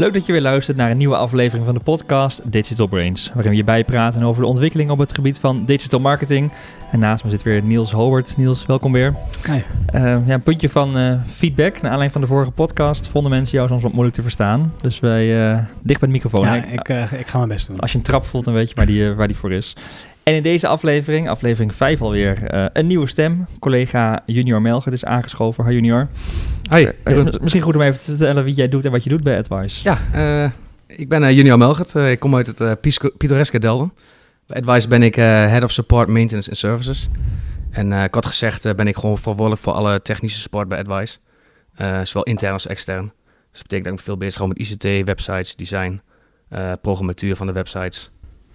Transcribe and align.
Leuk 0.00 0.12
dat 0.12 0.26
je 0.26 0.32
weer 0.32 0.40
luistert 0.40 0.76
naar 0.76 0.90
een 0.90 0.96
nieuwe 0.96 1.16
aflevering 1.16 1.64
van 1.64 1.74
de 1.74 1.80
podcast 1.80 2.52
Digital 2.52 2.86
Brains, 2.86 3.30
waarin 3.34 3.50
we 3.50 3.56
je 3.56 3.64
bijpraten 3.64 4.22
over 4.22 4.42
de 4.42 4.48
ontwikkeling 4.48 4.90
op 4.90 4.98
het 4.98 5.14
gebied 5.14 5.38
van 5.38 5.64
digital 5.64 6.00
marketing. 6.00 6.50
En 6.90 6.98
naast 6.98 7.24
me 7.24 7.30
zit 7.30 7.42
weer 7.42 7.62
Niels 7.62 7.92
Howard. 7.92 8.36
Niels, 8.36 8.66
welkom 8.66 8.92
weer. 8.92 9.14
Hi. 9.46 9.52
Uh, 9.52 9.62
ja, 10.26 10.34
een 10.34 10.42
puntje 10.42 10.68
van 10.68 10.98
uh, 10.98 11.14
feedback. 11.26 11.72
Naar 11.72 11.82
aanleiding 11.82 12.12
van 12.12 12.20
de 12.20 12.26
vorige 12.26 12.50
podcast 12.50 13.08
vonden 13.08 13.30
mensen 13.30 13.56
jou 13.56 13.68
soms 13.68 13.82
wat 13.82 13.92
moeilijk 13.92 14.16
te 14.16 14.22
verstaan. 14.22 14.72
Dus 14.80 15.00
wij 15.00 15.52
uh, 15.52 15.58
dicht 15.82 16.00
bij 16.00 16.08
de 16.08 16.14
microfoon. 16.14 16.44
Ja, 16.44 16.54
ik, 16.54 16.88
ik, 17.18 17.26
ga 17.26 17.36
mijn 17.36 17.48
best 17.48 17.66
doen. 17.66 17.80
Als 17.80 17.92
je 17.92 17.98
een 17.98 18.04
trap 18.04 18.26
voelt, 18.26 18.44
dan 18.44 18.54
weet 18.54 18.68
je 18.68 18.74
waar 18.74 18.86
die, 18.86 19.12
waar 19.12 19.28
die 19.28 19.36
voor 19.36 19.52
is. 19.52 19.76
En 20.22 20.34
in 20.34 20.42
deze 20.42 20.66
aflevering, 20.66 21.28
aflevering 21.28 21.74
5 21.74 22.00
alweer, 22.00 22.54
uh, 22.54 22.64
een 22.72 22.86
nieuwe 22.86 23.06
stem. 23.06 23.46
Collega 23.58 24.22
Junior 24.26 24.62
Melgert 24.62 24.94
is 24.94 25.04
aangeschoven. 25.04 25.66
Hi 25.66 25.72
Junior. 25.72 26.08
Hi. 26.70 26.88
Uh, 27.04 27.26
misschien 27.40 27.62
goed 27.62 27.74
om 27.74 27.82
even 27.82 27.98
te 27.98 28.04
vertellen 28.04 28.44
wie 28.44 28.54
jij 28.54 28.68
doet 28.68 28.84
en 28.84 28.90
wat 28.90 29.04
je 29.04 29.10
doet 29.10 29.22
bij 29.22 29.38
Advice. 29.38 29.88
Ja, 29.88 30.52
ik 30.86 31.08
ben 31.08 31.34
Junior 31.34 31.58
Melgert. 31.58 31.94
ik 31.94 32.20
kom 32.20 32.36
uit 32.36 32.58
het 32.58 32.80
pittoreske 33.16 33.58
Delden. 33.58 33.92
Bij 34.46 34.56
Advice 34.56 34.88
ben 34.88 35.02
ik 35.02 35.14
Head 35.14 35.62
of 35.62 35.70
Support, 35.70 36.08
Maintenance 36.08 36.48
and 36.48 36.58
Services. 36.58 37.08
En 37.70 37.92
ik 37.92 38.14
had 38.14 38.26
gezegd 38.26 38.76
ben 38.76 38.86
ik 38.86 38.96
gewoon 38.96 39.18
verantwoordelijk 39.18 39.64
voor 39.64 39.72
alle 39.72 40.02
technische 40.02 40.40
support 40.40 40.68
bij 40.68 40.78
Advice. 40.78 41.18
zowel 42.02 42.22
intern 42.22 42.52
als 42.52 42.66
extern. 42.66 43.12
Dus 43.50 43.60
dat 43.60 43.62
betekent 43.62 43.84
dat 43.84 43.94
ik 43.94 44.00
veel 44.00 44.16
bezig 44.16 44.38
ben 44.40 44.48
met 44.48 44.58
ICT, 44.58 45.06
websites, 45.06 45.56
design, 45.56 46.00
programmatuur 46.80 47.36
van 47.36 47.46
de 47.46 47.52
websites... 47.52 48.10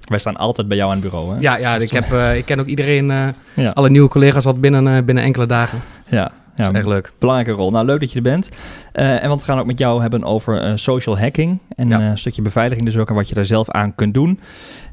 Wij 0.06 0.20
staan 0.20 0.36
altijd 0.36 0.68
bij 0.68 0.78
jou 0.78 0.90
aan 0.92 1.02
het 1.02 1.06
bureau, 1.06 1.34
hè? 1.34 1.40
Ja, 1.40 1.58
ja 1.58 1.76
ik, 1.76 1.92
heb, 1.92 2.12
uh, 2.12 2.36
ik 2.36 2.46
ken 2.46 2.60
ook 2.60 2.66
iedereen, 2.66 3.10
uh, 3.10 3.28
ja. 3.54 3.70
alle 3.70 3.90
nieuwe 3.90 4.10
collega's 4.10 4.46
al 4.46 4.60
binnen, 4.60 4.88
uh, 4.88 5.04
binnen 5.04 5.24
enkele 5.24 5.46
dagen. 5.46 5.82
Ja, 6.10 6.32
ja, 6.56 6.64
dat 6.64 6.72
is 6.72 6.78
echt 6.78 6.88
leuk. 6.88 7.14
Belangrijke 7.20 7.62
rol. 7.62 7.72
Nou, 7.72 7.86
leuk 7.86 8.00
dat 8.00 8.12
je 8.12 8.18
er 8.18 8.24
bent. 8.24 8.50
en 8.92 9.28
want 9.28 9.40
we 9.40 9.48
gaan 9.48 9.60
ook 9.60 9.66
met 9.66 9.80
jou 9.80 10.02
hebben 10.02 10.24
over 10.24 10.80
social 10.80 11.20
hacking. 11.20 11.60
En 11.76 11.90
ja. 11.90 12.02
een 12.02 12.18
stukje 12.18 12.42
beveiliging 12.42 12.86
dus 12.86 12.98
ook 12.98 13.10
en 13.10 13.16
wat 13.16 13.30
je 13.30 13.36
daar 13.36 13.46
zelf 13.46 13.70
aan 13.70 13.96
kunt 13.96 14.14
doen. 14.14 14.40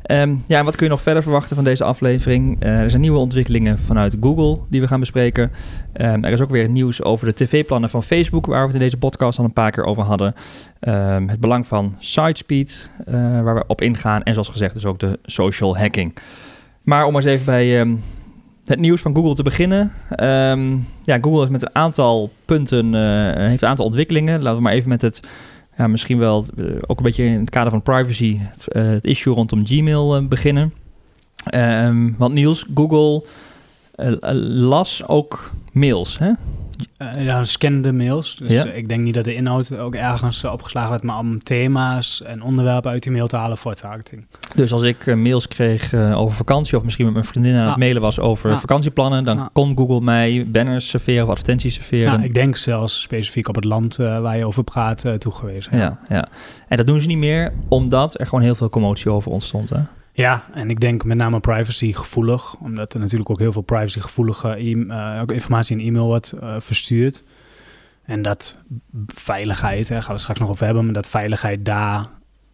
Um, 0.06 0.42
ja, 0.46 0.58
en 0.58 0.64
wat 0.64 0.76
kun 0.76 0.86
je 0.86 0.92
nog 0.92 1.02
verder 1.02 1.22
verwachten 1.22 1.56
van 1.56 1.64
deze 1.64 1.84
aflevering? 1.84 2.56
er 2.64 2.90
zijn 2.90 3.02
nieuwe 3.02 3.18
ontwikkelingen 3.18 3.78
vanuit 3.78 4.16
Google 4.20 4.58
die 4.70 4.80
we 4.80 4.86
gaan 4.86 5.00
bespreken. 5.00 5.52
Um, 5.94 6.24
er 6.24 6.32
is 6.32 6.40
ook 6.40 6.50
weer 6.50 6.68
nieuws 6.68 7.02
over 7.02 7.26
de 7.26 7.34
tv-plannen 7.34 7.90
van 7.90 8.02
Facebook, 8.02 8.46
waar 8.46 8.60
we 8.60 8.66
het 8.66 8.74
in 8.74 8.80
deze 8.80 8.96
podcast 8.96 9.38
al 9.38 9.44
een 9.44 9.52
paar 9.52 9.70
keer 9.70 9.84
over 9.84 10.02
hadden. 10.02 10.34
Um, 10.80 11.28
het 11.28 11.40
belang 11.40 11.66
van 11.66 11.96
sitespeed, 11.98 12.90
uh, 13.08 13.14
waar 13.40 13.54
we 13.54 13.64
op 13.66 13.80
ingaan. 13.80 14.22
En 14.22 14.32
zoals 14.32 14.48
gezegd, 14.48 14.74
dus 14.74 14.86
ook 14.86 14.98
de 14.98 15.18
social 15.24 15.78
hacking. 15.78 16.16
Maar 16.82 17.04
om 17.04 17.16
eens 17.16 17.24
even 17.24 17.44
bij 17.44 17.80
het 18.64 18.80
nieuws 18.80 19.00
van 19.00 19.14
Google 19.14 19.34
te 19.34 19.42
beginnen. 19.42 19.92
ja, 21.02 21.18
Google 21.20 21.42
is 21.42 21.48
met 21.48 21.62
een 21.62 21.74
aantal 21.74 22.30
punten, 22.44 22.94
uh, 22.94 23.46
heeft 23.48 23.62
een 23.62 23.68
aantal 23.68 23.84
ontwikkelingen. 23.84 24.42
Laten 24.42 24.56
we 24.56 24.62
maar 24.62 24.72
even 24.72 24.88
met 24.88 25.02
het 25.02 25.22
ja, 25.76 25.86
misschien 25.86 26.18
wel 26.18 26.46
uh, 26.56 26.74
ook 26.86 26.98
een 26.98 27.04
beetje 27.04 27.24
in 27.24 27.40
het 27.40 27.50
kader 27.50 27.70
van 27.70 27.82
privacy 27.82 28.38
het, 28.40 28.66
uh, 28.72 28.82
het 28.82 29.04
issue 29.04 29.34
rondom 29.34 29.66
Gmail 29.66 30.28
beginnen. 30.28 30.72
Um, 31.54 32.14
want 32.18 32.34
Niels, 32.34 32.66
Google 32.74 33.24
las 34.32 35.06
ook 35.06 35.50
mails, 35.72 36.18
hè? 36.18 36.32
Uh, 36.98 37.24
ja, 37.24 37.44
scannende 37.44 37.92
mails. 37.92 38.36
Dus 38.36 38.50
ja. 38.50 38.64
ik 38.64 38.88
denk 38.88 39.02
niet 39.02 39.14
dat 39.14 39.24
de 39.24 39.34
inhoud 39.34 39.76
ook 39.76 39.94
ergens 39.94 40.44
opgeslagen 40.44 40.90
werd, 40.90 41.02
maar 41.02 41.18
om 41.18 41.42
thema's 41.42 42.22
en 42.22 42.42
onderwerpen 42.42 42.90
uit 42.90 43.02
die 43.02 43.12
mail 43.12 43.26
te 43.26 43.36
halen 43.36 43.58
voor 43.58 43.74
targeting. 43.74 44.26
Dus 44.54 44.72
als 44.72 44.82
ik 44.82 45.06
uh, 45.06 45.14
mails 45.14 45.48
kreeg 45.48 45.92
uh, 45.92 46.20
over 46.20 46.36
vakantie, 46.36 46.76
of 46.76 46.84
misschien 46.84 47.04
met 47.04 47.14
mijn 47.14 47.26
vriendin 47.26 47.54
aan 47.54 47.60
het 47.60 47.70
ah. 47.70 47.76
mailen 47.76 48.02
was 48.02 48.20
over 48.20 48.50
ah. 48.50 48.58
vakantieplannen, 48.58 49.24
dan 49.24 49.38
ah. 49.38 49.46
kon 49.52 49.76
Google 49.76 50.00
mij 50.00 50.46
banners 50.48 50.88
serveren 50.88 51.22
of 51.22 51.28
advertenties 51.28 51.74
serveren. 51.74 52.12
Ja, 52.12 52.22
ik 52.22 52.34
denk 52.34 52.56
zelfs 52.56 53.00
specifiek 53.00 53.48
op 53.48 53.54
het 53.54 53.64
land 53.64 53.96
waar 53.96 54.36
je 54.36 54.46
over 54.46 54.64
praat 54.64 55.04
toegewezen. 55.18 55.76
Ja. 55.76 55.98
ja, 56.08 56.28
en 56.68 56.76
dat 56.76 56.86
doen 56.86 57.00
ze 57.00 57.06
niet 57.06 57.18
meer, 57.18 57.52
omdat 57.68 58.20
er 58.20 58.26
gewoon 58.26 58.44
heel 58.44 58.54
veel 58.54 58.68
commotie 58.68 59.10
over 59.10 59.30
ontstond. 59.30 59.70
Hè? 59.70 59.80
Ja, 60.12 60.44
en 60.54 60.70
ik 60.70 60.80
denk 60.80 61.04
met 61.04 61.16
name 61.16 61.40
privacy 61.40 61.92
gevoelig, 61.92 62.54
omdat 62.54 62.94
er 62.94 63.00
natuurlijk 63.00 63.30
ook 63.30 63.38
heel 63.38 63.52
veel 63.52 63.62
privacy 63.62 64.00
gevoelige 64.00 64.48
e 64.48 64.74
uh, 64.74 65.22
informatie 65.26 65.78
in 65.78 65.86
e-mail 65.86 66.06
wordt 66.06 66.34
uh, 66.42 66.56
verstuurd. 66.58 67.24
En 68.02 68.22
dat 68.22 68.58
veiligheid, 69.06 69.88
daar 69.88 70.02
gaan 70.02 70.14
we 70.14 70.20
straks 70.20 70.38
nog 70.38 70.48
over 70.48 70.64
hebben, 70.64 70.84
maar 70.84 70.94
dat 70.94 71.08
veiligheid 71.08 71.64
daar 71.64 72.08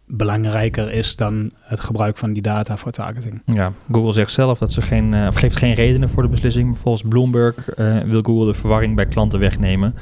belangrijker 0.05 0.91
is 0.91 1.15
dan 1.15 1.51
het 1.59 1.79
gebruik 1.79 2.17
van 2.17 2.33
die 2.33 2.41
data 2.41 2.77
voor 2.77 2.91
targeting. 2.91 3.41
Ja, 3.45 3.73
Google 3.91 4.13
zegt 4.13 4.31
zelf 4.31 4.59
dat 4.59 4.73
ze 4.73 4.81
geen, 4.81 5.13
uh, 5.13 5.27
of 5.27 5.35
geeft 5.35 5.55
geen 5.55 5.73
redenen 5.73 6.09
voor 6.09 6.23
de 6.23 6.29
beslissing. 6.29 6.77
Volgens 6.77 7.03
Bloomberg 7.09 7.69
wil 8.05 8.21
Google 8.21 8.45
de 8.45 8.53
verwarring 8.53 8.95
bij 8.95 9.05
klanten 9.05 9.39
wegnemen. 9.39 9.95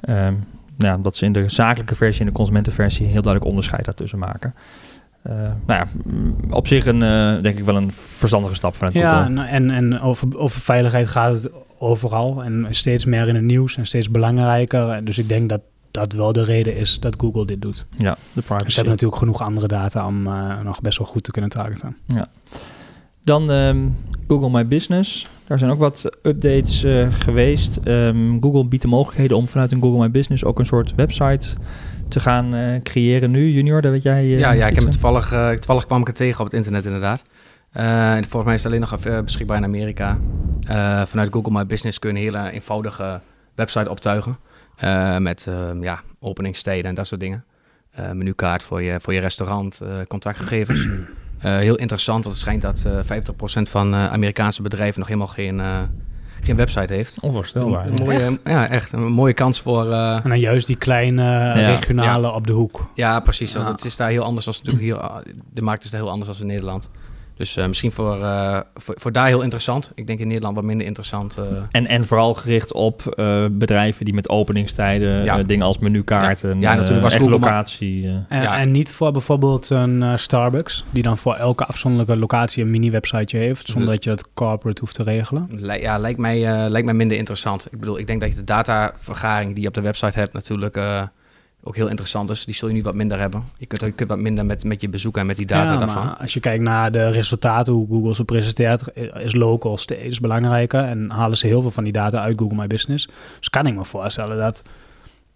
Ehm, 0.00 0.34
ja, 0.78 0.96
dat 0.96 1.16
ze 1.16 1.24
in 1.24 1.32
de 1.32 1.48
zakelijke 1.48 1.94
versie 1.94 2.20
en 2.20 2.26
de 2.26 2.32
consumentenversie 2.32 3.06
heel 3.06 3.22
duidelijk 3.22 3.44
onderscheid 3.44 3.84
daartussen 3.84 4.18
maken. 4.18 4.54
Uh, 5.26 5.34
nou 5.34 5.54
ja, 5.66 5.88
mm, 6.04 6.36
op 6.50 6.66
zich 6.66 6.86
een, 6.86 7.00
uh, 7.00 7.42
denk 7.42 7.58
ik 7.58 7.64
wel 7.64 7.76
een 7.76 7.92
verstandige 7.92 8.54
stap 8.54 8.76
vanuit 8.76 8.94
ja, 8.94 9.22
Google. 9.22 9.34
Ja, 9.34 9.46
en, 9.48 9.70
en 9.70 10.00
over, 10.00 10.38
over 10.38 10.60
veiligheid 10.60 11.08
gaat 11.08 11.34
het 11.34 11.50
overal 11.78 12.44
en 12.44 12.66
steeds 12.70 13.04
meer 13.04 13.28
in 13.28 13.34
het 13.34 13.44
nieuws 13.44 13.76
en 13.76 13.86
steeds 13.86 14.10
belangrijker. 14.10 15.04
Dus 15.04 15.18
ik 15.18 15.28
denk 15.28 15.48
dat 15.48 15.60
dat 15.90 16.12
wel 16.12 16.32
de 16.32 16.44
reden 16.44 16.76
is 16.76 17.00
dat 17.00 17.14
Google 17.18 17.46
dit 17.46 17.62
doet. 17.62 17.86
Ja, 17.96 18.16
de 18.32 18.42
privacy. 18.42 18.68
Ze 18.68 18.74
hebben 18.74 18.92
natuurlijk 18.92 19.20
genoeg 19.20 19.42
andere 19.42 19.66
data 19.66 20.06
om 20.06 20.26
uh, 20.26 20.60
nog 20.60 20.80
best 20.80 20.98
wel 20.98 21.06
goed 21.06 21.22
te 21.24 21.30
kunnen 21.30 21.50
targeten. 21.50 21.96
Ja. 22.06 22.26
Dan 23.24 23.50
um, 23.50 23.96
Google 24.28 24.50
My 24.50 24.66
Business. 24.66 25.26
Daar 25.46 25.58
zijn 25.58 25.70
ook 25.70 25.78
wat 25.78 26.10
updates 26.22 26.84
geweest. 27.10 27.78
Um, 27.84 28.42
Google 28.42 28.64
biedt 28.64 28.82
de 28.82 28.88
mogelijkheden 28.88 29.36
om 29.36 29.48
vanuit 29.48 29.72
een 29.72 29.80
Google 29.80 29.98
My 29.98 30.10
Business 30.10 30.44
ook 30.44 30.58
een 30.58 30.66
soort 30.66 30.94
website 30.94 31.56
te 32.10 32.20
gaan 32.20 32.54
uh, 32.54 32.80
creëren 32.82 33.30
nu, 33.30 33.50
Junior? 33.50 33.80
Dat 33.80 33.90
weet 33.90 34.02
jij. 34.02 34.24
Uh, 34.24 34.38
ja, 34.38 34.50
ja, 34.50 34.66
ik 34.66 34.74
heb 34.74 34.82
het 34.82 34.92
toevallig, 34.92 35.32
uh, 35.32 35.50
toevallig 35.50 35.86
kwam 35.86 36.00
ik 36.00 36.06
het 36.06 36.16
tegen 36.16 36.38
op 36.38 36.44
het 36.44 36.54
internet 36.54 36.84
inderdaad. 36.84 37.22
en 37.72 38.22
volgens 38.22 38.44
mij 38.44 38.54
is 38.54 38.62
het 38.62 38.72
alleen 38.72 38.88
nog 38.90 39.22
beschikbaar 39.24 39.56
in 39.56 39.64
Amerika. 39.64 40.18
vanuit 41.06 41.32
Google 41.32 41.52
My 41.52 41.66
Business 41.66 41.98
kun 41.98 42.10
je 42.10 42.16
een 42.16 42.34
hele 42.34 42.50
eenvoudige 42.50 43.20
website 43.54 43.90
optuigen. 43.90 44.38
met 45.18 45.48
ja, 45.80 46.00
openingstijden 46.20 46.88
en 46.88 46.94
dat 46.94 47.06
soort 47.06 47.20
dingen. 47.20 47.44
menukaart 48.12 48.62
voor 48.62 48.82
je, 48.82 49.00
voor 49.00 49.14
je 49.14 49.20
restaurant, 49.20 49.80
contactgegevens. 50.08 50.88
heel 51.38 51.76
interessant, 51.76 52.24
want 52.24 52.34
het 52.36 52.44
schijnt 52.44 52.62
dat 52.62 52.86
50% 53.68 53.70
van 53.70 53.94
Amerikaanse 53.94 54.62
bedrijven 54.62 54.98
nog 54.98 55.08
helemaal 55.08 55.34
geen 55.34 55.60
geen 56.44 56.56
website 56.56 56.94
heeft. 56.94 57.20
Onvoorstelbaar. 57.20 57.86
Een, 57.86 58.04
mooie, 58.04 58.18
echt? 58.18 58.40
Ja, 58.44 58.68
echt. 58.68 58.92
Een 58.92 59.12
mooie 59.12 59.32
kans 59.32 59.60
voor... 59.60 59.86
Uh, 59.86 60.14
en 60.24 60.28
dan 60.28 60.40
juist 60.40 60.66
die 60.66 60.76
kleine 60.76 61.22
ja. 61.22 61.52
regionale 61.52 62.26
ja. 62.26 62.34
op 62.34 62.46
de 62.46 62.52
hoek. 62.52 62.90
Ja, 62.94 63.20
precies. 63.20 63.54
Want 63.54 63.68
het 63.68 63.84
is 63.84 63.96
daar 63.96 64.10
heel 64.10 64.22
anders 64.22 64.46
als 64.46 64.62
natuurlijk 64.62 64.84
hier... 64.84 65.22
De 65.52 65.62
markt 65.62 65.84
is 65.84 65.90
daar 65.90 66.00
heel 66.00 66.10
anders 66.10 66.28
als 66.28 66.40
in 66.40 66.46
Nederland. 66.46 66.90
Dus 67.40 67.56
uh, 67.56 67.66
misschien 67.66 67.92
voor, 67.92 68.18
uh, 68.18 68.60
voor, 68.74 68.94
voor, 68.98 69.12
daar 69.12 69.26
heel 69.26 69.42
interessant. 69.42 69.92
Ik 69.94 70.06
denk 70.06 70.18
in 70.18 70.26
Nederland 70.26 70.54
wat 70.54 70.64
minder 70.64 70.86
interessant. 70.86 71.36
Uh. 71.38 71.44
En, 71.70 71.86
en 71.86 72.06
vooral 72.06 72.34
gericht 72.34 72.72
op 72.72 73.02
bedrijven 73.50 74.04
die 74.04 74.14
met 74.14 74.28
openingstijden, 74.28 75.24
ja. 75.24 75.42
dingen 75.42 75.66
als 75.66 75.78
menukaarten, 75.78 76.60
ja. 76.60 76.70
ja 76.70 76.74
natuurlijk 76.74 77.02
was 77.02 77.18
locatie. 77.18 78.08
En, 78.28 78.42
en, 78.42 78.70
niet 78.70 78.92
voor 78.92 79.12
bijvoorbeeld 79.12 79.70
een 79.70 80.18
Starbucks, 80.18 80.84
die 80.90 81.02
dan 81.02 81.18
voor 81.18 81.34
elke 81.34 81.64
afzonderlijke 81.64 82.16
locatie 82.16 82.62
een 82.62 82.70
mini-websiteje 82.70 83.44
heeft, 83.44 83.68
zonder 83.68 83.90
dat 83.90 84.04
je 84.04 84.10
dat 84.10 84.28
corporate 84.34 84.80
hoeft 84.80 84.94
te 84.94 85.02
regelen. 85.02 85.48
ja, 85.80 85.98
lijkt 85.98 86.18
mij, 86.18 86.68
lijkt 86.68 86.86
mij 86.86 86.94
minder 86.94 87.16
interessant. 87.16 87.68
Ik 87.72 87.80
bedoel, 87.80 87.98
ik 87.98 88.06
denk 88.06 88.20
dat 88.20 88.30
je 88.30 88.36
de 88.36 88.44
datavergaring 88.44 89.52
die 89.52 89.62
je 89.62 89.68
op 89.68 89.74
de 89.74 89.80
website 89.80 90.18
hebt 90.18 90.32
natuurlijk 90.32 90.78
ook 91.62 91.76
heel 91.76 91.88
interessant 91.88 92.30
is. 92.30 92.44
Die 92.44 92.54
zul 92.54 92.68
je 92.68 92.74
nu 92.74 92.82
wat 92.82 92.94
minder 92.94 93.18
hebben. 93.18 93.44
Je 93.58 93.66
kunt, 93.66 93.80
je 93.80 93.92
kunt 93.92 94.08
wat 94.08 94.18
minder 94.18 94.46
met, 94.46 94.64
met 94.64 94.80
je 94.80 94.88
bezoeken 94.88 95.20
en 95.20 95.26
met 95.26 95.36
die 95.36 95.46
data 95.46 95.72
ja, 95.72 95.78
daarvan. 95.78 96.04
Maar 96.04 96.16
als 96.16 96.34
je 96.34 96.40
kijkt 96.40 96.62
naar 96.62 96.92
de 96.92 97.08
resultaten, 97.08 97.72
hoe 97.72 97.86
Google 97.86 98.14
ze 98.14 98.24
presenteert, 98.24 98.82
is 99.14 99.34
local 99.34 99.76
steeds 99.76 100.20
belangrijker. 100.20 100.84
En 100.84 101.10
halen 101.10 101.38
ze 101.38 101.46
heel 101.46 101.60
veel 101.60 101.70
van 101.70 101.84
die 101.84 101.92
data 101.92 102.20
uit 102.20 102.38
Google 102.38 102.56
My 102.56 102.66
Business. 102.66 103.08
Dus 103.38 103.50
kan 103.50 103.66
ik 103.66 103.74
me 103.74 103.84
voorstellen 103.84 104.38
dat 104.38 104.62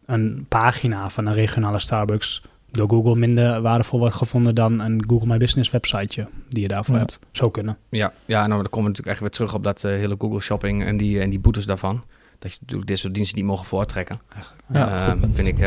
een 0.06 0.46
pagina 0.49 1.10
van 1.10 1.26
een 1.26 1.34
regionale 1.34 1.78
Starbucks 1.78 2.43
door 2.70 2.88
Google 2.88 3.16
minder 3.16 3.60
waardevol 3.60 3.99
wordt 3.99 4.14
gevonden 4.14 4.54
dan 4.54 4.81
een 4.81 5.04
Google 5.06 5.26
My 5.26 5.37
Business 5.37 5.70
websiteje 5.70 6.28
die 6.49 6.62
je 6.62 6.69
daarvoor 6.69 6.94
ja. 6.94 7.00
hebt. 7.00 7.19
Zou 7.32 7.50
kunnen. 7.50 7.76
Ja, 7.88 8.12
ja 8.25 8.46
nou, 8.46 8.60
dan 8.60 8.70
komen 8.70 8.82
we 8.82 8.88
natuurlijk 8.88 9.08
echt 9.08 9.20
weer 9.20 9.31
terug 9.31 9.54
op 9.54 9.64
dat 9.64 9.82
uh, 9.84 9.90
hele 9.90 10.14
Google 10.19 10.40
Shopping 10.40 10.84
en 10.84 10.96
die, 10.96 11.20
en 11.20 11.31
die 11.31 11.38
boetes 11.38 11.66
daarvan 11.66 12.04
dat 12.44 12.52
je 12.52 12.58
natuurlijk 12.61 12.88
dit 12.88 12.99
soort 12.99 13.14
diensten 13.14 13.38
niet 13.38 13.46
mogen 13.46 13.64
voortrekken. 13.64 14.20
Ja, 14.73 15.14
uh, 15.14 15.23
vind 15.32 15.49
ik. 15.49 15.58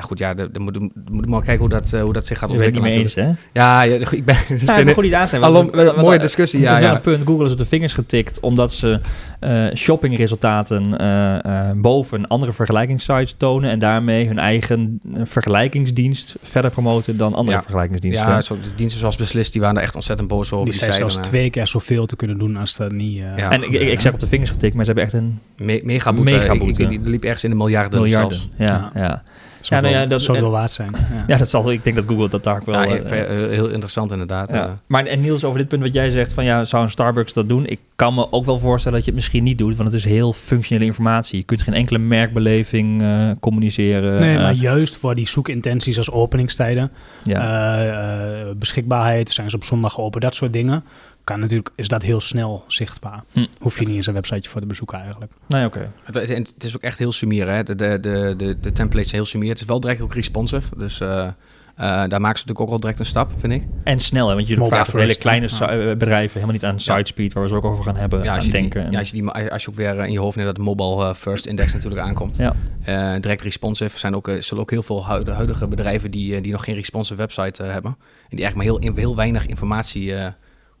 Ja, 0.00 0.06
goed, 0.06 0.18
ja, 0.18 0.34
dan 0.34 0.62
moet, 0.62 0.78
moet 1.10 1.26
maar 1.26 1.42
kijken 1.42 1.60
hoe 1.60 1.68
dat, 1.68 1.92
uh, 1.94 2.02
hoe 2.02 2.12
dat 2.12 2.26
zich 2.26 2.38
gaat 2.38 2.50
ontwikkelen. 2.50 2.90
Je 2.90 2.96
niet 2.96 3.16
mee 3.16 3.26
eens, 3.26 3.36
hè? 3.52 3.60
Ja, 3.60 3.82
ja 3.82 3.94
ik 4.10 4.24
ben... 4.24 4.36
Dus 4.48 4.60
ja, 4.62 4.76
vind 4.76 4.92
goed 4.92 5.02
niet 5.02 5.14
aan 5.14 5.28
zijn. 5.28 5.42
Alom, 5.42 5.70
mooie 5.96 6.18
discussie, 6.18 6.60
ja. 6.60 6.78
ja. 6.78 6.94
een 6.94 7.00
punt. 7.00 7.26
Google 7.26 7.46
is 7.46 7.52
op 7.52 7.58
de 7.58 7.64
vingers 7.64 7.92
getikt 7.92 8.40
omdat 8.40 8.72
ze 8.72 9.00
uh, 9.40 9.74
shoppingresultaten 9.74 10.94
uh, 11.00 11.70
boven 11.76 12.26
andere 12.26 12.52
vergelijkingssites 12.52 13.34
tonen 13.36 13.70
en 13.70 13.78
daarmee 13.78 14.26
hun 14.26 14.38
eigen 14.38 15.00
vergelijkingsdienst 15.24 16.36
verder 16.42 16.70
promoten 16.70 17.16
dan 17.16 17.34
andere 17.34 17.56
ja. 17.56 17.62
vergelijkingsdiensten. 17.62 18.28
Ja, 18.28 18.40
zo, 18.40 18.56
de 18.62 18.74
diensten 18.74 19.00
zoals 19.00 19.16
Beslist, 19.16 19.52
die 19.52 19.60
waren 19.60 19.76
er 19.76 19.82
echt 19.82 19.94
ontzettend 19.94 20.28
boos 20.28 20.52
over. 20.52 20.64
Die, 20.64 20.74
die 20.74 20.82
zijn 20.82 20.94
zelfs 20.94 21.16
twee 21.16 21.50
keer 21.50 21.66
zoveel 21.66 22.06
te 22.06 22.16
kunnen 22.16 22.38
doen 22.38 22.56
als 22.56 22.76
dat 22.76 22.92
niet... 22.92 23.16
ja, 23.16 23.50
en 23.50 23.62
ik, 23.62 23.72
ik, 23.72 23.88
ik, 23.88 24.00
zeg 24.00 24.12
op 24.12 24.20
de 24.20 24.26
vingers 24.26 24.50
getikt, 24.50 24.74
maar 24.74 24.84
ze 24.84 24.92
hebben 24.92 25.12
echt 25.12 25.22
een... 25.22 25.38
Me 25.56 25.80
mega 25.84 26.12
boete. 26.12 26.32
Mega 26.32 26.56
boete. 26.56 26.82
Ik, 26.82 26.88
die 26.88 27.00
liep 27.00 27.24
ergens 27.24 27.44
in 27.44 27.50
de 27.50 27.56
miljarden, 27.56 28.00
miljarden 28.00 28.38
Ja, 28.56 28.90
ja. 28.94 29.22
Ja, 29.60 29.80
nou 29.80 29.92
wel- 29.92 30.02
ja, 30.02 30.08
dat- 30.08 30.22
zou 30.22 30.40
wel 30.40 30.50
waard 30.50 30.70
zijn. 30.70 30.90
Ja. 30.94 31.24
Ja, 31.26 31.36
dat 31.36 31.48
zal, 31.48 31.70
ik 31.72 31.84
denk 31.84 31.96
dat 31.96 32.04
Google 32.06 32.28
dat 32.28 32.44
daar 32.44 32.56
ook 32.56 32.66
wel... 32.66 32.82
Ja, 32.82 32.96
eh, 32.96 33.10
heel, 33.28 33.48
heel 33.48 33.68
interessant 33.68 34.12
inderdaad. 34.12 34.50
Ja. 34.50 34.64
eh. 34.66 34.70
Maar 34.86 35.04
en 35.06 35.20
Niels, 35.20 35.44
over 35.44 35.58
dit 35.58 35.68
punt 35.68 35.82
wat 35.82 35.94
jij 35.94 36.10
zegt 36.10 36.32
van 36.32 36.44
ja, 36.44 36.64
zou 36.64 36.84
een 36.84 36.90
Starbucks 36.90 37.32
dat 37.32 37.48
doen? 37.48 37.66
Ik 37.66 37.80
kan 37.96 38.14
me 38.14 38.32
ook 38.32 38.44
wel 38.44 38.58
voorstellen 38.58 38.96
dat 38.96 39.06
je 39.06 39.12
het 39.12 39.20
misschien 39.20 39.42
niet 39.42 39.58
doet, 39.58 39.76
want 39.76 39.88
het 39.88 39.96
is 39.98 40.04
heel 40.04 40.32
functionele 40.32 40.86
informatie. 40.86 41.38
Je 41.38 41.44
kunt 41.44 41.62
geen 41.62 41.74
enkele 41.74 41.98
merkbeleving 41.98 43.02
eh, 43.02 43.30
communiceren. 43.40 44.20
Nee, 44.20 44.36
eh, 44.36 44.42
maar 44.42 44.52
juist 44.52 44.96
voor 44.96 45.14
die 45.14 45.28
zoekintenties 45.28 45.96
als 45.98 46.10
openingstijden, 46.10 46.90
ja. 47.24 47.40
eh, 47.78 48.40
eh, 48.40 48.46
beschikbaarheid, 48.56 49.30
zijn 49.30 49.50
ze 49.50 49.56
op 49.56 49.64
zondag 49.64 50.00
open, 50.00 50.20
dat 50.20 50.34
soort 50.34 50.52
dingen, 50.52 50.84
kan 51.24 51.40
natuurlijk, 51.40 51.70
is 51.74 51.88
dat 51.88 52.02
heel 52.02 52.20
snel 52.20 52.64
zichtbaar. 52.66 53.22
Hm. 53.32 53.46
Hoef 53.60 53.78
je 53.78 53.86
niet 53.86 53.96
eens 53.96 54.06
een 54.06 54.14
websiteje 54.14 54.48
voor 54.48 54.60
te 54.60 54.66
bezoeken 54.66 54.98
eigenlijk. 54.98 55.32
nee, 55.48 55.64
oké. 55.66 55.90
Het, 56.02 56.14
het- 56.14 56.28
het 56.54 56.64
is 56.64 56.76
ook 56.76 56.82
echt 56.82 56.98
heel 56.98 57.12
sumier, 57.12 57.48
hè. 57.50 57.62
De, 57.62 57.74
de, 57.76 57.98
de, 58.00 58.34
de, 58.36 58.60
de 58.60 58.72
templates 58.72 59.08
zijn 59.08 59.20
heel 59.22 59.30
sumier. 59.30 59.50
Het 59.50 59.60
is 59.60 59.66
wel 59.66 59.80
direct 59.80 60.00
ook 60.00 60.14
responsive, 60.14 60.76
dus 60.76 61.00
eh, 61.00 61.26
eh, 61.26 61.32
daar 61.76 62.20
maken 62.20 62.38
ze 62.38 62.46
natuurlijk 62.46 62.60
ook 62.60 62.68
wel 62.68 62.78
direct 62.80 62.98
een 62.98 63.04
stap, 63.06 63.30
vind 63.38 63.52
ik. 63.52 63.66
En 63.84 64.00
snel, 64.00 64.28
hè, 64.28 64.34
want 64.34 64.48
vraagt 64.68 64.92
het 64.92 65.00
hele 65.00 65.16
kleine 65.18 65.46
eh, 65.46 65.96
bedrijven 65.96 66.32
helemaal 66.34 66.52
niet 66.54 66.64
aan 66.64 66.80
sitespeed, 66.80 67.32
waar 67.32 67.42
we 67.42 67.48
ze 67.48 67.54
ook 67.54 67.64
over 67.64 67.84
gaan 67.84 67.96
hebben, 67.96 68.22
Ja, 68.22 68.30
als 68.34 68.38
aan 68.40 68.46
je, 68.46 68.52
denken. 68.52 68.82
die, 68.84 68.92
ja, 68.92 68.98
als, 68.98 69.10
je 69.10 69.14
die, 69.14 69.30
als 69.30 69.62
je 69.64 69.68
ook 69.70 69.76
weer 69.76 69.98
in 70.04 70.12
je 70.12 70.18
hoofd 70.18 70.36
neemt 70.36 70.48
dat 70.48 70.56
de 70.56 70.62
mobile 70.62 71.14
first 71.14 71.46
index 71.46 71.72
natuurlijk 71.72 72.00
aankomt. 72.02 72.36
Ja. 72.36 72.54
Eh, 72.84 73.20
direct 73.20 73.40
responsive 73.42 73.98
zijn 73.98 74.14
ook, 74.16 74.30
zullen 74.38 74.62
ook 74.62 74.70
heel 74.70 74.82
veel 74.82 75.06
huid- 75.06 75.28
huidige 75.28 75.66
bedrijven 75.66 76.10
die, 76.10 76.40
die 76.40 76.52
nog 76.52 76.64
geen 76.64 76.74
responsive 76.74 77.16
website 77.18 77.62
hebben. 77.62 77.90
En 78.30 78.36
die 78.36 78.44
eigenlijk 78.44 78.54
maar 78.80 78.80
heel, 78.82 78.94
heel 78.96 79.16
weinig 79.16 79.46
informatie 79.46 80.14
eh, 80.14 80.26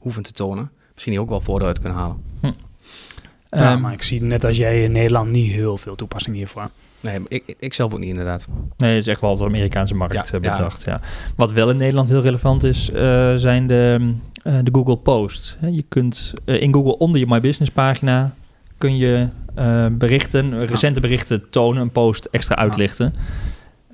hoeven 0.00 0.22
te 0.22 0.32
tonen. 0.32 0.70
Misschien 0.92 1.12
die 1.12 1.22
ook 1.22 1.28
wel 1.28 1.40
voordeel 1.40 1.66
uit 1.68 1.78
kunnen 1.78 1.98
halen. 1.98 2.16
ja, 2.42 2.52
Ehm, 3.50 3.80
maar 3.80 3.92
ik 3.92 4.02
zie 4.02 4.22
net 4.22 4.44
als 4.44 4.56
jij 4.56 4.82
in 4.84 4.92
Nederland 4.92 5.30
niet 5.30 5.52
heel 5.52 5.76
veel 5.76 5.94
toepassing 5.94 6.36
hiervoor. 6.36 6.68
Nee, 7.00 7.18
ik, 7.28 7.54
ik 7.58 7.74
zelf 7.74 7.92
ook 7.92 7.98
niet 7.98 8.08
inderdaad. 8.08 8.46
Nee, 8.76 8.90
het 8.94 9.00
is 9.00 9.06
echt 9.06 9.20
wel 9.20 9.36
de 9.36 9.44
Amerikaanse 9.44 9.94
markt 9.94 10.14
Ja, 10.14 10.22
eh, 10.24 10.30
ja. 10.42 10.56
bedacht. 10.56 10.82
Ja. 10.84 11.00
Wat 11.36 11.52
wel 11.52 11.70
in 11.70 11.76
Nederland 11.76 12.08
heel 12.08 12.20
relevant 12.22 12.64
is, 12.64 12.90
eh, 12.90 13.32
zijn 13.34 13.66
de, 13.66 14.12
eh, 14.42 14.58
de 14.62 14.70
Google 14.72 14.96
Post. 14.96 15.56
Hè, 15.60 15.66
Je 15.68 15.84
kunt 15.88 16.32
in 16.44 16.72
Google 16.74 16.96
onder 16.98 17.20
je 17.20 17.26
My 17.26 17.40
Business 17.40 17.70
pagina 17.72 18.34
kun 18.78 18.96
je 18.96 19.28
eh, 19.54 19.86
berichten, 19.92 20.58
recente 20.58 21.00
berichten 21.00 21.50
tonen, 21.50 21.82
een 21.82 21.90
post 21.90 22.24
extra 22.30 22.56
uitlichten. 22.56 23.12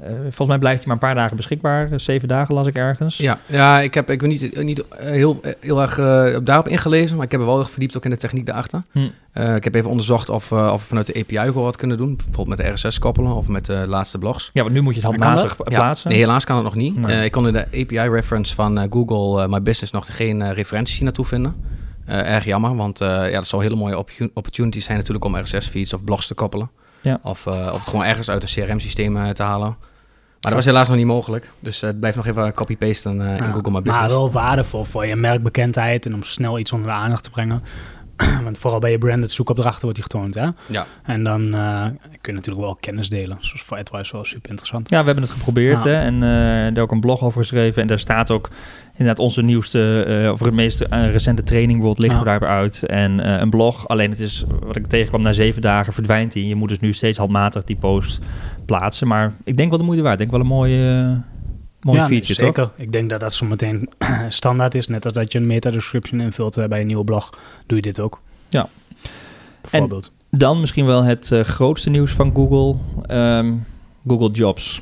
Eh, 0.00 0.10
volgens 0.20 0.48
mij 0.48 0.58
blijft 0.58 0.78
hij 0.78 0.86
maar 0.86 0.94
een 1.02 1.08
paar 1.08 1.14
dagen 1.14 1.36
beschikbaar. 1.36 1.92
Eh, 1.92 1.98
Zeven 1.98 2.28
dagen 2.28 2.54
las 2.54 2.66
ik 2.66 2.74
ergens. 2.74 3.16
Ja, 3.16 3.38
ja 3.46 3.80
ik 3.80 3.94
heb 3.94 4.10
ik 4.10 4.18
ben 4.18 4.28
niet, 4.28 4.62
niet 4.62 4.88
eh, 4.88 5.10
heel, 5.10 5.38
eh, 5.42 5.52
heel 5.60 5.82
erg 5.82 5.94
daarop 6.44 6.68
ingelezen, 6.68 7.16
maar 7.16 7.24
ik 7.24 7.30
heb 7.30 7.40
er 7.40 7.46
wel 7.46 7.58
erg 7.58 7.70
verdiept 7.70 7.96
ook 7.96 8.04
in 8.04 8.10
de 8.10 8.16
techniek 8.16 8.46
daarachter. 8.46 8.82
Hm. 8.92 8.98
Eh, 9.32 9.54
ik 9.54 9.64
heb 9.64 9.74
even 9.74 9.90
onderzocht 9.90 10.28
of, 10.28 10.52
eh, 10.52 10.70
of 10.72 10.80
we 10.80 10.86
vanuit 10.86 11.06
de 11.06 11.20
API 11.20 11.36
gewoon 11.46 11.64
wat 11.64 11.76
kunnen 11.76 11.96
doen. 11.96 12.16
Bijvoorbeeld 12.16 12.48
met 12.58 12.66
de 12.66 12.88
RSS 12.88 12.98
koppelen 12.98 13.34
of 13.34 13.48
met 13.48 13.66
de 13.66 13.84
laatste 13.88 14.18
blogs. 14.18 14.50
Ja, 14.52 14.62
want 14.62 14.74
nu 14.74 14.80
moet 14.80 14.94
je 14.94 15.00
het 15.00 15.08
handmatig 15.08 15.56
plaatsen. 15.56 16.10
Nee, 16.10 16.18
helaas 16.18 16.44
kan 16.44 16.56
het 16.56 16.64
nog 16.64 16.74
niet. 16.74 16.96
Nee. 16.98 17.16
Eh, 17.16 17.24
ik 17.24 17.32
kon 17.32 17.46
in 17.46 17.52
de 17.52 17.66
API-reference 17.66 18.54
van 18.54 18.86
Google 18.90 19.48
My 19.48 19.62
Business 19.62 19.92
nog 19.92 20.16
geen 20.16 20.52
referenties 20.52 20.94
hier 20.94 21.04
naartoe 21.04 21.24
vinden. 21.24 21.54
Eh, 22.06 22.34
erg 22.34 22.44
jammer, 22.44 22.76
want 22.76 23.00
eh, 23.00 23.08
ja, 23.08 23.30
dat 23.30 23.46
zou 23.46 23.62
hele 23.62 23.76
mooie 23.76 23.98
opportun- 23.98 24.30
opportunities 24.34 24.84
zijn 24.84 24.96
natuurlijk 24.98 25.24
om 25.24 25.36
RSS-feeds 25.36 25.92
of 25.94 26.04
blogs 26.04 26.26
te 26.26 26.34
koppelen. 26.34 26.70
Ja. 27.06 27.18
Of, 27.22 27.46
eh, 27.46 27.70
of 27.72 27.78
het 27.78 27.88
gewoon 27.88 28.04
ergens 28.04 28.30
uit 28.30 28.42
een 28.42 28.48
CRM-systeem 28.64 29.16
eh, 29.16 29.28
te 29.28 29.42
halen. 29.42 29.68
Maar 30.40 30.54
dat 30.54 30.64
was 30.64 30.64
helaas 30.64 30.88
nog 30.88 30.96
niet 30.96 31.06
mogelijk. 31.06 31.50
Dus 31.60 31.82
eh, 31.82 31.88
het 31.88 31.98
blijft 31.98 32.16
nog 32.16 32.26
even 32.26 32.54
copy-pasten 32.54 33.20
in 33.20 33.36
Ja, 33.36 33.36
Google 33.36 33.60
My 33.62 33.70
maar 33.70 33.82
Business. 33.82 34.12
wel 34.12 34.30
waardevol 34.30 34.84
voor 34.84 35.06
je 35.06 35.16
merkbekendheid 35.16 36.06
en 36.06 36.14
om 36.14 36.22
snel 36.22 36.58
iets 36.58 36.72
onder 36.72 36.90
de 36.90 36.96
aandacht 36.96 37.22
te 37.22 37.30
brengen. 37.30 37.62
Want 38.44 38.58
vooral 38.58 38.80
bij 38.80 38.90
je 38.90 38.98
branded 38.98 39.32
zoekopdrachten 39.32 39.80
wordt 39.82 39.94
die 39.94 40.02
getoond. 40.10 40.34
Hè? 40.34 40.48
Ja. 40.66 40.86
En 41.02 41.24
dan 41.24 41.54
eh, 41.54 41.84
kun 42.00 42.20
je 42.20 42.32
natuurlijk 42.32 42.64
wel 42.64 42.76
kennis 42.80 43.08
delen. 43.08 43.36
Zoals 43.40 43.62
voor 43.62 43.76
AdWise 43.76 44.12
wel 44.12 44.24
super 44.24 44.50
interessant. 44.50 44.90
Ja, 44.90 44.98
we 45.00 45.04
hebben 45.06 45.24
het 45.24 45.32
geprobeerd 45.32 45.82
Ja. 45.82 45.88
hè, 45.90 45.96
en 46.00 46.14
eh 46.22 46.74
daar 46.74 46.82
ook 46.82 46.92
een 46.92 47.00
blog 47.00 47.22
over 47.22 47.40
geschreven. 47.40 47.82
En 47.82 47.88
daar 47.88 47.98
staat 47.98 48.30
ook 48.30 48.50
inderdaad 48.92 49.18
onze 49.18 49.42
nieuwste, 49.42 50.02
eh 50.24 50.30
of 50.32 50.40
het 50.40 50.52
meest 50.54 50.80
recente 50.90 51.42
training 51.42 51.78
bijvoorbeeld 51.78 51.98
ligt 52.02 52.12
Ja. 52.14 52.18
er 52.18 52.24
daarbij 52.26 52.48
uit. 52.48 52.82
En 52.86 53.20
eh, 53.20 53.40
een 53.40 53.50
blog, 53.50 53.88
alleen 53.88 54.10
het 54.10 54.20
is, 54.20 54.44
wat 54.60 54.76
ik 54.76 54.86
tegenkwam, 54.86 55.22
na 55.22 55.32
zeven 55.32 55.62
dagen 55.62 55.92
verdwijnt 55.92 56.32
die. 56.32 56.48
Je 56.48 56.54
moet 56.54 56.68
dus 56.68 56.78
nu 56.80 56.92
steeds 56.92 57.18
handmatig 57.18 57.64
die 57.64 57.76
post 57.76 58.18
plaatsen. 58.64 59.06
Maar 59.08 59.32
ik 59.44 59.56
denk 59.56 59.68
wel 59.68 59.78
de 59.78 59.84
moeite 59.84 60.02
waard. 60.02 60.14
Ik 60.14 60.18
denk 60.18 60.30
wel 60.30 60.40
een 60.40 60.56
mooie, 60.56 61.20
mooie 61.86 61.98
ja, 61.98 62.08
nee, 62.08 62.22
feature, 62.22 62.52
toch? 62.52 62.56
zeker. 62.56 62.84
Ik 62.84 62.92
denk 62.92 63.10
dat 63.10 63.20
dat 63.20 63.34
zo 63.34 63.46
meteen 63.46 63.88
standaard 64.28 64.74
is. 64.74 64.88
Net 64.88 65.04
als 65.04 65.12
dat 65.12 65.32
je 65.32 65.38
een 65.38 65.46
meta-description 65.46 66.20
invult 66.20 66.56
eh, 66.56 66.68
bij 66.68 66.80
een 66.80 66.86
nieuwe 66.86 67.04
blog, 67.04 67.38
doe 67.66 67.76
je 67.76 67.82
dit 67.82 68.00
ook. 68.00 68.20
Ja. 68.48 68.68
Bijvoorbeeld. 69.60 70.12
Dan 70.30 70.60
misschien 70.60 70.86
wel 70.86 71.02
het 71.02 71.32
eh, 71.32 71.40
grootste 71.40 71.90
nieuws 71.90 72.12
van 72.12 72.32
Google. 72.34 72.76
ehm, 73.06 73.52
Google 74.06 74.30
Jobs. 74.30 74.80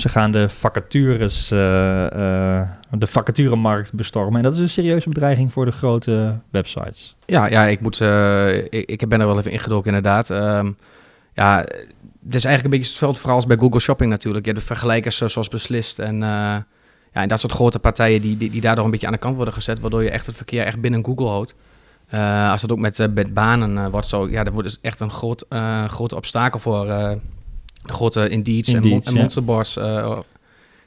Ze 0.00 0.08
gaan 0.08 0.30
de 0.30 0.48
vacatures, 0.48 1.50
eh, 1.50 2.60
eh, 2.60 2.68
de 2.90 3.06
vacaturemarkt 3.06 3.92
bestormen. 3.92 4.36
En 4.36 4.42
dat 4.42 4.52
is 4.52 4.58
een 4.58 4.68
serieuze 4.68 5.08
bedreiging 5.08 5.52
voor 5.52 5.64
de 5.64 5.70
grote 5.70 6.38
websites. 6.50 7.16
Ja, 7.26 7.46
ja 7.46 7.66
ik, 7.66 7.80
moet, 7.80 8.00
eh, 8.00 8.56
ik, 8.56 8.70
ik 8.70 9.08
ben 9.08 9.20
er 9.20 9.26
wel 9.26 9.38
even 9.38 9.50
ingedoken 9.50 9.86
inderdaad. 9.86 10.30
Ehm, 10.30 10.70
ja, 11.34 11.66
is 12.28 12.44
eigenlijk 12.44 12.64
een 12.64 12.70
beetje 12.70 12.88
hetzelfde 12.90 13.18
verhaal 13.20 13.36
als 13.36 13.46
bij 13.46 13.56
Google 13.56 13.80
Shopping 13.80 14.10
natuurlijk. 14.10 14.44
Je 14.44 14.50
hebt 14.50 14.62
de 14.62 14.68
vergelijkers 14.72 15.16
zoals 15.16 15.48
beslist 15.48 15.98
en, 15.98 16.14
eh, 16.22 16.28
ja, 16.28 16.62
en 17.22 17.28
dat 17.28 17.40
soort 17.40 17.52
grote 17.52 17.78
partijen 17.78 18.20
die, 18.20 18.36
die, 18.36 18.50
die 18.50 18.60
daardoor 18.60 18.84
een 18.84 18.90
beetje 18.90 19.06
aan 19.06 19.12
de 19.12 19.18
kant 19.18 19.36
worden 19.36 19.54
gezet, 19.54 19.80
waardoor 19.80 20.02
je 20.02 20.10
echt 20.10 20.26
het 20.26 20.36
verkeer 20.36 20.64
echt 20.64 20.80
binnen 20.80 21.04
Google 21.04 21.26
houdt. 21.28 21.54
Eh, 22.08 22.50
als 22.50 22.60
dat 22.60 22.72
ook 22.72 22.78
met, 22.78 22.98
eh, 22.98 23.06
met 23.14 23.34
banen 23.34 23.90
wordt 23.90 24.06
zo, 24.08 24.28
ja, 24.28 24.44
dat 24.44 24.52
wordt 24.52 24.68
dus 24.68 24.78
echt 24.82 25.00
een 25.00 25.10
groot, 25.12 25.44
eh, 25.48 25.84
grote 25.88 26.16
obstakel 26.16 26.60
voor 26.60 26.88
eh, 26.88 27.10
de 27.86 27.92
grote 27.92 28.28
Indeeds, 28.28 28.72
en, 28.72 28.88
mon- 28.88 29.02
en. 29.04 29.14
Monsterboards. 29.14 29.76
eh, 29.76 30.18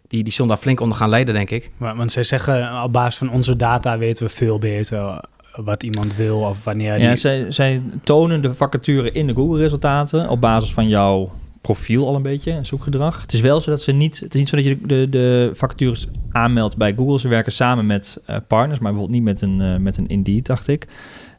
die, 0.08 0.24
die 0.24 0.34
zullen 0.34 0.50
daar 0.50 0.60
flink 0.60 0.80
onder 0.80 0.98
gaan 0.98 1.10
leiden, 1.10 1.34
denk 1.34 1.50
ik. 1.50 1.72
Maar- 1.78 1.96
Want 1.96 2.12
zij 2.12 2.24
zeggen, 2.24 2.84
op 2.84 2.94
basis 2.94 3.18
van 3.18 3.30
onze 3.30 3.56
data 3.56 3.98
weten 3.98 4.26
we 4.26 4.32
veel 4.32 4.60
beter 4.60 5.24
wat 5.56 5.84
iemand 5.84 6.16
wil 6.16 6.40
of 6.40 6.64
wanneer 6.64 7.00
Ja, 7.00 7.08
die... 7.08 7.16
zij, 7.16 7.52
zij 7.52 7.82
tonen 8.04 8.42
de 8.42 8.54
vacature 8.54 9.12
in 9.12 9.28
de 9.28 9.34
Google-resultaten 9.34 10.30
op 10.30 10.42
basis 10.42 10.74
van 10.74 10.88
jouw 10.88 11.32
profiel 11.62 12.08
al 12.08 12.16
een 12.16 12.22
beetje, 12.22 12.60
zoekgedrag. 12.62 13.22
Het 13.22 13.34
is 13.34 13.42
wel 13.42 13.62
zo 13.62 13.70
dat 13.70 13.82
ze 13.82 13.92
niet, 13.92 14.20
het 14.20 14.34
is 14.34 14.40
niet 14.40 14.50
zo 14.50 14.56
dat 14.56 14.66
je 14.66 14.78
de, 14.86 15.10
de 15.10 15.50
vacatures 15.54 16.08
aanmeldt 16.32 16.78
bij 16.78 16.94
Google. 16.94 17.20
Ze 17.20 17.28
werken 17.28 17.52
samen 17.52 17.86
met 17.86 18.22
eh, 18.26 18.38
partners, 18.48 18.80
maar 18.80 18.92
bijvoorbeeld 18.92 19.24
niet 19.24 19.34
met 19.34 19.42
een, 19.42 19.62
eh, 19.62 19.78
met 19.78 19.98
een 19.98 20.08
Indeed, 20.08 20.46
dacht 20.46 20.68
ik. 20.68 20.88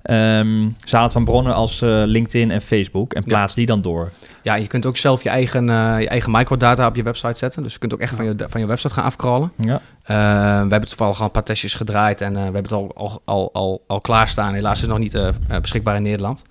Ehm 0.04 0.68
ze 0.84 0.90
halen 0.90 1.02
het 1.02 1.12
van 1.12 1.24
bronnen 1.24 1.54
als 1.54 1.82
eh, 1.82 2.02
LinkedIn 2.04 2.50
en 2.50 2.60
Facebook 2.62 3.12
en 3.12 3.20
Ja. 3.24 3.28
plaatsen 3.28 3.58
die 3.58 3.66
dan 3.66 3.82
door. 3.82 4.10
Ja, 4.42 4.54
je 4.54 4.66
kunt 4.66 4.86
ook 4.86 4.96
zelf 4.96 5.22
je 5.22 5.28
eigen, 5.28 5.68
eh, 5.68 6.00
je 6.00 6.08
eigen 6.08 6.30
microdata 6.30 6.86
op 6.86 6.96
je 6.96 7.02
website 7.02 7.38
zetten. 7.38 7.62
Dus 7.62 7.72
je 7.72 7.78
kunt 7.78 7.94
ook 7.94 8.00
echt 8.00 8.14
van, 8.14 8.24
je, 8.24 8.34
van 8.48 8.60
je 8.60 8.66
website 8.66 8.94
gaan 8.94 9.04
afcrollen. 9.04 9.52
Ja. 9.56 9.80
Eh, 10.02 10.16
we 10.62 10.70
hebben 10.70 10.88
toevallig 10.88 11.18
al 11.18 11.24
een 11.24 11.30
paar 11.30 11.42
testjes 11.42 11.74
gedraaid 11.74 12.20
en 12.20 12.28
eh, 12.28 12.36
we 12.36 12.42
hebben 12.42 12.62
het 12.62 12.72
al, 12.72 12.92
al, 12.94 13.22
al, 13.24 13.50
al, 13.52 13.84
al 13.86 14.00
klaarstaan. 14.00 14.54
Helaas 14.54 14.74
is 14.74 14.80
het 14.80 14.90
nog 14.90 14.98
niet 14.98 15.18
beschikbaar 15.60 15.96
in 15.96 16.02
Nederland. 16.02 16.42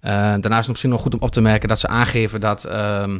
Eh, 0.00 0.12
daarnaast 0.12 0.42
is 0.50 0.56
het 0.58 0.68
misschien 0.68 0.90
nog 0.90 1.00
goed 1.02 1.14
om 1.14 1.20
op 1.20 1.30
te 1.30 1.40
merken 1.40 1.68
dat 1.68 1.78
ze 1.78 1.88
aangeven 1.88 2.40
dat, 2.40 2.64
ehm, 2.64 3.18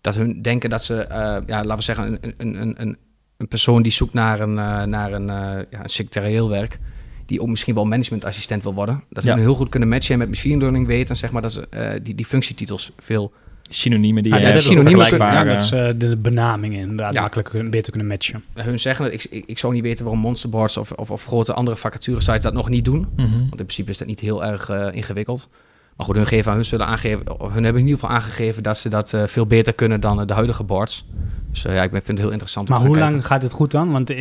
dat 0.00 0.14
hun 0.14 0.42
denken 0.42 0.70
dat 0.70 0.84
ze, 0.84 1.06
ja, 1.46 1.64
laten 1.64 1.76
we 1.76 1.82
zeggen, 1.82 2.18
een, 2.20 2.34
een, 2.36 2.80
een, 2.80 2.96
een, 3.36 3.48
persoon 3.48 3.82
die 3.82 3.92
zoekt 3.92 4.14
naar 4.14 4.40
een, 4.40 4.54
naar 4.90 5.12
een, 5.12 5.26
ja, 5.70 5.82
een 5.82 5.88
secretarieel 5.88 6.48
werk, 6.48 6.78
die 7.26 7.40
ook 7.40 7.48
misschien 7.48 7.74
wel 7.74 7.84
managementassistent 7.84 8.62
wil 8.62 8.74
worden, 8.74 9.02
dat 9.10 9.22
ze 9.22 9.28
Ja. 9.28 9.34
hun 9.34 9.44
heel 9.44 9.54
goed 9.54 9.68
kunnen 9.68 9.88
matchen 9.88 10.12
en 10.12 10.18
met 10.18 10.28
machine 10.28 10.58
learning 10.58 10.86
weten, 10.86 11.16
zeg 11.16 11.30
maar, 11.32 11.42
dat 11.42 11.52
ze 11.52 11.66
eh, 11.70 12.00
die, 12.02 12.14
die 12.14 12.26
functietitels 12.26 12.92
veel 12.98 13.32
Synoniemen 13.70 14.22
die 14.22 14.32
Ah, 14.32 14.38
je 14.38 14.44
ja, 14.44 14.50
hebt, 14.52 14.64
dat 14.64 14.72
synoniemen 14.72 15.18
ja, 15.18 15.44
dat 15.44 15.62
is 15.62 15.70
eh, 15.70 15.88
de 15.96 16.16
benamingen 16.16 16.80
inderdaad 16.80 17.12
Ja. 17.12 17.20
makkelijk 17.20 17.48
kun- 17.48 17.70
beter 17.70 17.90
kunnen 17.90 18.08
matchen. 18.08 18.42
hun 18.54 18.80
zeggen, 18.80 19.12
ik, 19.12 19.24
ik, 19.30 19.44
ik 19.46 19.58
zou 19.58 19.72
niet 19.72 19.82
weten 19.82 20.04
waarom 20.04 20.22
monsterboards 20.22 20.76
of, 20.76 20.92
of, 20.92 21.10
of 21.10 21.24
grote 21.24 21.52
andere 21.52 21.76
vacaturesites 21.76 22.42
dat 22.42 22.52
nog 22.52 22.68
niet 22.68 22.84
doen. 22.84 23.06
Mhm. 23.16 23.30
Want 23.30 23.50
in 23.50 23.56
principe 23.56 23.90
is 23.90 23.98
dat 23.98 24.06
niet 24.06 24.20
heel 24.20 24.44
erg 24.44 24.68
eh, 24.68 24.88
ingewikkeld. 24.92 25.48
Maar 25.96 26.06
goed, 26.06 26.16
hun, 26.16 26.26
geven, 26.26 26.52
hun, 26.52 26.64
zullen 26.64 26.86
aangeven, 26.86 27.24
hun 27.26 27.64
hebben 27.64 27.82
in 27.82 27.88
ieder 27.88 28.00
geval 28.00 28.16
aangegeven 28.16 28.62
dat 28.62 28.78
ze 28.78 28.88
dat 28.88 29.12
eh, 29.12 29.22
veel 29.26 29.46
beter 29.46 29.72
kunnen 29.72 30.00
dan 30.00 30.20
eh, 30.20 30.26
de 30.26 30.32
huidige 30.32 30.62
boards. 30.62 31.06
Dus 31.50 31.64
eh, 31.64 31.74
ja, 31.74 31.82
ik 31.82 31.90
vind 31.90 32.08
het 32.08 32.18
heel 32.18 32.30
interessant. 32.30 32.68
om 32.68 32.74
Maar 32.74 32.86
hoe 32.86 32.98
lang 32.98 33.26
gaat 33.26 33.42
het 33.42 33.52
goed 33.52 33.70
dan? 33.70 33.92
Want 33.92 34.12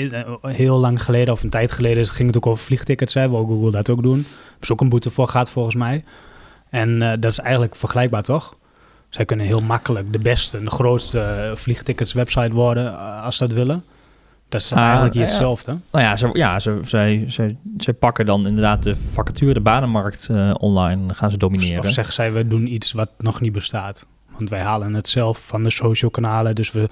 heel 0.42 0.80
lang 0.80 1.04
geleden, 1.04 1.34
of 1.34 1.44
een 1.44 1.50
tijd 1.50 1.72
geleden, 1.72 2.06
ging 2.06 2.28
het 2.28 2.38
ook 2.38 2.48
over 2.48 2.66
vliegtickets. 2.66 3.14
Hè, 3.14 3.30
wil 3.30 3.46
Google 3.46 3.72
dat 3.72 3.90
ook 3.90 4.04
doen. 4.04 4.18
Er 4.20 4.62
is 4.62 4.72
ook 4.72 4.82
een 4.82 4.90
boete 4.90 5.10
voor 5.10 5.28
gehad 5.28 5.50
volgens 5.50 5.76
mij. 5.76 6.04
En 6.70 7.00
dat 7.00 7.32
is 7.32 7.40
eigenlijk 7.40 7.76
vergelijkbaar, 7.76 8.22
toch? 8.22 8.58
Zij 9.10 9.26
kunnen 9.26 9.46
heel 9.46 9.62
makkelijk 9.62 10.14
de 10.14 10.20
beste, 10.20 10.64
de 10.64 10.70
grootste 10.70 11.52
vliegtickets 11.56 12.14
website 12.14 12.54
worden 12.54 12.98
als 13.22 13.38
ze 13.38 13.48
dat 13.48 13.56
willen. 13.56 13.84
Dat 14.50 14.62
is 14.62 14.72
Ah, 14.74 14.80
eigenlijk 14.84 15.14
hier 15.14 15.24
ja. 15.24 15.28
hetzelfde. 15.30 15.78
Nou 15.92 16.04
ja, 16.06 16.16
ze, 16.18 16.30
ja 16.34 16.60
ze, 16.60 16.80
zij, 16.86 17.24
zij, 17.28 17.58
zij 17.78 17.94
pakken 17.94 18.26
dan 18.26 18.48
inderdaad 18.48 18.84
de 18.84 18.96
vacature, 19.12 19.54
de 19.54 19.60
banenmarkt 19.62 20.30
eh, 20.32 20.52
online. 20.58 21.14
Gaan 21.14 21.32
ze 21.32 21.38
domineren. 21.38 21.80
Of 21.80 21.92
zeggen 21.92 22.14
zij, 22.14 22.34
we 22.34 22.48
doen 22.48 22.74
iets 22.74 22.92
wat 22.92 23.10
nog 23.18 23.42
niet 23.42 23.52
bestaat. 23.52 24.06
Want 24.38 24.50
wij 24.50 24.60
halen 24.62 24.94
het 24.94 25.08
zelf 25.08 25.46
van 25.48 25.64
de 25.64 25.70
social 25.72 26.12
kanalen, 26.12 26.56
dus 26.56 26.72
we 26.72 26.90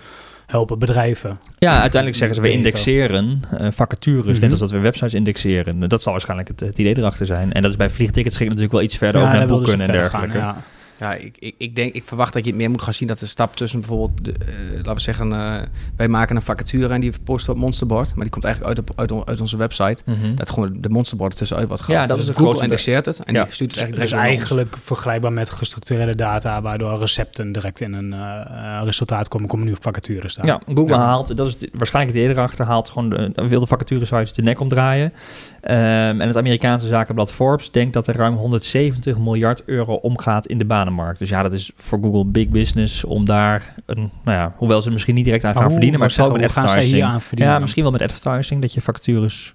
helpen 0.47 0.79
bedrijven. 0.79 1.37
Ja, 1.57 1.71
uiteindelijk 1.71 2.15
zeggen 2.15 2.35
ze 2.35 2.41
we 2.41 2.51
indexeren 2.51 3.41
eh, 3.57 3.67
vacatures, 3.71 4.25
Mhm. 4.33 4.41
net 4.41 4.51
als 4.51 4.59
dat 4.59 4.71
we 4.71 4.79
websites 4.79 5.13
indexeren. 5.13 5.87
Dat 5.87 6.01
zal 6.01 6.11
waarschijnlijk 6.11 6.49
het, 6.49 6.59
het 6.59 6.77
idee 6.79 6.97
erachter 6.97 7.25
zijn. 7.25 7.53
En 7.53 7.61
dat 7.61 7.71
is 7.71 7.77
bij 7.77 7.89
vliegtickets 7.89 8.35
ging 8.37 8.47
natuurlijk 8.49 8.75
wel 8.75 8.83
iets 8.83 8.97
verder, 8.97 9.21
ook 9.21 9.27
daar 9.27 9.37
naar 9.37 9.47
boeken 9.47 9.71
en 9.73 9.79
gaan, 9.79 9.91
dergelijke. 9.91 10.37
ja. 10.37 10.55
Ja, 11.01 11.13
ik, 11.13 11.35
ik, 11.39 11.55
ik 11.57 11.75
denk, 11.75 11.93
ik 11.93 12.03
verwacht 12.03 12.33
dat 12.33 12.43
je 12.45 12.49
het 12.49 12.59
meer 12.59 12.69
moet 12.69 12.81
gaan 12.81 12.93
zien 12.93 13.07
dat 13.07 13.19
de 13.19 13.25
stap 13.25 13.55
tussen 13.55 13.79
bijvoorbeeld, 13.79 14.25
de, 14.25 14.31
eh, 14.31 14.75
laten 14.75 14.93
we 14.93 14.99
zeggen, 14.99 15.33
eh, 15.33 15.61
wij 15.95 16.07
maken 16.07 16.35
een 16.35 16.41
vacature 16.41 16.93
en 16.93 17.01
die 17.01 17.13
posten 17.23 17.53
op 17.53 17.59
Monsterboard, 17.59 18.09
maar 18.15 18.23
die 18.23 18.29
komt 18.29 18.43
eigenlijk 18.43 18.77
uit, 18.77 18.89
op, 18.89 18.99
uit, 18.99 19.11
on- 19.11 19.27
uit 19.27 19.41
onze 19.41 19.57
website. 19.57 20.03
Mhm. 20.05 20.35
Dat 20.35 20.49
gewoon 20.49 20.77
de 20.79 20.89
Monsterboard 20.89 21.35
tussenuit 21.37 21.67
wordt 21.67 21.83
gehaald. 21.83 22.01
Ja, 22.07 22.07
dat 22.15 22.17
Dus 22.21 22.29
is 22.29 22.35
de 22.35 22.43
Google 22.43 22.63
indexeert 22.63 23.05
het 23.05 23.19
en 23.23 23.33
Ja. 23.33 23.43
die 23.43 23.53
stuurt 23.53 23.71
het 23.71 23.79
eigenlijk 23.81 24.09
Dus 24.11 24.19
ons. 24.19 24.27
eigenlijk 24.27 24.77
vergelijkbaar 24.77 25.33
met 25.33 25.49
gestructureerde 25.49 26.15
data, 26.15 26.61
waardoor 26.61 26.99
recepten 26.99 27.51
direct 27.51 27.81
in 27.81 27.93
een 27.93 28.13
eh, 28.13 28.81
resultaat 28.83 29.27
komen, 29.27 29.47
komen 29.47 29.65
nu 29.65 29.71
op 29.71 29.81
vacatures 29.83 30.31
staan. 30.33 30.45
Ja, 30.45 30.61
Google 30.65 30.95
Ja. 30.95 30.99
haalt, 31.01 31.37
dat 31.37 31.47
is 31.47 31.57
de- 31.57 31.69
waarschijnlijk 31.73 32.17
het 32.17 32.27
eerder 32.27 32.43
achter, 32.43 32.65
haalt 32.65 32.89
gewoon 32.89 33.09
de, 33.09 33.31
wilde 33.47 33.67
vacaturesites 33.67 34.33
de 34.33 34.41
nek 34.41 34.59
omdraaien. 34.59 35.13
Ehm, 35.61 36.21
en 36.21 36.27
het 36.27 36.37
Amerikaanse 36.37 36.87
zakenblad 36.87 37.31
Forbes 37.31 37.71
denkt 37.71 37.93
dat 37.93 38.07
er 38.07 38.15
ruim 38.15 38.35
170 38.35 39.19
miljard 39.19 39.63
euro 39.65 39.93
omgaat 39.93 40.45
in 40.45 40.57
de 40.57 40.65
banenmarkt. 40.65 41.19
Dus 41.19 41.29
ja, 41.29 41.43
dat 41.43 41.53
is 41.53 41.71
voor 41.75 41.99
Google 42.01 42.25
big 42.25 42.49
business 42.49 43.03
om 43.03 43.25
daar 43.25 43.73
een, 43.85 44.11
nou 44.23 44.37
ja, 44.37 44.53
hoewel 44.57 44.81
ze 44.81 44.91
misschien 44.91 45.15
niet 45.15 45.25
direct 45.25 45.43
aan 45.43 45.55
gaan 45.55 45.71
verdienen, 45.71 45.99
maar 45.99 46.11
zeggen, 46.11 46.39
met 46.39 46.51
gaan 46.51 46.63
advertising. 46.63 47.03
aan 47.03 47.21
verdienen? 47.21 47.53
Ja, 47.53 47.59
misschien 47.59 47.83
wel 47.83 47.91
met 47.91 48.01
advertising, 48.01 48.61
dat 48.61 48.73
je 48.73 48.81
vacatures 48.81 49.53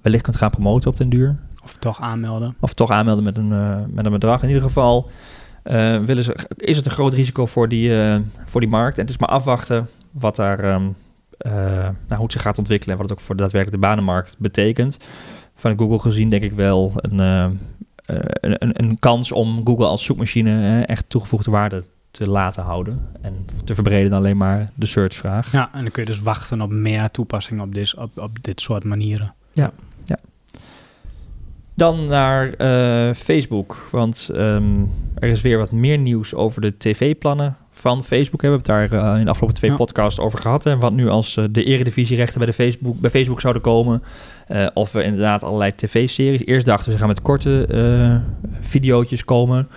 wellicht 0.00 0.22
kunt 0.22 0.36
gaan 0.36 0.50
promoten 0.50 0.90
op 0.90 0.96
den 0.96 1.08
duur. 1.08 1.36
Of 1.64 1.76
toch 1.76 2.00
aanmelden. 2.00 2.56
Of 2.60 2.74
toch 2.74 2.90
aanmelden 2.90 3.24
met 3.24 3.38
een, 3.38 3.52
eh, 3.52 3.80
met 3.88 4.04
een 4.04 4.12
bedrag. 4.12 4.42
In 4.42 4.48
ieder 4.48 4.62
geval 4.62 5.10
eh, 5.62 5.98
willen 5.98 6.24
ze, 6.24 6.36
is 6.56 6.76
het 6.76 6.86
een 6.86 6.92
groot 6.92 7.12
risico 7.12 7.46
voor 7.46 7.68
die, 7.68 8.02
eh, 8.02 8.16
voor 8.46 8.60
die 8.60 8.70
markt. 8.70 8.96
En 8.96 9.02
het 9.02 9.10
is 9.10 9.18
maar 9.18 9.28
afwachten 9.28 9.88
wat 10.10 10.36
daar, 10.36 10.58
ehm, 10.58 10.88
eh, 11.38 11.52
nou, 11.52 11.94
hoe 12.08 12.22
het 12.22 12.32
zich 12.32 12.42
gaat 12.42 12.58
ontwikkelen 12.58 12.94
en 12.94 13.00
wat 13.00 13.10
het 13.10 13.18
ook 13.18 13.24
voor 13.24 13.36
de 13.36 13.42
daadwerkelijke 13.42 13.86
banenmarkt 13.86 14.34
betekent. 14.38 14.98
Van 15.62 15.78
Google 15.78 15.98
gezien 15.98 16.28
denk 16.28 16.42
ik 16.42 16.52
wel 16.52 16.92
een, 16.96 17.20
eh, 17.20 17.44
eh, 17.44 17.50
een, 18.30 18.56
een, 18.58 18.82
een 18.82 18.98
kans 18.98 19.32
om 19.32 19.60
Google 19.64 19.86
als 19.86 20.04
zoekmachine 20.04 20.82
echt 20.86 21.04
toegevoegde 21.08 21.50
waarde 21.50 21.84
te 22.10 22.28
laten 22.28 22.62
houden. 22.62 23.08
En 23.20 23.46
te 23.64 23.74
verbreden 23.74 24.10
dan 24.10 24.18
alleen 24.18 24.36
maar 24.36 24.70
de 24.74 24.86
searchvraag. 24.86 25.52
Ja, 25.52 25.70
en 25.72 25.82
dan 25.82 25.90
kun 25.90 26.02
je 26.02 26.08
dus 26.10 26.22
wachten 26.22 26.60
op 26.60 26.70
meer 26.70 27.10
toepassingen 27.10 27.64
op, 27.64 27.74
dit 27.74 27.96
op, 27.96 28.18
op 28.18 28.42
dit 28.42 28.60
soort 28.60 28.84
manieren. 28.84 29.34
Dan 31.74 32.06
naar 32.06 32.52
eh, 32.52 33.14
Facebook, 33.14 33.88
want 33.90 34.30
ehm, 34.34 34.84
er 35.14 35.28
is 35.28 35.40
weer 35.42 35.58
wat 35.58 35.72
meer 35.72 35.98
nieuws 35.98 36.34
over 36.34 36.60
de 36.60 36.76
tv-plannen 36.78 37.56
van 37.70 38.04
Facebook. 38.04 38.40
We 38.40 38.46
hebben 38.48 38.74
het 38.74 38.90
daar 38.90 39.16
in 39.18 39.24
de 39.24 39.30
afgelopen 39.30 39.56
twee 39.56 39.70
Ja. 39.70 39.76
podcasts 39.76 40.20
over 40.20 40.38
gehad. 40.38 40.66
En 40.66 40.78
wat 40.78 40.92
nu 40.92 41.08
als 41.08 41.36
eh, 41.36 41.44
de 41.50 41.64
eredivisierechten 41.64 42.38
bij, 42.38 42.46
de 42.46 42.52
Facebook, 42.52 43.00
bij 43.00 43.10
Facebook 43.10 43.40
zouden 43.40 43.62
komen. 43.62 44.02
Eh, 44.52 44.66
of 44.74 44.92
we 44.92 45.02
inderdaad 45.02 45.42
allerlei 45.42 45.74
tv-series. 45.74 46.46
Eerst 46.46 46.66
dachten 46.66 46.92
ze 46.92 46.98
gaan 46.98 47.08
met 47.08 47.22
korte 47.22 47.66
eh 47.66 48.16
videootjes 48.60 49.24
komen. 49.24 49.68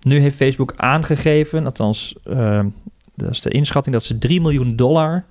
Nu 0.00 0.18
heeft 0.18 0.36
Facebook 0.36 0.72
aangegeven, 0.76 1.64
althans, 1.64 2.14
eh, 2.24 2.64
dat 3.14 3.30
is 3.30 3.40
de 3.40 3.50
inschatting, 3.50 3.94
dat 3.94 4.04
ze 4.04 4.18
3 4.18 4.40
miljoen 4.40 4.76
dollar 4.76 5.24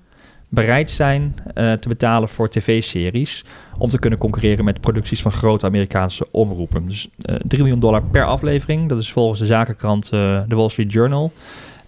bereid 0.48 0.90
zijn 0.90 1.34
te 1.54 1.88
betalen 1.88 2.28
voor 2.28 2.48
tv-series 2.48 3.44
om 3.78 3.90
te 3.90 3.98
kunnen 3.98 4.18
concurreren 4.18 4.64
met 4.64 4.80
producties 4.80 5.22
van 5.22 5.32
grote 5.32 5.66
Amerikaanse 5.66 6.26
omroepen. 6.30 6.86
Dus 6.86 7.08
eh 7.22 7.34
3 7.46 7.62
miljoen 7.62 7.80
dollar 7.80 8.02
per 8.02 8.24
aflevering. 8.24 8.88
Dat 8.88 9.00
is 9.00 9.12
volgens 9.12 9.38
de 9.38 9.46
zakenkrant 9.46 10.08
The 10.08 10.46
Wall 10.48 10.68
Street 10.68 10.92
Journal. 10.92 11.32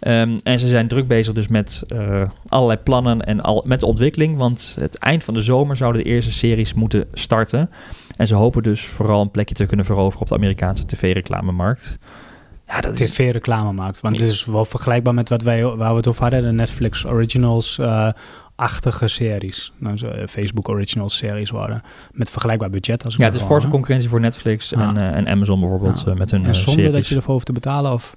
Ehm, 0.00 0.38
en 0.42 0.58
ze 0.58 0.68
zijn 0.68 0.88
druk 0.88 1.06
bezig 1.08 1.34
dus 1.34 1.48
met 1.48 1.84
eh, 1.88 2.22
allerlei 2.48 2.78
plannen 2.78 3.24
en 3.24 3.40
al, 3.40 3.62
met 3.66 3.80
de 3.80 3.86
ontwikkeling. 3.86 4.36
Want 4.36 4.76
het 4.80 4.98
eind 4.98 5.24
van 5.24 5.34
de 5.34 5.42
zomer 5.42 5.76
zouden 5.76 6.02
de 6.02 6.08
eerste 6.08 6.32
series 6.32 6.74
moeten 6.74 7.04
starten. 7.12 7.70
En 8.16 8.26
ze 8.26 8.34
hopen 8.34 8.62
dus 8.62 8.84
vooral 8.86 9.20
een 9.22 9.30
plekje 9.30 9.54
te 9.54 9.66
kunnen 9.66 9.86
veroveren 9.86 10.20
op 10.20 10.28
de 10.28 10.34
Amerikaanse 10.34 10.86
tv-reclamemarkt. 10.86 11.98
Ja, 12.68 12.80
dat 12.80 12.98
is... 13.00 13.10
TV-reclame 13.10 13.72
maakt. 13.72 14.00
Want 14.00 14.20
het 14.20 14.28
is 14.28 14.44
wel 14.44 14.64
vergelijkbaar 14.64 15.14
met 15.14 15.28
wat 15.28 15.42
wij, 15.42 15.64
waar 15.64 15.90
we 15.90 15.96
het 15.96 16.06
over 16.06 16.22
hadden, 16.22 16.42
de 16.42 16.52
Netflix 16.52 17.06
Originals. 17.06 17.78
eh, 17.78 18.08
achtige 18.56 19.08
series. 19.08 19.72
Nou, 19.78 19.98
eh, 20.06 20.26
Facebook 20.26 20.68
Originals 20.68 21.16
series 21.16 21.50
worden. 21.50 21.82
Met 22.12 22.30
vergelijkbaar 22.30 22.70
budget. 22.70 23.04
Als 23.04 23.14
ik 23.14 23.20
Ja, 23.20 23.26
het 23.26 23.34
is 23.36 23.42
forse 23.42 23.68
concurrentie 23.68 24.08
voor 24.08 24.20
Netflix 24.20 24.72
en, 24.72 24.96
en 24.96 25.28
Amazon 25.28 25.60
bijvoorbeeld 25.60 26.02
Ja. 26.06 26.14
met 26.14 26.30
hun 26.30 26.44
En 26.46 26.54
zonder 26.54 26.82
dat 26.82 26.90
series. 26.92 27.08
je 27.08 27.14
ervoor 27.16 27.32
hoeft 27.32 27.46
te 27.46 27.52
betalen? 27.52 27.92
Of? 27.92 28.16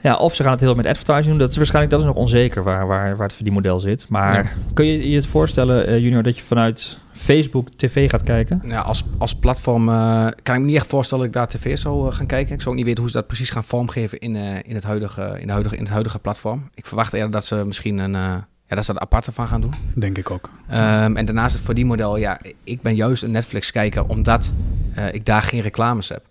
Ja, 0.00 0.16
of 0.16 0.34
ze 0.34 0.42
gaan 0.42 0.52
het 0.52 0.60
heel 0.60 0.74
met 0.74 0.86
advertising 0.86 1.26
doen. 1.26 1.38
Dat 1.38 1.50
is 1.50 1.56
waarschijnlijk 1.56 1.94
dat 1.94 2.00
is 2.00 2.06
nog 2.08 2.16
onzeker 2.16 2.62
waar, 2.62 2.86
waar, 2.86 3.16
waar 3.16 3.26
het 3.26 3.34
verdienmodel 3.34 3.80
zit. 3.80 4.08
Maar 4.08 4.56
kun 4.74 4.86
je 4.86 5.10
je 5.10 5.16
het 5.16 5.26
voorstellen, 5.26 5.86
eh, 5.86 5.98
Junior, 5.98 6.22
dat 6.22 6.36
je 6.36 6.42
vanuit 6.42 6.98
Facebook 7.12 7.68
tv 7.76 8.10
gaat 8.10 8.22
kijken? 8.22 8.62
Ja, 8.64 8.80
als, 8.80 9.04
als 9.18 9.34
platform 9.34 9.88
eh, 9.88 10.26
kan 10.42 10.54
ik 10.54 10.60
me 10.60 10.66
niet 10.66 10.76
echt 10.76 10.86
voorstellen 10.86 11.24
dat 11.24 11.34
ik 11.34 11.50
daar 11.52 11.60
tv 11.60 11.78
zou 11.78 12.08
eh, 12.08 12.16
gaan 12.16 12.26
kijken. 12.26 12.54
Ik 12.54 12.60
zou 12.60 12.70
ook 12.70 12.76
niet 12.76 12.84
weten 12.84 13.02
hoe 13.02 13.10
ze 13.10 13.16
dat 13.16 13.26
precies 13.26 13.50
gaan 13.50 13.64
vormgeven 13.64 14.18
in, 14.18 14.36
eh, 14.36 14.56
in, 14.62 14.74
het, 14.74 14.84
huidige, 14.84 15.36
in, 15.40 15.46
de 15.46 15.52
huidige, 15.52 15.76
in 15.76 15.82
het 15.82 15.92
huidige 15.92 16.18
platform. 16.18 16.70
Ik 16.74 16.86
verwacht 16.86 17.12
eerder 17.12 17.30
dat 17.30 17.44
ze 17.44 17.62
misschien 17.66 17.98
een, 17.98 18.14
eh, 18.14 18.36
ja, 18.68 18.76
dat 18.76 18.84
ze 18.84 18.92
er 18.92 19.00
aparte 19.00 19.32
van 19.32 19.46
gaan 19.48 19.60
doen. 19.60 19.74
Denk 19.94 20.18
ik 20.18 20.30
ook. 20.30 20.50
Ehm, 20.68 21.16
en 21.16 21.24
daarnaast 21.24 21.54
het 21.54 21.64
verdienmodel, 21.64 22.16
ja, 22.16 22.40
ik 22.64 22.82
ben 22.82 22.94
juist 22.94 23.22
een 23.22 23.30
Netflix-kijker 23.30 24.06
omdat 24.06 24.52
eh, 24.94 25.14
ik 25.14 25.24
daar 25.24 25.42
geen 25.42 25.60
reclames 25.60 26.08
heb. 26.08 26.24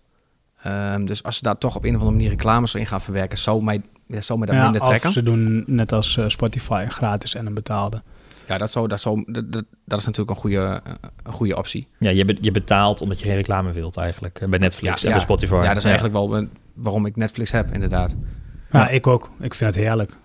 Ehm, 0.63 1.05
dus 1.05 1.23
als 1.23 1.35
ze 1.37 1.43
daar 1.43 1.57
toch 1.57 1.75
op 1.75 1.83
een 1.83 1.89
of 1.89 1.95
andere 1.95 2.11
manier 2.15 2.29
reclames 2.29 2.75
in 2.75 2.87
gaan 2.87 3.01
verwerken, 3.01 3.37
zou 3.37 3.63
mij, 3.63 3.81
ja, 4.07 4.21
zou 4.21 4.39
mij 4.39 4.47
dat 4.47 4.55
Ja, 4.57 4.63
minder 4.63 4.81
of 4.81 4.87
trekken. 4.87 5.11
ze 5.11 5.23
doen 5.23 5.63
net 5.67 5.91
als 5.91 6.17
eh, 6.17 6.25
Spotify, 6.27 6.85
gratis 6.89 7.35
en 7.35 7.45
een 7.45 7.53
betaalde. 7.53 8.01
Ja, 8.47 8.57
dat, 8.57 8.71
zou, 8.71 8.87
dat, 8.87 8.99
zou, 9.01 9.23
dat, 9.31 9.51
dat, 9.51 9.63
dat 9.85 9.99
is 9.99 10.05
natuurlijk 10.05 10.35
een 10.35 10.41
goede, 10.41 10.81
een 11.23 11.33
goede 11.33 11.57
optie. 11.57 11.87
Ja, 11.99 12.11
je, 12.11 12.25
be- 12.25 12.37
je 12.41 12.51
betaalt 12.51 13.01
omdat 13.01 13.19
je 13.19 13.25
geen 13.25 13.35
reclame 13.35 13.71
wilt 13.71 13.97
eigenlijk. 13.97 14.39
eh, 14.39 14.47
Bij 14.49 14.59
Netflix 14.59 15.03
en 15.03 15.11
bij 15.11 15.19
Spotify. 15.19 15.53
Ja, 15.53 15.67
dat 15.67 15.77
is 15.77 15.83
eigenlijk 15.85 16.13
wel 16.15 16.37
eh, 16.37 16.45
waarom 16.73 17.05
ik 17.05 17.15
Netflix 17.15 17.51
heb, 17.51 17.73
inderdaad. 17.73 18.15
Ja, 18.71 18.79
Ja. 18.79 18.89
ik 18.89 19.07
ook. 19.07 19.29
Ik 19.39 19.53
vind 19.53 19.75
het 19.75 19.85
heerlijk. 19.85 20.17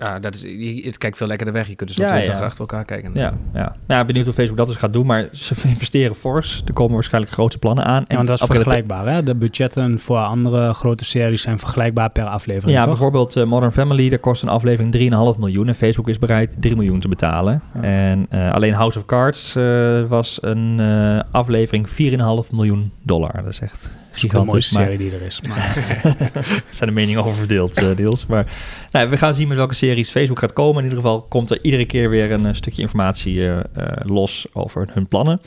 Ja, 0.00 0.18
dat 0.18 0.34
is, 0.34 0.40
je, 0.40 0.82
het 0.84 0.98
kijkt 0.98 1.16
veel 1.16 1.26
lekkerder 1.26 1.54
weg. 1.54 1.68
Je 1.68 1.74
kunt 1.74 1.88
dus 1.88 1.98
Ja, 1.98 2.04
op 2.04 2.10
20 2.10 2.38
ja. 2.38 2.44
achter 2.44 2.60
elkaar 2.60 2.84
kijken. 2.84 3.10
Ja, 3.14 3.32
ja. 3.54 3.76
ja, 3.88 4.04
benieuwd 4.04 4.24
hoe 4.24 4.34
Facebook 4.34 4.56
dat 4.56 4.66
dus 4.66 4.76
gaat 4.76 4.92
doen. 4.92 5.06
Maar 5.06 5.28
ze 5.32 5.54
investeren 5.68 6.16
fors. 6.16 6.62
Er 6.66 6.72
komen 6.72 6.94
waarschijnlijk 6.94 7.32
grootste 7.32 7.58
plannen 7.58 7.84
aan. 7.84 8.04
Ja, 8.08 8.14
want 8.14 8.28
dat 8.28 8.40
is 8.40 8.46
vergelijkbaar. 8.46 9.06
Hè? 9.06 9.22
De 9.22 9.34
budgetten 9.34 9.98
voor 9.98 10.18
andere 10.18 10.74
grote 10.74 11.04
series 11.04 11.42
zijn 11.42 11.58
vergelijkbaar 11.58 12.10
per 12.10 12.24
aflevering, 12.24 12.72
Ja, 12.72 12.80
toch? 12.80 12.90
bijvoorbeeld 12.90 13.36
eh, 13.36 13.44
Modern 13.44 13.72
Family, 13.72 14.08
daar 14.08 14.18
kost 14.18 14.42
een 14.42 14.48
aflevering 14.48 14.94
3,5 15.34 15.38
miljoen. 15.38 15.68
En 15.68 15.74
Facebook 15.74 16.08
is 16.08 16.18
bereid 16.18 16.56
3 16.60 16.76
miljoen 16.76 17.00
te 17.00 17.08
betalen. 17.08 17.62
Ja. 17.74 17.80
En 17.82 18.26
eh, 18.28 18.52
alleen 18.52 18.74
House 18.74 18.98
of 18.98 19.04
Cards 19.06 19.54
eh, 19.56 20.02
was 20.08 20.38
een 20.42 20.80
eh, 20.80 21.20
aflevering 21.30 21.88
4,5 21.88 22.50
miljoen 22.50 22.90
dollar. 23.02 23.32
Dat 23.32 23.46
is 23.52 23.60
echt 23.60 23.92
De 24.12 24.18
gigantisch. 24.18 24.52
mooiste 24.52 24.74
Maar 24.74 24.84
serie 24.84 24.98
die 24.98 25.12
er 25.12 25.22
is. 25.22 25.40
Maar, 25.48 25.74
zijn 26.70 26.88
de 26.88 26.94
meningen 26.94 27.24
over 27.24 27.34
verdeeld, 27.34 27.76
eh, 27.76 27.96
deels. 27.96 28.26
Maar 28.26 28.46
nou, 28.90 29.08
we 29.08 29.16
gaan 29.16 29.34
zien 29.34 29.48
met 29.48 29.56
welke 29.56 29.74
series 29.74 30.10
Facebook 30.10 30.38
gaat 30.38 30.52
komen. 30.52 30.76
In 30.76 30.88
ieder 30.88 31.02
geval 31.02 31.22
komt 31.22 31.50
er 31.50 31.58
iedere 31.62 31.84
keer 31.84 32.10
weer 32.10 32.32
een 32.32 32.46
eh, 32.46 32.54
stukje 32.54 32.82
informatie 32.82 33.48
eh, 33.48 33.60
los 34.02 34.46
over 34.52 34.88
hun 34.92 35.08
plannen. 35.08 35.40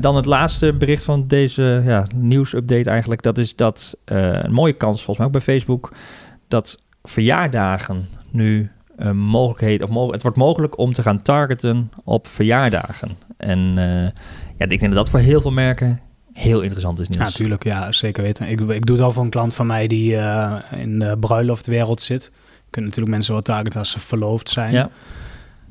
Dan 0.00 0.16
het 0.16 0.26
laatste 0.26 0.72
bericht 0.72 1.04
van 1.04 1.26
deze 1.26 1.82
ja, 1.84 2.06
nieuwsupdate 2.14 2.90
eigenlijk. 2.90 3.22
Dat 3.22 3.38
is 3.38 3.56
dat 3.56 3.96
een 4.04 4.52
mooie 4.52 4.72
kans 4.72 4.96
volgens 4.96 5.16
mij 5.16 5.26
ook 5.26 5.32
bij 5.32 5.54
Facebook. 5.54 5.92
Dat 6.48 6.82
verjaardagen 7.02 8.08
nu 8.30 8.70
eh, 8.96 9.10
mogelijkheid, 9.10 9.82
of 9.82 9.90
mo- 9.90 10.12
het 10.12 10.22
wordt 10.22 10.36
mogelijk 10.36 10.78
om 10.78 10.92
te 10.92 11.02
gaan 11.02 11.22
targeten 11.22 11.90
op 12.04 12.26
verjaardagen. 12.26 13.10
En 13.36 13.58
ja, 14.58 14.64
ik 14.64 14.68
denk 14.68 14.80
dat 14.80 14.92
dat 14.92 15.10
voor 15.10 15.20
heel 15.20 15.40
veel 15.40 15.52
merken 15.52 16.00
heel 16.36 16.60
interessant 16.60 17.00
is. 17.00 17.06
ja, 17.10 17.18
Niels. 17.18 17.32
natuurlijk. 17.32 17.64
Ja, 17.64 17.92
zeker 17.92 18.22
weten. 18.22 18.48
Ik, 18.48 18.60
ik 18.60 18.86
doe 18.86 18.96
het 18.96 19.04
al 19.04 19.12
voor 19.12 19.24
een 19.24 19.30
klant 19.30 19.54
van 19.54 19.66
mij 19.66 19.86
die 19.86 20.16
eh, 20.16 20.56
in 20.80 20.98
de 20.98 21.18
bruiloftwereld 21.18 22.00
zit. 22.00 22.32
Je 22.34 22.70
kunt 22.70 22.84
natuurlijk 22.84 23.14
mensen 23.14 23.32
wel 23.32 23.42
targeten 23.42 23.78
als 23.78 23.90
ze 23.90 24.00
verloofd 24.00 24.48
zijn. 24.48 24.72
Ja. 24.72 24.90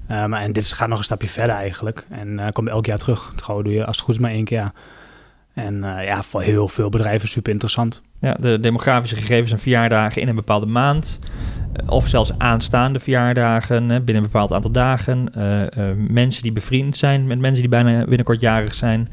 Maar 0.07 0.41
en 0.41 0.51
dit 0.51 0.73
gaat 0.73 0.87
nog 0.87 0.97
een 0.97 1.03
stapje 1.03 1.27
verder 1.29 1.55
eigenlijk. 1.55 2.05
En 2.09 2.39
eh 2.39 2.51
komt 2.51 2.67
elk 2.69 2.85
jaar 2.85 2.97
terug. 2.97 3.33
Trouwen 3.35 3.65
doe 3.65 3.73
je 3.73 3.85
als 3.85 3.95
het 3.95 4.05
goed 4.05 4.13
is 4.13 4.19
maar 4.19 4.31
één 4.31 4.43
keer. 4.43 4.71
En 5.55 5.83
eh, 5.97 6.05
ja, 6.05 6.23
voor 6.23 6.41
heel 6.41 6.67
veel 6.67 6.89
bedrijven 6.89 7.27
super 7.29 7.51
interessant. 7.51 8.01
Ja, 8.19 8.33
de 8.39 8.59
demografische 8.59 9.15
gegevens 9.15 9.51
en 9.51 9.59
verjaardagen 9.59 10.21
in 10.21 10.27
een 10.27 10.35
bepaalde 10.35 10.65
maand. 10.65 11.19
eh, 11.73 11.91
Of 11.91 12.07
zelfs 12.07 12.31
aanstaande 12.37 12.99
verjaardagen 12.99 13.87
binnen 13.87 14.15
een 14.15 14.21
bepaald 14.31 14.53
aantal 14.53 14.71
dagen. 14.71 15.33
eh, 15.33 15.61
eh, 15.89 15.97
mensen 15.97 16.43
die 16.43 16.51
bevriend 16.51 16.97
zijn 16.97 17.27
met 17.27 17.39
mensen 17.39 17.59
die 17.61 17.69
bijna 17.69 18.03
binnenkort 18.05 18.39
jarig 18.41 18.75
zijn. 18.75 19.09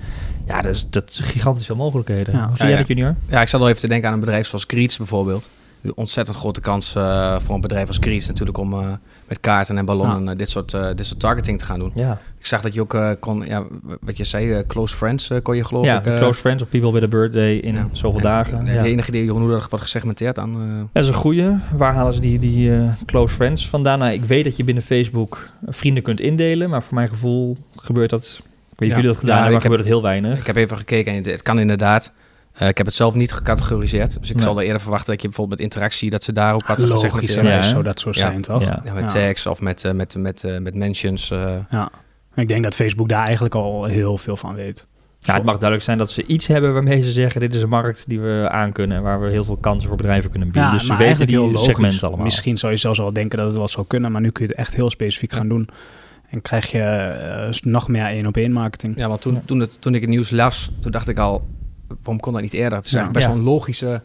Ja, 0.46 0.62
dat 0.62 0.74
is, 0.74 0.86
dat 0.90 1.10
is 1.10 1.18
gigantisch 1.18 1.66
veel 1.66 1.76
mogelijkheden. 1.76 2.34
Ja. 2.34 2.46
Hoe 2.46 2.56
zie 2.56 2.64
Ja, 2.66 2.70
jij 2.70 2.70
ja. 2.72 2.78
dat, 2.78 2.88
Junior? 2.96 3.14
Ja, 3.28 3.40
ik 3.40 3.48
zat 3.48 3.60
al 3.60 3.68
even 3.68 3.80
te 3.80 3.88
denken 3.88 4.08
aan 4.08 4.14
een 4.14 4.20
bedrijf 4.20 4.46
zoals 4.46 4.64
Greets 4.68 4.96
bijvoorbeeld. 4.96 5.48
Een 5.82 5.96
ontzettend 5.96 6.36
grote 6.36 6.60
kans 6.60 6.94
eh, 6.94 7.36
voor 7.40 7.54
een 7.54 7.60
bedrijf 7.60 7.88
als 7.88 7.96
Greets 8.00 8.26
natuurlijk 8.26 8.58
om 8.58 8.72
eh, 8.72 8.86
met 9.28 9.40
kaarten 9.40 9.78
en 9.78 9.84
ballonnen 9.84 10.28
eh, 10.28 10.36
dit, 10.36 10.48
soort, 10.50 10.70
dit 10.96 11.06
soort 11.06 11.20
targeting 11.20 11.58
te 11.58 11.64
gaan 11.64 11.78
doen. 11.78 11.90
Ja, 11.94 12.18
Ik 12.38 12.46
zag 12.46 12.60
dat 12.60 12.74
je 12.74 12.80
ook 12.80 12.96
kon, 13.20 13.42
ja, 13.46 13.62
wat 14.00 14.16
je 14.16 14.24
zei, 14.24 14.66
close 14.66 14.96
friends 14.96 15.30
kon 15.42 15.56
je 15.56 15.64
geloof 15.64 15.84
ja 15.84 16.02
ik. 16.04 16.16
close 16.16 16.40
friends 16.40 16.62
of 16.62 16.68
people 16.68 16.92
with 16.92 17.02
a 17.02 17.08
birthday 17.08 17.56
in 17.56 17.74
ja. 17.74 17.88
zoveel 17.92 18.18
En, 18.20 18.24
dagen. 18.26 18.58
eh, 18.60 18.66
ja. 18.66 18.72
Heb 18.72 18.84
je 18.84 18.90
enig 18.90 19.08
idee 19.08 19.28
hoe 19.30 19.48
dat 19.50 19.68
wordt 19.70 19.84
gesegmenteerd 19.84 20.38
eh? 20.38 20.44
Dat 20.92 21.02
is 21.02 21.08
een 21.08 21.14
goeie. 21.14 21.56
Waar 21.76 21.94
halen 21.94 22.12
ze 22.14 22.20
die, 22.20 22.38
die 22.38 22.72
close 23.06 23.34
friends 23.34 23.68
vandaan? 23.68 23.98
Nou, 23.98 24.12
ik 24.12 24.24
weet 24.24 24.44
dat 24.44 24.56
je 24.56 24.64
binnen 24.64 24.82
Facebook 24.84 25.48
vrienden 25.66 26.02
kunt 26.02 26.20
indelen. 26.20 26.70
Maar 26.70 26.82
voor 26.82 26.94
mijn 26.94 27.08
gevoel 27.08 27.56
gebeurt 27.76 28.10
dat... 28.10 28.22
Ik 28.72 28.78
weet 28.78 28.88
niet 28.88 28.88
of 28.88 28.88
Ja. 28.88 28.94
jullie 28.94 29.06
dat 29.10 29.16
gedaan 29.16 29.36
Ja, 29.36 29.42
hebben, 29.42 29.52
maar 29.52 29.52
ik 29.52 29.62
heb- 29.62 29.62
gebeurt 29.62 29.82
het 29.84 29.92
heel 29.92 30.02
weinig. 30.02 30.40
Ik 30.40 30.46
heb 30.46 30.56
even 30.56 30.76
gekeken 30.76 31.12
en 31.12 31.18
het, 31.18 31.26
het 31.26 31.42
kan 31.42 31.58
inderdaad. 31.58 32.12
Eh, 32.52 32.68
ik 32.68 32.76
heb 32.76 32.86
het 32.86 32.94
zelf 32.94 33.14
niet 33.14 33.32
gecategoriseerd. 33.32 34.18
Dus 34.20 34.28
ik 34.30 34.34
Nee. 34.36 34.44
zal 34.44 34.58
er 34.58 34.64
eerder 34.64 34.80
verwachten 34.80 35.12
dat 35.12 35.22
je 35.22 35.28
bijvoorbeeld 35.28 35.60
met 35.60 35.68
interactie... 35.72 36.10
dat 36.10 36.22
ze 36.24 36.32
daar 36.32 36.54
ook 36.54 36.66
wat 36.66 36.78
Logisch, 36.80 36.92
gesegmenteerd- 36.94 37.46
Ja, 37.46 37.52
ja, 37.52 37.62
zou 37.62 37.82
dat 37.82 38.00
zo 38.00 38.08
Ja. 38.08 38.14
zijn, 38.16 38.40
toch? 38.40 38.62
Ja. 38.64 38.82
Ja, 38.84 38.92
met 38.92 39.12
Ja. 39.12 39.26
tags 39.26 39.46
of 39.46 39.60
met, 39.60 39.84
eh, 39.84 39.92
met, 39.92 40.16
met, 40.16 40.44
eh, 40.44 40.58
met 40.58 40.74
mentions. 40.74 41.30
eh. 41.30 41.54
Ja. 41.70 41.90
Ik 42.34 42.48
denk 42.48 42.62
dat 42.62 42.74
Facebook 42.74 43.08
daar 43.08 43.24
eigenlijk 43.24 43.54
al 43.54 43.84
heel 43.84 44.18
veel 44.18 44.36
van 44.36 44.54
weet. 44.54 44.86
Ja, 45.18 45.34
het 45.34 45.42
mag 45.44 45.52
duidelijk 45.54 45.82
zijn 45.82 45.98
dat 45.98 46.10
ze 46.10 46.26
iets 46.26 46.46
hebben 46.46 46.72
waarmee 46.72 47.02
ze 47.02 47.12
zeggen... 47.12 47.40
dit 47.40 47.54
is 47.54 47.62
een 47.62 47.68
markt 47.68 48.04
die 48.08 48.20
we 48.20 48.48
aankunnen... 48.50 48.96
en 48.96 49.02
waar 49.02 49.20
we 49.20 49.30
heel 49.30 49.44
veel 49.44 49.56
kansen 49.56 49.88
voor 49.88 49.96
bedrijven 49.96 50.30
kunnen 50.30 50.48
bieden. 50.50 50.70
Ja, 50.70 50.76
dus 50.76 50.82
ze 50.86 50.88
weten 50.88 51.04
eigenlijk 51.04 51.30
die 51.32 51.40
heel 51.40 51.50
logisch. 51.50 51.66
segmenten 51.66 52.06
allemaal. 52.08 52.24
Misschien 52.24 52.58
zou 52.58 52.72
je 52.72 52.78
zelfs 52.78 52.98
wel 52.98 53.12
denken 53.12 53.38
dat 53.38 53.46
het 53.46 53.56
wel 53.56 53.68
zou 53.68 53.86
kunnen, 53.86 54.12
maar 54.12 54.20
nu 54.20 54.30
kun 54.30 54.44
je 54.44 54.50
het 54.50 54.58
echt 54.60 54.74
heel 54.74 54.90
specifiek 54.90 55.32
gaan 55.32 55.48
doen. 55.48 55.68
En 56.30 56.42
krijg 56.42 56.70
je 56.70 56.80
eh, 56.82 57.50
nog 57.62 57.88
meer 57.88 58.06
één 58.06 58.26
op 58.26 58.36
één 58.36 58.52
marketing. 58.52 58.94
Ja, 58.96 59.08
want 59.08 59.20
toen, 59.20 59.40
toen, 59.44 59.60
het, 59.60 59.80
toen 59.80 59.94
ik 59.94 60.00
het 60.00 60.10
nieuws 60.10 60.30
las, 60.30 60.70
toen 60.80 60.90
dacht 60.92 61.08
ik 61.08 61.18
al... 61.18 61.46
waarom 62.02 62.20
kon 62.20 62.32
dat 62.32 62.42
niet 62.42 62.52
eerder? 62.52 62.78
Het 62.78 62.84
is 62.86 62.90
Ja. 62.92 62.98
eigenlijk 62.98 63.12
best 63.12 63.26
Ja. 63.26 63.30
wel 63.42 63.52
een 63.52 63.58
logische... 63.58 64.02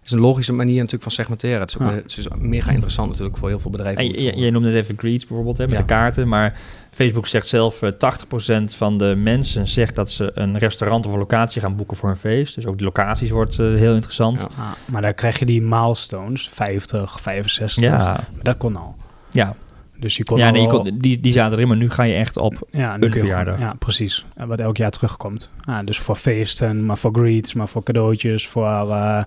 Het 0.00 0.08
is 0.08 0.14
een 0.16 0.24
logische 0.26 0.52
manier 0.52 0.74
natuurlijk 0.76 1.02
van 1.02 1.12
segmenteren. 1.12 1.60
Het 1.60 1.68
is, 1.70 1.78
ook, 1.78 1.88
Ja. 1.88 1.94
het 1.94 2.16
is 2.18 2.28
mega 2.38 2.70
interessant 2.70 3.08
natuurlijk 3.08 3.36
voor 3.36 3.48
heel 3.48 3.60
veel 3.60 3.70
bedrijven. 3.70 4.04
En 4.04 4.24
je, 4.24 4.36
je 4.36 4.50
noemde 4.50 4.68
het 4.68 4.76
even 4.78 4.98
greets 4.98 5.26
bijvoorbeeld 5.26 5.58
hè, 5.58 5.64
met 5.64 5.72
Ja. 5.72 5.78
de 5.78 5.84
kaarten. 5.84 6.28
Maar 6.28 6.58
Facebook 6.90 7.26
zegt 7.26 7.46
zelf 7.46 7.82
eh 7.82 7.90
80% 7.92 8.74
van 8.76 8.98
de 8.98 9.14
mensen 9.16 9.68
zegt 9.68 9.94
dat 9.94 10.10
ze 10.10 10.30
een 10.34 10.58
restaurant 10.58 11.06
of 11.06 11.12
een 11.12 11.18
locatie 11.18 11.60
gaan 11.60 11.76
boeken 11.76 11.96
voor 11.96 12.08
een 12.10 12.16
feest. 12.16 12.54
Dus 12.54 12.66
ook 12.66 12.76
die 12.76 12.86
locaties 12.86 13.30
wordt 13.30 13.58
eh, 13.58 13.66
heel 13.74 13.94
interessant. 13.94 14.40
Ja. 14.40 14.46
Ah, 14.62 14.70
maar 14.84 15.02
dan 15.02 15.14
krijg 15.14 15.38
je 15.38 15.44
die 15.46 15.62
milestones, 15.62 16.48
50, 16.48 17.20
65. 17.20 17.82
Ja, 17.82 18.20
Dat 18.42 18.56
kon 18.56 18.76
al. 18.76 18.96
ja. 19.30 19.54
Dus 20.00 20.16
je 20.16 20.24
kon 20.24 20.38
ja 20.38 20.50
nee, 20.50 20.62
je 20.62 20.68
wel- 20.68 20.80
kon, 20.82 20.98
die, 20.98 21.20
die 21.20 21.32
zaten 21.32 21.52
erin, 21.56 21.68
maar 21.68 21.76
nu 21.76 21.90
ga 21.90 22.02
je 22.02 22.14
echt 22.14 22.38
op. 22.38 22.68
ja, 22.70 22.96
nu 22.96 23.06
een 23.06 23.12
verjaardag. 23.12 23.54
gewoon- 23.54 23.68
ja, 23.68 23.74
precies. 23.78 24.26
En 24.34 24.48
Wat 24.48 24.60
elk 24.60 24.76
jaar 24.76 24.90
terugkomt. 24.90 25.50
Ja, 25.66 25.82
dus 25.82 25.98
voor 25.98 26.16
feesten, 26.16 26.86
maar 26.86 26.98
voor 26.98 27.14
greets, 27.14 27.54
maar 27.54 27.68
voor 27.68 27.82
cadeautjes, 27.82 28.48
voor 28.48 28.66
eh, 28.90 29.22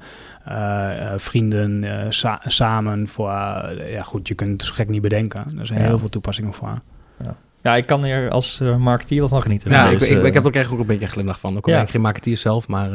eh, 0.45 1.01
eh, 1.13 1.19
vrienden 1.19 1.83
eh, 1.83 2.05
sa- 2.09 2.41
samen. 2.47 3.07
Voor, 3.07 3.29
ja 3.89 4.01
goed, 4.03 4.27
je 4.27 4.33
kunt 4.33 4.51
het 4.51 4.63
zo 4.63 4.73
gek 4.73 4.89
niet 4.89 5.01
bedenken. 5.01 5.59
Er 5.59 5.65
zijn 5.65 5.79
Ja. 5.79 5.85
heel 5.85 5.99
veel 5.99 6.09
toepassingen 6.09 6.53
voor. 6.53 6.79
Ja, 7.61 7.75
ik 7.75 7.85
kan 7.85 8.05
er 8.05 8.29
als 8.29 8.59
uh, 8.63 8.75
marketeer 8.77 9.19
wel 9.19 9.27
van 9.27 9.41
genieten. 9.41 9.71
Ja, 9.71 9.89
Dus, 9.89 10.09
ik, 10.09 10.17
ik, 10.17 10.23
ik 10.25 10.33
heb 10.33 10.43
er 10.43 10.49
ook 10.49 10.55
echt 10.55 10.71
ook 10.71 10.79
een 10.79 10.85
beetje 10.85 11.05
een 11.05 11.11
glimlach 11.11 11.39
van. 11.39 11.57
Ook 11.57 11.65
al 11.65 11.71
Ja. 11.71 11.77
ben 11.77 11.85
ik 11.85 11.91
geen 11.93 12.01
marketeer 12.01 12.37
zelf, 12.37 12.67
maar... 12.67 12.89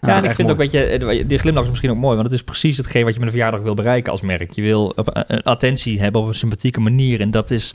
Ja, 0.00 0.16
en 0.16 0.24
ik 0.24 0.34
vind 0.34 0.50
ook, 0.50 0.56
weet 0.56 0.72
je, 0.72 0.84
eh, 0.84 1.24
die 1.28 1.38
glimlach 1.38 1.62
is 1.62 1.68
misschien 1.68 1.90
ook 1.90 1.96
mooi, 1.96 2.14
want 2.14 2.26
het 2.26 2.36
is 2.36 2.44
precies 2.44 2.76
hetgeen 2.76 3.04
wat 3.04 3.12
je 3.12 3.18
met 3.18 3.28
een 3.28 3.34
verjaardag 3.34 3.60
wil 3.60 3.74
bereiken 3.74 4.12
als 4.12 4.20
merk. 4.20 4.50
Je 4.52 4.62
wil 4.62 4.92
op- 4.96 5.10
eh, 5.10 5.22
een 5.26 5.42
attentie 5.42 6.00
hebben 6.00 6.20
op 6.20 6.26
een 6.28 6.34
sympathieke 6.34 6.80
manier. 6.80 7.20
En 7.20 7.30
dat 7.30 7.50
is, 7.50 7.74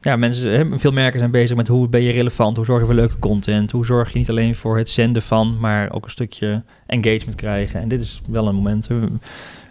ja, 0.00 0.16
mensen, 0.16 0.78
veel 0.78 0.92
merken 0.92 1.18
zijn 1.18 1.30
bezig 1.30 1.56
met 1.56 1.68
hoe 1.68 1.88
ben 1.88 2.02
je 2.02 2.12
relevant, 2.12 2.56
hoe 2.56 2.64
zorg 2.64 2.80
je 2.80 2.86
voor 2.86 2.94
leuke 2.94 3.18
content, 3.18 3.70
hoe 3.70 3.86
zorg 3.86 4.12
je 4.12 4.18
niet 4.18 4.30
alleen 4.30 4.54
voor 4.54 4.76
het 4.78 4.90
zenden 4.90 5.22
van, 5.22 5.56
maar 5.60 5.92
ook 5.92 6.04
een 6.04 6.10
stukje 6.10 6.62
engagement 6.86 7.34
krijgen. 7.36 7.80
En 7.80 7.88
dit 7.88 8.00
is 8.02 8.20
wel 8.28 8.48
een 8.48 8.54
moment. 8.54 8.88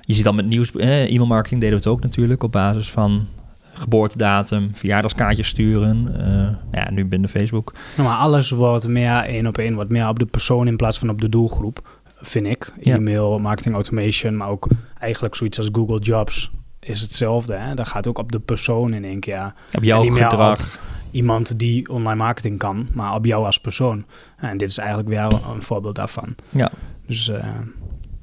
Je 0.02 0.14
ziet 0.14 0.28
al 0.28 0.34
met 0.34 0.46
nieuws, 0.48 0.72
eh, 0.72 1.04
e-mailmarketing 1.12 1.62
deden 1.62 1.78
we 1.78 1.84
het 1.84 1.94
ook 1.94 2.02
natuurlijk 2.02 2.44
op 2.44 2.52
basis 2.52 2.90
van 2.92 3.28
geboortedatum, 3.74 4.72
verjaardagskaartjes 4.74 5.48
sturen. 5.48 6.16
eh, 6.26 6.56
ja, 6.82 6.92
nu 6.92 7.06
binnen 7.06 7.30
Facebook. 7.30 7.74
Nou, 7.98 8.10
maar 8.10 8.18
alles 8.18 8.50
wordt 8.50 8.88
meer 8.88 9.12
één 9.24 9.48
op 9.48 9.58
één, 9.58 9.74
wordt 9.74 9.90
meer 9.92 10.08
op 10.08 10.20
de 10.20 10.26
persoon 10.26 10.68
in 10.68 10.78
plaats 10.78 11.00
van 11.00 11.10
op 11.10 11.22
de 11.22 11.30
doelgroep, 11.30 12.02
vind 12.22 12.46
ik. 12.48 12.74
Ja. 12.82 12.96
E-mail, 12.96 13.40
marketing 13.40 13.76
automation, 13.76 14.38
maar 14.38 14.50
ook 14.50 14.68
eigenlijk 15.00 15.36
zoiets 15.36 15.58
als 15.58 15.70
Google 15.72 16.00
Jobs 16.00 16.52
is 16.80 17.02
hetzelfde. 17.02 17.56
Hè? 17.56 17.74
Daar 17.76 17.86
gaat 17.86 18.08
ook 18.08 18.18
op 18.18 18.32
de 18.32 18.40
persoon 18.40 18.94
in 18.94 19.04
één 19.06 19.20
keer. 19.20 19.54
Op 19.76 19.84
jouw 19.84 20.04
gedrag. 20.04 20.80
Iemand 21.12 21.60
die 21.60 21.90
online 21.90 22.16
marketing 22.16 22.58
kan, 22.58 22.88
maar 22.94 23.14
op 23.16 23.26
jou 23.26 23.46
als 23.46 23.58
persoon. 23.60 24.06
En 24.38 24.58
dit 24.58 24.70
is 24.70 24.78
eigenlijk 24.78 25.10
weer 25.10 25.22
een 25.56 25.64
voorbeeld 25.64 25.96
daarvan. 25.96 26.36
Ja. 26.50 26.72
Dus 27.08 27.30
eh, 27.30 27.44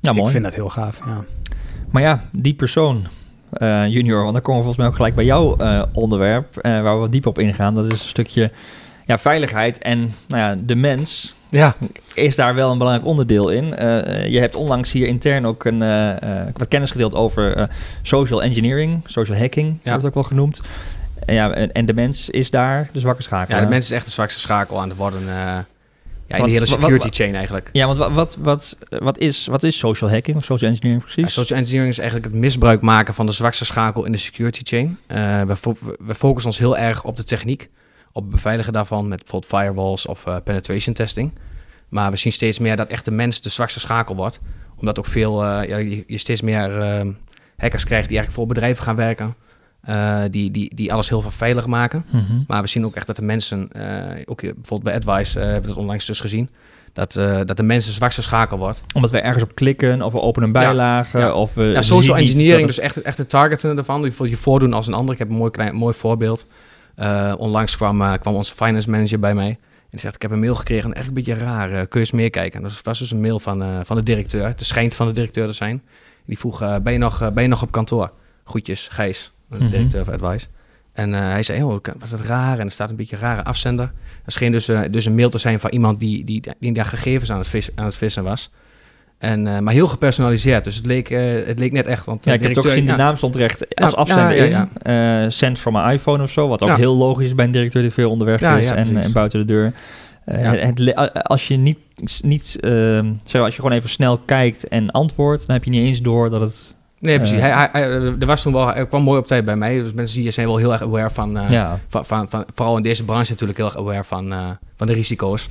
Ja, 0.00 0.12
mooi. 0.12 0.24
ik 0.24 0.30
vind 0.30 0.44
dat 0.44 0.54
heel 0.54 0.68
gaaf, 0.68 1.00
ja. 1.06 1.24
Maar 1.90 2.02
ja, 2.02 2.20
die 2.32 2.54
persoon, 2.54 3.04
eh, 3.52 3.86
junior, 3.86 4.22
want 4.22 4.32
dan 4.32 4.42
komen 4.42 4.64
we 4.64 4.66
volgens 4.66 4.76
mij 4.76 4.86
ook 4.86 4.94
gelijk 4.94 5.14
bij 5.14 5.24
jouw 5.24 5.56
eh, 5.56 5.82
onderwerp, 5.92 6.56
eh, 6.56 6.80
waar 6.80 6.94
we 6.94 7.00
wat 7.00 7.12
dieper 7.12 7.30
op 7.30 7.38
ingaan. 7.38 7.74
Dat 7.74 7.84
is 7.84 7.92
een 7.92 8.08
stukje 8.08 8.50
ja, 9.06 9.18
veiligheid 9.18 9.78
en 9.78 9.98
nou 10.28 10.42
ja, 10.42 10.62
de 10.64 10.74
mens 10.74 11.34
Ja, 11.48 11.74
is 12.14 12.36
daar 12.36 12.54
wel 12.54 12.70
een 12.70 12.78
belangrijk 12.78 13.08
onderdeel 13.08 13.48
in. 13.48 13.66
Je 14.30 14.38
hebt 14.38 14.54
onlangs 14.54 14.92
hier 14.92 15.06
intern 15.06 15.46
ook 15.46 15.64
een, 15.64 15.78
wat 16.56 16.68
kennis 16.68 16.90
gedeeld 16.90 17.14
over 17.14 17.68
social 18.02 18.42
engineering, 18.42 19.00
social 19.04 19.38
hacking, 19.38 19.78
wordt 19.82 19.96
het 19.96 20.06
ook 20.06 20.14
wel 20.14 20.22
genoemd. 20.22 20.60
En 21.24 21.34
ja, 21.34 21.50
en, 21.52 21.72
en 21.72 21.86
de 21.86 21.94
mens 21.94 22.30
is 22.30 22.50
daar 22.50 22.88
de 22.92 23.00
zwakke 23.00 23.22
schakel. 23.22 23.56
ja 23.56 23.60
de 23.62 23.68
mens 23.68 23.84
is 23.84 23.90
echt 23.90 24.04
de 24.04 24.10
zwakste 24.10 24.40
schakel 24.40 24.80
aan 24.80 24.88
het 24.88 24.98
worden. 24.98 25.22
Ja, 26.28 26.36
in 26.36 26.44
de 26.44 26.50
hele 26.50 26.66
security 26.66 27.06
wat- 27.06 27.16
chain 27.16 27.34
eigenlijk. 27.34 27.68
Ja, 27.72 27.86
want 27.86 27.98
wat, 27.98 28.10
wat, 28.12 28.36
wat, 28.40 28.78
wat, 28.88 29.18
is, 29.18 29.46
wat 29.46 29.62
is 29.62 29.78
social 29.78 30.10
hacking 30.10 30.36
of 30.36 30.44
social 30.44 30.70
engineering 30.70 31.04
Ja, 31.06 31.12
precies? 31.14 31.32
social 31.32 31.58
engineering 31.58 31.92
is 31.92 31.98
eigenlijk 31.98 32.30
het 32.32 32.40
misbruik 32.40 32.80
maken 32.80 33.14
van 33.14 33.26
de 33.26 33.32
zwakste 33.32 33.64
schakel 33.64 34.04
in 34.04 34.12
de 34.12 34.18
security 34.18 34.60
chain. 34.64 34.98
Eh, 35.06 35.42
we, 35.42 35.56
fo- 35.56 35.76
we 35.98 36.14
focussen 36.14 36.50
ons 36.50 36.58
heel 36.58 36.76
erg 36.78 37.04
op 37.04 37.16
de 37.16 37.24
techniek, 37.24 37.70
op 38.12 38.22
het 38.22 38.30
beveiligen 38.32 38.72
daarvan 38.72 39.08
met 39.08 39.18
bijvoorbeeld 39.18 39.52
firewalls 39.52 40.06
of 40.06 40.26
eh, 40.26 40.36
penetration 40.44 40.94
testing. 40.94 41.32
Maar 41.88 42.10
we 42.10 42.16
zien 42.16 42.32
steeds 42.32 42.58
meer 42.58 42.76
dat 42.76 42.88
echt 42.88 43.04
de 43.04 43.10
mens 43.10 43.40
de 43.40 43.48
zwakste 43.48 43.80
schakel 43.80 44.16
wordt. 44.16 44.40
Omdat 44.78 44.98
ook 44.98 45.06
veel, 45.06 45.42
eh, 45.44 45.68
ja, 45.68 45.76
je, 45.76 46.04
je 46.06 46.18
steeds 46.18 46.40
meer 46.40 46.78
eh, 46.80 47.06
hackers 47.56 47.84
krijgt 47.84 48.08
die 48.08 48.16
eigenlijk 48.18 48.30
voor 48.32 48.46
bedrijven 48.46 48.84
gaan 48.84 48.96
werken. 48.96 49.34
Eh, 49.86 50.22
die, 50.30 50.50
die, 50.50 50.74
die 50.74 50.92
alles 50.92 51.08
heel 51.08 51.20
veel 51.20 51.30
veiliger 51.30 51.70
maken. 51.70 52.04
Mhm. 52.10 52.22
Maar 52.46 52.62
we 52.62 52.68
zien 52.68 52.84
ook 52.84 52.94
echt 52.94 53.06
dat 53.06 53.16
de 53.16 53.22
mensen, 53.22 53.68
eh, 53.72 54.22
ook 54.24 54.40
bijvoorbeeld 54.40 54.82
bij 54.82 54.94
Advice 54.94 55.40
eh, 55.40 55.44
hebben 55.44 55.62
we 55.62 55.68
dat 55.68 55.76
onlangs 55.76 56.06
dus 56.06 56.20
gezien, 56.20 56.50
dat, 56.92 57.12
dat 57.44 57.56
de 57.56 57.62
mensen 57.62 57.90
de 57.90 57.96
zwakste 57.96 58.22
schakel 58.22 58.58
wordt. 58.58 58.82
Omdat 58.94 59.10
we 59.10 59.20
ergens 59.20 59.44
op 59.44 59.54
klikken 59.54 60.02
of 60.02 60.12
we 60.12 60.20
openen 60.20 60.46
een 60.46 60.52
bijlage 60.52 61.18
ja. 61.18 61.32
of 61.32 61.54
we 61.54 61.64
Ja, 61.64 61.82
social 61.82 62.16
engineering, 62.16 62.66
dus 62.66 62.78
echt, 62.78 63.02
echt 63.02 63.18
het 63.18 63.28
targeten 63.28 63.76
ervan. 63.76 64.02
Je 64.02 64.30
je 64.30 64.36
voordoen 64.36 64.72
als 64.72 64.86
een 64.86 64.94
ander. 64.94 65.12
Ik 65.12 65.18
heb 65.18 65.28
een 65.28 65.36
mooi, 65.36 65.50
klein, 65.50 65.74
mooi 65.74 65.94
voorbeeld. 65.94 66.46
Onlangs 67.36 67.76
kwam, 67.76 68.18
kwam 68.18 68.34
onze 68.34 68.54
finance 68.54 68.90
manager 68.90 69.18
bij 69.18 69.34
mij. 69.34 69.48
En 69.48 69.58
die 69.90 70.00
zegt, 70.00 70.14
ik 70.14 70.22
heb 70.22 70.30
een 70.30 70.40
mail 70.40 70.54
gekregen, 70.54 70.94
echt 70.94 71.06
een 71.06 71.14
beetje 71.14 71.34
raar. 71.34 71.68
kun 71.68 71.86
je 71.90 71.98
eens 71.98 72.10
meer 72.10 72.30
kijken? 72.30 72.62
En 72.62 72.68
dat 72.68 72.80
was 72.82 72.98
dus 72.98 73.10
een 73.10 73.20
mail 73.20 73.40
van, 73.40 73.84
van 73.84 73.96
de 73.96 74.02
directeur. 74.02 74.46
Het 74.46 74.66
schijnt 74.66 74.94
van 74.94 75.06
de 75.06 75.12
directeur 75.12 75.46
te 75.46 75.52
zijn. 75.52 75.82
Die 76.24 76.38
vroeg, 76.38 76.58
ben, 76.82 76.92
je 76.92 76.98
nog, 76.98 77.32
ben 77.32 77.42
je 77.42 77.48
nog 77.48 77.62
op 77.62 77.70
kantoor? 77.70 78.10
Groetjes, 78.44 78.88
Gijs, 78.88 79.32
de 79.48 79.56
Mhm. 79.58 79.68
directeur 79.68 80.04
van 80.04 80.14
Advice. 80.20 80.46
En 80.92 81.14
eh, 81.14 81.20
hij 81.20 81.42
zei, 81.42 81.62
oh, 81.62 81.76
was 81.98 82.10
dat 82.10 82.20
raar? 82.20 82.58
En 82.58 82.64
er 82.64 82.70
staat 82.72 82.90
een 82.90 82.96
beetje 82.96 83.16
een 83.16 83.22
rare 83.22 83.44
afzender. 83.44 83.92
Er 84.24 84.32
scheen 84.32 84.52
dus, 84.52 84.68
eh, 84.68 84.80
dus 84.90 85.04
een 85.04 85.14
mail 85.14 85.30
te 85.30 85.38
zijn 85.38 85.60
van 85.60 85.70
iemand 85.70 86.00
die, 86.00 86.24
die, 86.24 86.42
die 86.58 86.72
daar 86.72 86.84
gegevens 86.84 87.32
aan 87.32 87.38
het, 87.38 87.48
vis, 87.48 87.68
aan 87.74 87.84
het 87.84 87.96
vissen 87.96 88.24
was. 88.24 88.50
En, 89.18 89.46
eh, 89.46 89.58
maar 89.58 89.72
heel 89.72 89.86
gepersonaliseerd. 89.88 90.64
Dus 90.64 90.76
het 90.76 90.86
leek, 90.86 91.08
het 91.46 91.58
leek 91.58 91.72
net 91.72 91.86
echt. 91.86 92.04
Want 92.04 92.24
Ja, 92.24 92.32
ik 92.32 92.40
heb 92.40 92.48
het 92.48 92.58
ook 92.58 92.64
gezien, 92.64 92.86
de 92.86 92.92
naam 92.96 93.16
stond 93.16 93.36
recht 93.36 93.74
als 93.76 93.90
Ja, 93.92 93.96
afzender 93.98 94.34
ja, 94.34 94.68
ja, 94.84 95.22
in. 95.24 95.32
Send 95.32 95.58
from 95.58 95.72
mijn 95.72 95.94
iPhone 95.94 96.22
of 96.22 96.30
zo, 96.30 96.48
wat 96.48 96.62
ook 96.62 96.76
heel 96.76 96.96
logisch 96.96 97.26
is 97.26 97.34
bij 97.34 97.44
een 97.44 97.50
directeur 97.50 97.82
die 97.82 97.90
veel 97.90 98.10
onderweg 98.10 98.40
is 98.58 98.70
en, 98.70 98.96
en 98.96 99.12
buiten 99.12 99.38
de 99.38 99.44
deur. 99.46 99.72
Het, 100.24 101.12
als 101.22 101.48
je 101.48 101.56
niet, 101.56 101.78
niet 102.22 102.56
ehm, 102.60 103.06
als 103.32 103.54
je 103.54 103.60
gewoon 103.60 103.72
even 103.76 103.90
snel 103.90 104.18
kijkt 104.18 104.68
en 104.68 104.90
antwoordt, 104.90 105.46
dan 105.46 105.54
heb 105.54 105.64
je 105.64 105.70
niet 105.70 105.86
eens 105.86 106.02
door 106.02 106.30
dat 106.30 106.40
het... 106.40 106.74
Nee, 106.98 107.16
precies. 107.18 107.36
Eh. 107.38 107.42
hij, 107.42 107.50
hij, 107.72 107.82
hij- 107.82 107.90
er 108.20 108.26
was 108.26 108.42
toen 108.42 108.52
wel, 108.52 108.66
hij 108.66 108.86
kwam 108.86 109.02
mooi 109.02 109.18
op 109.18 109.26
tijd 109.26 109.44
bij 109.44 109.56
mij. 109.56 109.82
Dus 109.82 109.92
mensen 109.92 110.20
hier 110.20 110.32
zijn 110.32 110.46
wel 110.46 110.56
heel 110.56 110.72
erg 110.72 110.82
aware 110.82 111.10
van, 111.10 111.38
eh, 111.38 111.50
ja, 111.50 111.78
van, 111.88 112.04
van, 112.04 112.28
van- 112.28 112.44
vooral 112.54 112.76
in 112.76 112.82
deze 112.82 113.04
branche 113.04 113.30
natuurlijk 113.30 113.58
heel 113.58 113.66
erg 113.66 113.76
aware 113.78 114.04
van, 114.04 114.32
eh, 114.32 114.48
van 114.76 114.86
de 114.86 114.92
risico's. 114.92 115.48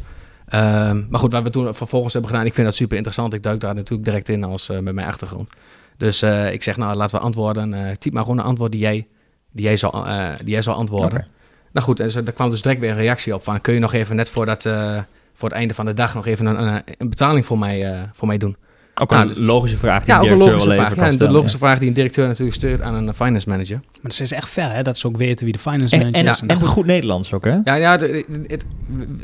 Ehm, 0.47 1.01
maar 1.09 1.19
goed, 1.19 1.31
wat 1.31 1.43
we 1.43 1.49
toen 1.49 1.73
vervolgens 1.75 2.13
hebben 2.13 2.31
gedaan, 2.31 2.45
ik 2.45 2.53
vind 2.53 2.65
dat 2.67 2.75
super 2.75 2.95
interessant. 2.95 3.33
Ik 3.33 3.43
duik 3.43 3.59
daar 3.59 3.75
natuurlijk 3.75 4.05
direct 4.05 4.29
in 4.29 4.43
als 4.43 4.69
eh, 4.69 4.79
met 4.79 4.93
mijn 4.93 5.07
achtergrond. 5.07 5.49
Dus 5.97 6.21
eh, 6.21 6.53
ik 6.53 6.63
zeg, 6.63 6.77
nou 6.77 6.95
laten 6.95 7.17
we 7.17 7.23
antwoorden. 7.23 7.73
Eh 7.73 7.91
typ 7.99 8.13
maar 8.13 8.23
gewoon 8.23 8.37
een 8.39 8.45
antwoord 8.45 8.71
die 8.71 8.81
jij, 8.81 9.07
die 9.51 9.63
jij, 9.65 9.77
zal, 9.77 10.05
eh, 10.07 10.27
die 10.43 10.49
jij 10.53 10.61
zal 10.61 10.73
antwoorden. 10.75 11.27
Nou 11.71 11.85
goed, 11.85 11.99
en 11.99 12.23
daar 12.23 12.33
kwam 12.33 12.49
dus 12.49 12.61
direct 12.61 12.79
weer 12.81 12.89
een 12.89 12.95
reactie 12.95 13.33
op 13.35 13.43
van... 13.43 13.61
kun 13.61 13.73
je 13.73 13.79
nog 13.79 13.93
even 13.93 14.15
net 14.15 14.29
voordat, 14.29 14.65
eh, 14.65 14.97
voor 15.33 15.49
het 15.49 15.57
einde 15.57 15.73
van 15.73 15.85
de 15.85 15.93
dag 15.93 16.13
nog 16.13 16.25
even 16.25 16.45
een, 16.45 16.67
een, 16.67 16.81
een 16.97 17.09
betaling 17.09 17.45
voor 17.45 17.59
mij, 17.59 17.91
eh, 17.91 17.99
voor 18.13 18.27
mij 18.27 18.37
doen? 18.37 18.55
Ook 19.01 19.09
Nou, 19.09 19.21
een 19.21 19.27
dus- 19.27 19.37
logische 19.37 19.77
vraag 19.77 20.03
die 20.03 20.13
Ja, 20.13 20.19
een 20.19 20.25
een 20.25 20.27
directeur 20.39 20.55
wel 20.67 20.75
vraag. 20.75 20.91
even 20.91 21.03
Ja, 21.03 21.09
en 21.09 21.17
de 21.17 21.29
logische 21.29 21.57
vraag 21.57 21.79
die 21.79 21.87
een 21.87 21.93
directeur 21.93 22.27
natuurlijk 22.27 22.55
stuurt 22.55 22.81
aan 22.81 22.93
een 22.93 23.13
finance 23.13 23.49
manager. 23.49 23.79
Maar 24.01 24.11
het 24.11 24.19
is 24.19 24.31
echt 24.31 24.49
ver, 24.49 24.71
hè, 24.71 24.81
dat 24.83 24.97
ze 24.97 25.07
ook 25.07 25.17
weten 25.17 25.43
wie 25.45 25.53
de 25.53 25.59
finance 25.59 25.95
En, 25.95 26.01
manager 26.01 26.25
en, 26.27 26.33
is. 26.33 26.41
en 26.61 26.61
goed 26.67 26.85
Nederlands 26.85 27.33
ook, 27.33 27.43
hè? 27.45 27.57
Ja, 27.63 27.73
ja 27.73 27.97
de- 27.97 28.25
het- 28.47 28.65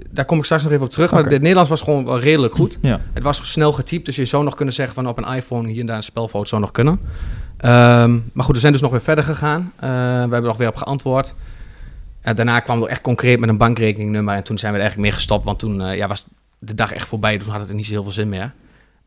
daar 0.09 0.25
kom 0.25 0.37
ik 0.37 0.43
straks 0.43 0.63
nog 0.63 0.71
even 0.71 0.83
op 0.85 0.89
terug. 0.91 1.11
Maar 1.11 1.23
het 1.23 1.31
Nederlands 1.41 1.69
was 1.69 1.81
gewoon 1.81 2.05
wel 2.05 2.19
redelijk 2.19 2.53
goed. 2.55 2.77
Ja. 2.81 2.99
Het 3.13 3.23
was 3.23 3.51
snel 3.51 3.71
getypt, 3.71 4.05
dus 4.05 4.15
je 4.15 4.25
zou 4.25 4.43
nog 4.43 4.55
kunnen 4.55 4.73
zeggen 4.73 4.95
van 4.95 5.07
op 5.07 5.17
een 5.17 5.35
iPhone 5.35 5.69
hier 5.69 5.79
en 5.79 5.85
daar 5.85 5.95
een 5.95 6.03
spelfout 6.03 6.47
zou 6.47 6.61
nog 6.61 6.71
kunnen. 6.71 6.99
Ehm, 7.57 8.19
maar 8.33 8.45
goed, 8.45 8.55
we 8.55 8.61
zijn 8.61 8.71
dus 8.73 8.81
nog 8.81 8.91
weer 8.91 9.01
verder 9.01 9.23
gegaan. 9.23 9.71
Eh, 9.79 9.89
we 9.89 9.95
hebben 10.19 10.43
nog 10.43 10.57
weer 10.57 10.67
op 10.67 10.75
geantwoord. 10.75 11.33
En 12.21 12.35
daarna 12.35 12.59
kwam 12.59 12.79
we 12.79 12.87
echt 12.87 13.01
concreet 13.01 13.39
met 13.39 13.49
een 13.49 13.57
bankrekeningnummer. 13.57 14.35
En 14.35 14.43
toen 14.43 14.57
zijn 14.57 14.71
we 14.71 14.77
er 14.77 14.83
eigenlijk 14.83 15.11
mee 15.11 15.19
gestopt, 15.19 15.45
want 15.45 15.59
toen 15.59 15.81
eh, 15.81 15.95
ja, 15.95 16.07
was 16.07 16.25
de 16.59 16.75
dag 16.75 16.91
echt 16.93 17.07
voorbij. 17.07 17.37
Toen 17.37 17.49
had 17.51 17.59
het 17.59 17.69
er 17.69 17.75
niet 17.75 17.85
zo 17.85 17.91
heel 17.93 18.03
veel 18.03 18.11
zin 18.11 18.29
meer. 18.29 18.51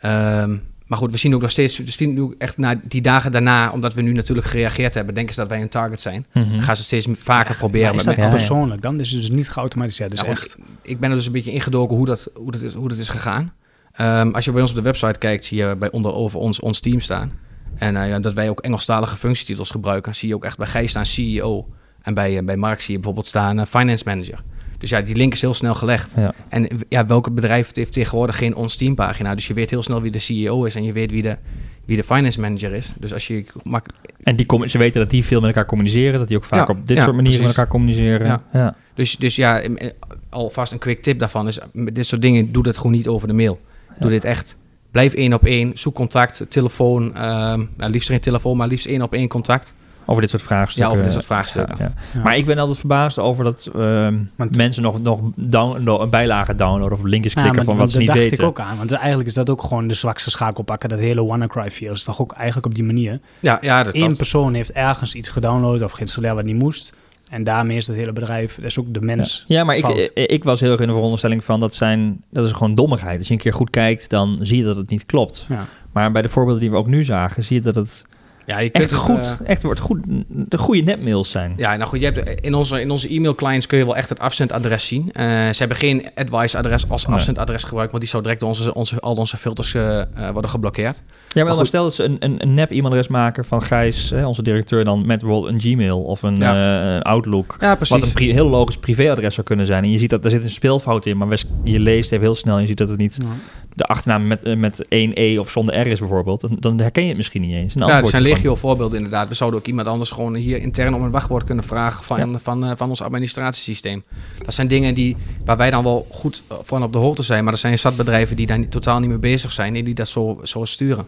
Ehm, 0.04 0.56
maar 0.86 0.98
goed, 0.98 1.10
we 1.10 1.16
zien 1.16 1.34
ook 1.34 1.40
nog 1.40 1.50
steeds, 1.50 1.78
we 1.78 1.90
zien 1.90 2.14
nu 2.14 2.34
echt 2.38 2.56
na 2.56 2.80
die 2.82 3.00
dagen 3.00 3.32
daarna, 3.32 3.70
omdat 3.70 3.94
we 3.94 4.02
nu 4.02 4.12
natuurlijk 4.12 4.46
gereageerd 4.46 4.94
hebben, 4.94 5.14
denken 5.14 5.34
ze 5.34 5.40
dat 5.40 5.48
wij 5.48 5.60
een 5.60 5.68
target 5.68 6.00
zijn. 6.00 6.26
Mhm. 6.32 6.50
Dan 6.50 6.62
gaan 6.62 6.76
ze 6.76 6.82
steeds 6.82 7.06
vaker 7.12 7.56
proberen. 7.56 7.88
Maar 7.88 7.98
is 7.98 8.06
met 8.06 8.16
dat 8.16 8.24
Ja, 8.24 8.30
persoonlijk 8.30 8.82
dan? 8.82 8.96
Dus 8.96 9.10
het 9.10 9.20
is 9.20 9.26
dus 9.26 9.36
niet 9.36 9.50
geautomatiseerd. 9.50 10.10
Dus 10.10 10.20
Ja, 10.20 10.26
echt. 10.26 10.56
Ik 10.82 11.00
ben 11.00 11.10
er 11.10 11.16
dus 11.16 11.26
een 11.26 11.32
beetje 11.32 11.50
ingedoken 11.50 11.96
hoe 11.96 12.06
dat, 12.06 12.30
hoe 12.34 12.52
dat, 12.52 12.60
is, 12.60 12.74
hoe 12.74 12.88
dat 12.88 12.98
is 12.98 13.08
gegaan. 13.08 13.52
Ehm, 13.92 14.30
als 14.30 14.44
je 14.44 14.52
bij 14.52 14.60
ons 14.60 14.70
op 14.70 14.76
de 14.76 14.82
website 14.82 15.18
kijkt, 15.18 15.44
zie 15.44 15.58
je 15.58 15.76
bij 15.76 15.90
onder 15.90 16.12
over 16.12 16.38
ons 16.38 16.60
ons 16.60 16.80
team 16.80 17.00
staan. 17.00 17.32
En 17.76 17.96
eh, 17.96 18.08
ja, 18.08 18.20
dat 18.20 18.34
wij 18.34 18.48
ook 18.48 18.60
Engelstalige 18.60 19.16
functietitels 19.16 19.70
gebruiken, 19.70 20.14
zie 20.14 20.28
je 20.28 20.34
ook 20.34 20.44
echt 20.44 20.56
bij 20.56 20.66
Gijs 20.66 20.90
staan 20.90 21.06
CEO. 21.06 21.68
En 22.02 22.14
bij, 22.14 22.38
eh, 22.38 22.44
bij 22.44 22.56
Mark 22.56 22.80
zie 22.80 22.90
je 22.90 22.94
bijvoorbeeld 22.94 23.26
staan 23.26 23.58
eh, 23.58 23.66
Finance 23.66 24.04
Manager. 24.06 24.42
Dus 24.84 24.92
ja, 24.92 25.02
die 25.02 25.16
link 25.16 25.32
is 25.32 25.40
heel 25.40 25.54
snel 25.54 25.74
gelegd. 25.74 26.12
Ja. 26.16 26.34
En 26.48 26.68
ja, 26.88 27.06
welke 27.06 27.30
bedrijf 27.30 27.74
heeft 27.74 27.92
tegenwoordig 27.92 28.36
geen 28.36 28.54
ons 28.54 28.76
team 28.76 28.94
pagina? 28.94 29.34
Dus 29.34 29.46
je 29.46 29.54
weet 29.54 29.70
heel 29.70 29.82
snel 29.82 30.02
wie 30.02 30.10
de 30.10 30.18
CEO 30.18 30.64
is 30.64 30.74
en 30.74 30.84
je 30.84 30.92
weet 30.92 31.10
wie 31.10 31.22
de, 31.22 31.36
wie 31.84 31.96
de 31.96 32.02
finance 32.02 32.40
manager 32.40 32.72
is. 32.72 32.92
Dus 32.98 33.12
als 33.12 33.26
je 33.26 33.44
mak 33.62 33.86
En 34.22 34.36
die, 34.36 34.46
ze 34.68 34.78
weten 34.78 35.00
dat 35.00 35.10
die 35.10 35.24
veel 35.24 35.40
met 35.40 35.48
elkaar 35.48 35.66
communiceren. 35.66 36.18
Dat 36.18 36.28
die 36.28 36.36
ook 36.36 36.44
vaak 36.44 36.68
Ja, 36.68 36.74
op 36.74 36.86
dit 36.86 36.96
ja, 36.96 37.02
soort 37.02 37.16
manieren 37.16 37.40
met 37.40 37.48
elkaar 37.48 37.68
communiceren. 37.68 38.42
Ja. 38.52 38.76
Dus, 38.94 39.16
dus 39.16 39.36
ja, 39.36 39.60
eh, 39.60 39.90
alvast 40.28 40.72
een 40.72 40.78
quick 40.78 41.02
tip 41.02 41.18
daarvan 41.18 41.46
is, 41.46 41.58
met 41.72 41.94
dit 41.94 42.06
soort 42.06 42.22
dingen, 42.22 42.52
doe 42.52 42.62
dat 42.62 42.76
gewoon 42.76 42.92
niet 42.92 43.08
over 43.08 43.28
de 43.28 43.34
mail. 43.34 43.60
Doe 43.98 44.10
dit 44.10 44.24
echt. 44.24 44.56
Blijf 44.90 45.14
één 45.14 45.32
op 45.32 45.44
één, 45.44 45.70
zoek 45.74 45.94
contact, 45.94 46.46
telefoon, 46.48 47.14
ehm 47.14 47.64
nou, 47.76 47.90
liefst 47.90 48.08
geen 48.08 48.20
telefoon, 48.20 48.56
maar 48.56 48.68
liefst 48.68 48.86
één 48.86 49.02
op 49.02 49.12
één 49.12 49.28
contact. 49.28 49.74
Over 50.06 50.20
dit 50.22 50.30
soort 50.30 50.42
vraagstukken. 50.42 50.84
Ja, 50.84 50.90
over 50.90 51.02
dit 51.04 51.12
soort 51.12 51.24
vraagstukken. 51.24 51.76
Ja, 51.78 51.84
ja. 51.84 51.92
Ja. 52.14 52.22
Maar 52.22 52.36
ik 52.36 52.44
ben 52.46 52.58
altijd 52.58 52.78
verbaasd 52.78 53.18
over 53.18 53.44
dat 53.44 53.68
ehm, 53.74 54.14
Want- 54.36 54.56
mensen 54.56 54.82
nog, 54.82 55.02
nog 55.02 55.20
down, 55.34 55.88
een 55.88 56.10
bijlage 56.10 56.54
downloaden 56.54 56.98
of 56.98 57.02
linkjes 57.04 57.32
Ja, 57.32 57.40
klikken 57.40 57.64
maar 57.64 57.74
van 57.74 57.82
wat 57.84 57.90
ze 57.90 57.98
dat 57.98 58.06
niet 58.06 58.16
dacht 58.16 58.28
weten. 58.30 58.44
ik 58.44 58.50
ook 58.50 58.60
aan. 58.60 58.76
Want 58.76 58.92
eigenlijk 58.92 59.28
is 59.28 59.34
dat 59.34 59.50
ook 59.50 59.62
gewoon 59.62 59.86
de 59.86 59.94
zwakste 59.94 60.30
schakel 60.30 60.62
pakken. 60.62 60.88
Dat 60.88 60.98
hele 60.98 61.24
WannaCry-virus 61.24 61.98
is 61.98 62.04
toch 62.04 62.20
ook 62.20 62.32
eigenlijk 62.32 62.66
op 62.66 62.74
die 62.74 62.84
manier. 62.84 63.20
Ja, 63.40 63.58
ja 63.60 63.82
dat 63.82 63.94
Eén 63.94 64.16
persoon 64.16 64.54
heeft 64.54 64.72
ergens 64.72 65.14
iets 65.14 65.28
gedownload 65.28 65.82
of 65.82 65.92
geïnstalleerd 65.92 66.34
wat 66.34 66.44
niet 66.44 66.58
moest. 66.58 66.94
En 67.30 67.44
daarmee 67.44 67.76
is 67.76 67.86
het 67.86 67.96
hele 67.96 68.12
bedrijf, 68.12 68.54
dat 68.54 68.64
is 68.64 68.78
ook 68.78 68.94
de 68.94 69.00
mens. 69.00 69.44
Ja, 69.46 69.64
maar 69.64 69.76
ik, 69.76 69.86
ik, 69.86 70.10
ik 70.30 70.44
was 70.44 70.60
heel 70.60 70.70
erg 70.72 70.80
in 70.80 70.86
de 70.86 70.92
veronderstelling 70.92 71.44
van 71.44 71.60
dat 71.60 71.74
zijn 71.74 72.22
dat 72.30 72.46
is 72.46 72.52
gewoon 72.52 72.74
dommigheid. 72.74 73.18
Als 73.18 73.26
je 73.26 73.32
een 73.34 73.40
keer 73.40 73.52
goed 73.52 73.70
kijkt, 73.70 74.10
dan 74.10 74.38
zie 74.40 74.58
je 74.58 74.64
dat 74.64 74.76
het 74.76 74.90
niet 74.90 75.06
klopt. 75.06 75.46
Ja. 75.48 75.66
Maar 75.92 76.12
bij 76.12 76.22
de 76.22 76.28
voorbeelden 76.28 76.62
die 76.62 76.70
we 76.70 76.76
ook 76.76 76.86
nu 76.86 77.04
zagen, 77.04 77.44
zie 77.44 77.56
je 77.56 77.62
dat 77.62 77.74
het 77.74 78.04
Ja, 78.46 78.59
je 78.59 78.70
kunt 78.70 78.83
echt 78.83 78.92
het, 78.92 79.00
goed, 79.00 79.18
eh, 79.18 79.30
echt 79.44 79.62
wordt 79.62 79.80
goed, 79.80 79.98
de 80.28 80.59
goede 80.59 80.83
netmails 80.83 81.30
zijn. 81.30 81.52
Ja, 81.57 81.76
nou 81.76 81.88
goed, 81.88 82.00
je 82.00 82.04
hebt, 82.04 82.40
in 82.40 82.54
onze, 82.54 82.80
in 82.80 82.90
onze 82.90 83.09
e-mail 83.09 83.35
clients 83.35 83.66
kun 83.66 83.78
je 83.78 83.85
wel 83.85 83.96
echt 83.96 84.09
het 84.09 84.18
afzendadres 84.18 84.87
zien. 84.87 85.12
Eh, 85.12 85.24
ze 85.26 85.54
hebben 85.59 85.76
geen 85.76 86.07
advice-adres 86.14 86.88
als 86.88 87.07
Nee. 87.07 87.16
afzendadres 87.16 87.64
gebruikt, 87.64 87.90
want 87.90 88.02
die 88.02 88.11
zou 88.12 88.22
direct 88.22 88.40
door 88.40 88.48
onze, 88.50 88.74
onze, 88.74 89.00
al 89.00 89.14
onze 89.14 89.37
filters 89.37 89.74
eh, 89.74 90.00
eh, 90.00 90.07
worden 90.33 90.50
geblokkeerd. 90.50 91.02
Ja, 91.28 91.44
maar, 91.44 91.57
dan 91.57 91.66
stel 91.66 91.83
dat 91.83 91.94
ze 91.94 92.04
een, 92.04 92.16
een, 92.18 92.42
een 92.42 92.54
nep 92.54 92.70
e-mailadres 92.70 93.09
maken 93.09 93.44
van 93.44 93.62
Gijs, 93.62 94.11
hè, 94.11 94.26
onze 94.26 94.42
directeur, 94.42 94.85
dan 94.85 95.07
met 95.07 95.20
bijvoorbeeld 95.20 95.52
een 95.52 95.61
Gmail 95.61 96.02
of 96.02 96.22
een, 96.22 96.37
Ja. 96.37 96.80
eh, 96.88 96.94
een 96.94 97.02
Outlook. 97.02 97.57
Ja, 97.61 97.74
precies. 97.74 97.94
Wat 97.98 98.07
een 98.09 98.12
pri- 98.14 98.33
heel 98.33 98.48
logisch 98.48 98.76
privéadres 98.78 99.35
zou 99.35 99.46
kunnen 99.46 99.66
zijn. 99.66 99.85
En 99.85 99.90
je 99.90 99.98
ziet 99.98 100.11
dat 100.11 100.24
er 100.24 100.30
zit 100.30 100.42
een 100.42 100.50
speelfout 100.50 101.07
in, 101.07 101.16
maar 101.16 101.28
wes- 101.28 101.46
je 101.64 101.78
leest 101.78 102.12
even 102.12 102.24
heel 102.24 102.35
snel 102.35 102.54
en 102.54 102.61
je 102.61 102.66
ziet 102.66 102.78
dat 102.78 102.88
het 102.88 102.98
niet 102.98 103.16
Ja. 103.22 103.28
de 103.74 103.85
achternaam 103.85 104.26
met, 104.26 104.42
eh, 104.42 104.57
met 104.57 104.88
één 104.88 105.11
E 105.14 105.38
of 105.38 105.50
zonder 105.50 105.80
R 105.80 105.87
is 105.87 105.98
bijvoorbeeld. 105.98 106.40
Dan, 106.40 106.57
dan 106.61 106.80
herken 106.80 107.02
je 107.02 107.09
het 107.09 107.16
misschien 107.16 107.40
niet 107.42 107.54
eens. 107.54 107.74
Een 107.74 107.87
Ja, 107.87 108.02
er 108.02 108.20
van- 108.42 108.56
voorbeelden 108.56 108.96
inderdaad. 108.96 109.28
We 109.28 109.34
zouden 109.34 109.60
ook 109.60 109.66
iemand 109.66 109.86
anders 109.86 110.10
gewoon 110.10 110.34
hier 110.34 110.60
intern 110.62 110.94
om 110.94 111.02
een 111.02 111.10
wachtwoord 111.10 111.44
kunnen 111.44 111.64
vragen 111.64 112.04
van, 112.04 112.40
van, 112.40 112.64
eh, 112.64 112.72
van 112.76 112.88
ons 112.88 113.02
administratiesysteem. 113.02 114.02
Dat 114.44 114.54
zijn 114.54 114.68
dingen 114.68 114.94
die, 114.94 115.16
waar 115.44 115.56
wij 115.56 115.70
dan 115.70 115.84
wel 115.84 116.06
goed 116.10 116.42
eh, 116.48 116.56
van 116.62 116.82
op 116.82 116.92
de 116.92 116.98
hoogte 116.98 117.22
zijn, 117.22 117.44
maar 117.44 117.52
er 117.52 117.58
zijn 117.58 117.78
zat 117.78 117.96
bedrijven 117.96 118.36
die 118.36 118.46
daar 118.46 118.58
niet, 118.58 118.70
totaal 118.70 118.98
niet 118.98 119.08
mee 119.08 119.18
bezig 119.18 119.52
zijn 119.52 119.76
en 119.76 119.84
die 119.84 119.94
dat 119.94 120.08
zo, 120.08 120.40
zo 120.42 120.64
sturen. 120.64 121.06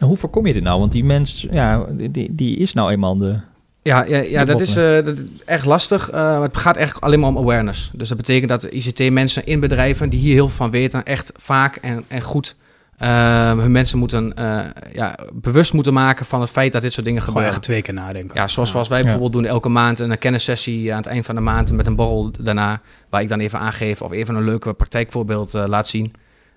En 0.00 0.06
Hoe 0.06 0.16
voorkom 0.16 0.46
je 0.46 0.52
dit 0.52 0.62
nou? 0.62 0.80
Want 0.80 0.92
die 0.92 1.04
mens, 1.04 1.46
ja, 1.50 1.86
die, 2.10 2.34
die 2.34 2.56
is 2.56 2.72
nou 2.72 2.90
eenmaal 2.90 3.18
de... 3.18 3.40
Ja, 3.82 4.04
ja, 4.04 4.18
ja 4.18 4.44
dat, 4.44 4.60
is, 4.60 4.76
eh, 4.76 5.04
dat 5.04 5.18
is 5.18 5.24
echt 5.44 5.64
lastig. 5.64 6.10
het 6.10 6.56
gaat 6.56 6.76
echt 6.76 7.00
alleen 7.00 7.20
maar 7.20 7.28
om 7.28 7.38
awareness. 7.38 7.90
Dus 7.94 8.08
dat 8.08 8.16
betekent 8.16 8.48
dat 8.48 8.64
ICT-mensen 8.64 9.46
in 9.46 9.60
bedrijven 9.60 10.08
die 10.10 10.20
hier 10.20 10.32
heel 10.34 10.48
veel 10.48 10.56
van 10.56 10.70
weten, 10.70 11.04
echt 11.04 11.32
vaak 11.36 11.76
en, 11.76 12.04
en 12.08 12.22
goed 12.22 12.56
eh, 12.96 13.58
hun 13.58 13.72
mensen 13.72 13.98
moeten 13.98 14.34
eh, 14.36 14.58
ja, 14.92 15.18
bewust 15.32 15.72
moeten 15.72 15.92
maken 15.92 16.26
van 16.26 16.40
het 16.40 16.50
feit 16.50 16.72
dat 16.72 16.82
dit 16.82 16.92
soort 16.92 17.06
dingen 17.06 17.20
Gewoon 17.22 17.34
gebeuren. 17.34 17.58
echt 17.58 17.66
twee 17.68 17.82
keer 17.82 17.94
nadenken. 17.94 18.34
Ja, 18.40 18.48
zoals, 18.48 18.70
zoals 18.70 18.88
wij 18.88 18.98
Ja. 18.98 19.04
bijvoorbeeld 19.04 19.32
doen 19.32 19.44
elke 19.44 19.68
maand 19.68 19.98
een 19.98 20.18
kennissessie 20.18 20.90
aan 20.92 20.96
het 20.98 21.06
eind 21.06 21.26
van 21.26 21.34
de 21.34 21.40
maand 21.40 21.72
met 21.72 21.86
een 21.86 21.96
borrel 21.96 22.30
daarna, 22.40 22.80
waar 23.10 23.20
ik 23.20 23.28
dan 23.28 23.40
even 23.40 23.58
aangeef 23.58 24.02
of 24.02 24.12
even 24.12 24.34
een 24.34 24.44
leuke 24.44 24.72
praktijkvoorbeeld 24.74 25.54
eh, 25.54 25.64
laat 25.66 25.88
zien. 25.88 26.12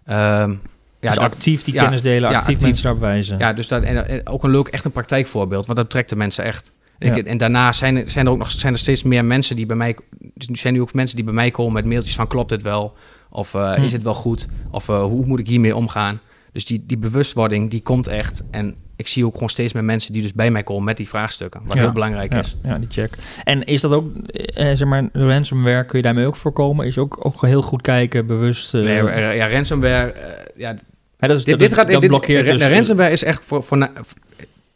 Ehm, 0.06 0.49
ja, 0.99 1.10
dus 1.10 1.15
dat- 1.15 1.23
actief 1.32 1.63
die 1.63 1.73
ja, 1.73 1.82
kennis 1.84 2.02
delen, 2.02 2.30
ja, 2.32 2.38
actief, 2.38 2.54
actief. 2.54 2.63
mensen 2.63 2.84
daarop 2.84 3.02
wijzen. 3.02 3.38
ja, 3.38 3.54
dus 3.54 3.67
dat, 3.67 3.84
en, 3.84 4.08
en 4.08 4.28
ook 4.28 4.43
een 4.43 4.49
leuk, 4.52 4.67
echt 4.67 4.86
een 4.86 4.91
praktijkvoorbeeld, 4.91 5.65
want 5.65 5.78
dat 5.78 5.89
trekt 5.89 6.10
de 6.10 6.15
mensen 6.15 6.43
echt. 6.43 6.71
Ik- 6.99 7.15
Ja. 7.15 7.23
En 7.23 7.38
daarna 7.38 7.71
zijn 7.71 7.97
er, 7.97 8.10
zijn 8.10 8.25
er 8.25 8.32
ook 8.32 8.38
nog 8.38 8.52
zijn 8.52 8.73
er 8.73 8.80
steeds 8.80 9.04
meer 9.04 9.25
mensen 9.25 9.56
die 9.56 9.65
bij 9.65 9.75
mij. 9.75 9.95
Nu 10.47 10.56
zijn 10.56 10.73
nu 10.73 10.82
ook 10.82 10.93
mensen 10.93 11.15
die 11.15 11.25
bij 11.25 11.34
mij 11.34 11.52
komen 11.52 11.73
met 11.73 11.86
mailtjes 11.86 12.15
van 12.15 12.28
klopt 12.28 12.49
dit 12.49 12.62
wel? 12.62 12.93
Of 13.30 13.54
eh, 13.54 13.73
Hm. 13.73 13.82
is 13.84 13.91
het 13.91 14.04
wel 14.04 14.13
goed? 14.13 14.47
Of 14.71 14.89
eh, 14.89 15.02
hoe 15.04 15.25
moet 15.25 15.39
ik 15.39 15.47
hiermee 15.47 15.75
omgaan? 15.75 16.19
Dus 16.52 16.66
die, 16.66 16.84
die 16.86 16.98
bewustwording 16.98 17.70
die 17.70 17.82
komt 17.82 18.08
echt. 18.08 18.44
En 18.52 18.76
ik 18.96 19.08
zie 19.08 19.26
ook 19.26 19.34
gewoon 19.34 19.50
steeds 19.50 19.74
meer 19.74 19.84
mensen 19.84 20.14
die 20.14 20.22
dus 20.22 20.34
bij 20.34 20.52
mij 20.52 20.64
komen 20.64 20.84
met 20.84 20.98
die 20.98 21.08
vraagstukken. 21.08 21.62
Wat 21.66 21.76
Ja. 21.76 21.82
heel 21.82 21.92
belangrijk 21.92 22.34
Ja, 22.34 22.40
is. 22.40 22.56
ja, 22.64 22.78
die 22.78 22.88
check. 22.92 23.14
En 23.44 23.64
is 23.64 23.82
dat 23.82 23.92
ook, 23.92 24.18
eh, 24.28 24.66
zeg 24.74 24.88
maar, 24.88 25.10
ransomware, 25.14 25.86
kun 25.86 25.98
je 25.98 26.04
daarmee 26.04 26.26
ook 26.26 26.36
voorkomen? 26.36 26.86
Is 26.86 26.98
ook, 26.98 27.26
ook 27.26 27.42
heel 27.46 27.62
goed 27.62 27.82
kijken, 27.82 28.26
bewust... 28.26 28.74
eh, 28.74 28.82
Nee, 28.82 29.00
eh, 29.10 29.36
ja, 29.36 29.48
ransomware. 29.50 30.12
eh, 30.12 30.46
ja, 30.58 30.76
hè, 31.18 31.28
dat 31.28 31.38
is, 31.38 31.44
dit, 31.44 31.60
dat, 31.60 31.70
dit 31.70 31.78
gaat 31.78 31.88
dat 31.92 32.02
dit, 32.02 32.10
blokkeert 32.10 32.46
dus... 32.46 32.68
ransomware 32.68 33.12
is 33.12 33.24
echt 33.24 33.44
voor, 33.46 33.64
voor 33.64 33.78
na- 33.78 33.92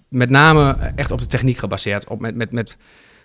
met 0.07 0.29
name 0.29 0.77
echt 0.95 1.11
op 1.11 1.19
de 1.19 1.25
techniek 1.25 1.57
gebaseerd. 1.57 2.07
Op 2.07 2.19
met, 2.19 2.35
met, 2.35 2.51
met, 2.51 2.77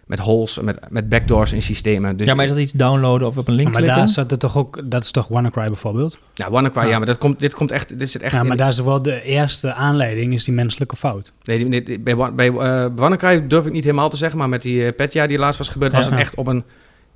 met 0.09 0.19
holes, 0.19 0.61
met, 0.61 0.79
met 0.91 1.09
backdoors 1.09 1.53
in 1.53 1.63
systemen. 1.63 2.17
Dus 2.17 2.27
ja, 2.27 2.35
maar 2.35 2.45
is 2.45 2.51
dat 2.51 2.61
iets 2.61 2.73
downloaden 2.73 3.27
of 3.29 3.37
op 3.39 3.49
een 3.49 3.55
link 3.55 3.67
maar 3.73 3.77
klikken? 3.77 3.99
daar 3.99 4.09
staat 4.09 4.31
het 4.31 4.41
toch 4.41 4.57
ook, 4.57 4.81
dat 4.85 5.03
is 5.03 5.11
toch 5.11 5.29
WannaCry 5.29 5.67
bijvoorbeeld? 5.67 6.19
Ja, 6.35 6.51
WannaCry, 6.51 6.83
ja, 6.83 6.89
Ja. 6.89 6.97
maar 6.97 7.07
dat 7.07 7.19
komt, 7.19 7.41
dit 7.41 7.55
komt 7.55 7.71
echt, 7.71 7.99
dit 7.99 8.11
zit 8.11 8.23
echt 8.23 8.33
ja, 8.35 8.41
in- 8.41 8.47
maar 8.47 8.57
daar 8.57 8.69
is 8.69 8.81
wel 8.81 9.03
de 9.03 9.23
eerste 9.23 9.73
aanleiding, 9.75 10.33
is 10.33 10.45
die 10.45 10.55
menselijke 10.55 10.97
fout. 10.97 11.33
Nee, 11.43 11.65
nee, 11.65 12.01
bij, 12.01 12.33
bij 12.35 12.51
uh, 12.51 12.87
WannaCry 12.97 13.47
durf 13.47 13.67
ik 13.67 13.73
niet 13.73 13.85
helemaal 13.85 14.09
te 14.09 14.17
zeggen, 14.17 14.39
maar 14.39 14.49
met 14.49 14.63
die 14.63 14.77
uh, 14.85 14.89
Petja 14.97 15.27
die 15.27 15.39
laatst 15.39 15.59
was 15.59 15.69
gebeurd, 15.69 15.93
was 15.93 16.05
Ja. 16.05 16.11
het 16.11 16.21
echt 16.21 16.35
op 16.35 16.47
een, 16.47 16.65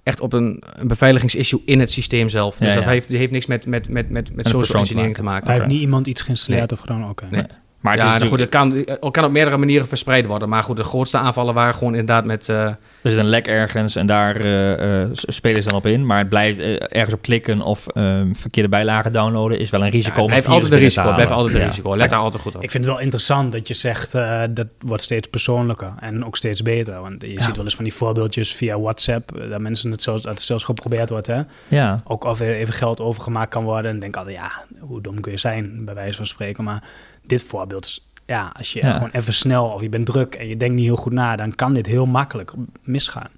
echt 0.02 0.20
op 0.20 0.32
een, 0.32 0.62
een 0.74 0.88
beveiligingsissue 0.88 1.62
in 1.64 1.80
het 1.80 1.90
systeem 1.90 2.28
zelf. 2.28 2.56
Dus 2.56 2.68
Ja, 2.68 2.74
dat 2.74 2.84
ja. 2.84 2.90
heeft, 2.90 3.08
die 3.08 3.18
heeft 3.18 3.32
niks 3.32 3.46
met, 3.46 3.66
met, 3.66 3.88
met, 3.88 4.10
met, 4.10 4.34
met 4.36 4.48
social 4.48 4.80
engineering 4.80 5.14
te 5.14 5.22
Daar 5.22 5.32
maken. 5.32 5.52
heeft 5.52 5.66
niet 5.66 5.80
iemand 5.80 6.06
iets 6.06 6.22
geïnstalleerd 6.22 6.72
of 6.72 6.78
gedaan, 6.78 7.08
oké. 7.10 7.26
Nee. 7.30 7.44
Maar 7.82 7.92
het 7.92 8.02
ja, 8.02 8.14
is 8.14 8.18
nou 8.18 8.30
goed, 8.30 8.38
natuurlijk- 8.38 8.76
het 8.78 8.86
kan, 8.88 8.98
het 9.04 9.12
kan 9.12 9.24
op 9.24 9.30
meerdere 9.30 9.56
manieren 9.56 9.88
verspreid 9.88 10.26
worden. 10.26 10.48
Maar 10.48 10.62
goed, 10.62 10.76
de 10.76 10.84
grootste 10.84 11.18
aanvallen 11.18 11.54
waren 11.54 11.74
gewoon 11.74 11.92
inderdaad 11.92 12.24
met... 12.24 12.48
eh, 12.48 12.64
er 12.66 13.10
zit 13.10 13.18
een 13.18 13.24
lek 13.28 13.46
ergens 13.46 13.96
en 13.96 14.06
daar 14.06 14.36
eh, 14.36 15.02
eh, 15.02 15.08
spelen 15.12 15.62
ze 15.62 15.68
dan 15.68 15.78
op 15.78 15.86
in. 15.86 16.06
Maar 16.06 16.18
het 16.18 16.28
blijft 16.28 16.58
ergens 16.88 17.14
op 17.14 17.22
klikken 17.22 17.60
of 17.60 17.86
ehm, 17.86 18.32
verkeerde 18.34 18.68
bijlagen 18.68 19.12
downloaden 19.12 19.58
is 19.58 19.70
wel 19.70 19.84
een 19.84 19.90
risico. 19.90 20.20
ja, 20.20 20.26
blijft 20.26 20.46
altijd 20.46 20.72
een 20.72 20.78
risico. 20.78 21.12
Blijft 21.14 21.32
altijd 21.32 21.54
een 21.54 21.60
Ja. 21.60 21.66
risico. 21.66 21.96
Let 21.96 22.10
daar 22.10 22.18
altijd 22.20 22.42
goed 22.42 22.54
op. 22.56 22.62
Ik 22.62 22.70
vind 22.70 22.84
het 22.84 22.92
wel 22.94 23.02
interessant 23.02 23.52
dat 23.52 23.68
je 23.68 23.74
zegt 23.74 24.14
uh, 24.14 24.42
dat 24.50 24.66
wordt 24.78 25.02
steeds 25.02 25.28
persoonlijker 25.28 25.92
en 26.00 26.24
ook 26.24 26.36
steeds 26.36 26.62
beter. 26.62 27.00
Want 27.00 27.22
je 27.22 27.32
Ja. 27.32 27.40
ziet 27.42 27.56
wel 27.56 27.64
eens 27.64 27.74
van 27.74 27.84
die 27.84 27.94
voorbeeldjes 27.94 28.54
via 28.54 28.80
WhatsApp, 28.80 29.30
dat 29.50 29.60
mensen 29.60 29.90
het 29.90 30.02
zelfs, 30.02 30.22
dat 30.22 30.34
het 30.34 30.42
zelfs 30.42 30.64
geprobeerd 30.64 31.10
wordt. 31.10 31.26
Hè? 31.26 31.40
Ja, 31.68 32.00
Ook 32.04 32.24
of 32.24 32.40
er 32.40 32.54
even 32.54 32.74
geld 32.74 33.00
overgemaakt 33.00 33.50
kan 33.50 33.64
worden. 33.64 33.90
En 33.90 33.98
denk 33.98 34.16
altijd, 34.16 34.36
ja, 34.36 34.50
hoe 34.80 35.00
dom 35.00 35.20
kun 35.20 35.32
je 35.32 35.38
zijn, 35.38 35.84
bij 35.84 35.94
wijze 35.94 36.16
van 36.16 36.26
spreken. 36.26 36.64
Maar 36.64 36.82
dit 37.26 37.42
voorbeeld, 37.42 38.02
ja, 38.26 38.52
als 38.56 38.72
je 38.72 38.82
Ja. 38.82 38.90
gewoon 38.90 39.10
even 39.12 39.34
snel 39.34 39.66
of 39.66 39.80
je 39.80 39.88
bent 39.88 40.06
druk 40.06 40.34
en 40.34 40.48
je 40.48 40.56
denkt 40.56 40.74
niet 40.74 40.84
heel 40.84 40.96
goed 40.96 41.12
na, 41.12 41.36
dan 41.36 41.54
kan 41.54 41.72
dit 41.72 41.86
heel 41.86 42.06
makkelijk 42.06 42.52
misgaan. 42.82 43.30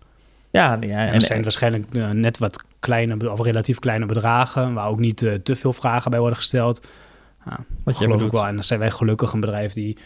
ja, 0.51 0.77
ja 0.81 0.99
En 0.99 1.09
en, 1.09 1.15
er 1.15 1.23
zijn 1.23 1.43
waarschijnlijk 1.43 1.85
uh, 1.93 2.11
net 2.11 2.39
wat 2.39 2.65
kleine 2.81 3.33
of 3.33 3.41
relatief 3.41 3.79
kleine 3.79 4.07
bedragen, 4.07 4.75
waar 4.75 4.89
ook 4.89 4.99
niet 4.99 5.23
uh, 5.23 5.35
te 5.35 5.57
veel 5.57 5.73
vragen 5.73 6.11
bij 6.11 6.21
worden 6.21 6.39
gesteld. 6.39 6.87
Ja, 7.47 7.65
wat 7.85 7.99
je 7.99 8.05
geloof 8.05 8.25
ik 8.25 8.31
wel. 8.31 8.47
En 8.47 8.55
dan 8.55 8.65
zijn 8.65 8.81
wij 8.81 8.91
gelukkig 8.91 9.33
een 9.33 9.41
bedrijf 9.41 9.73
die 9.73 9.97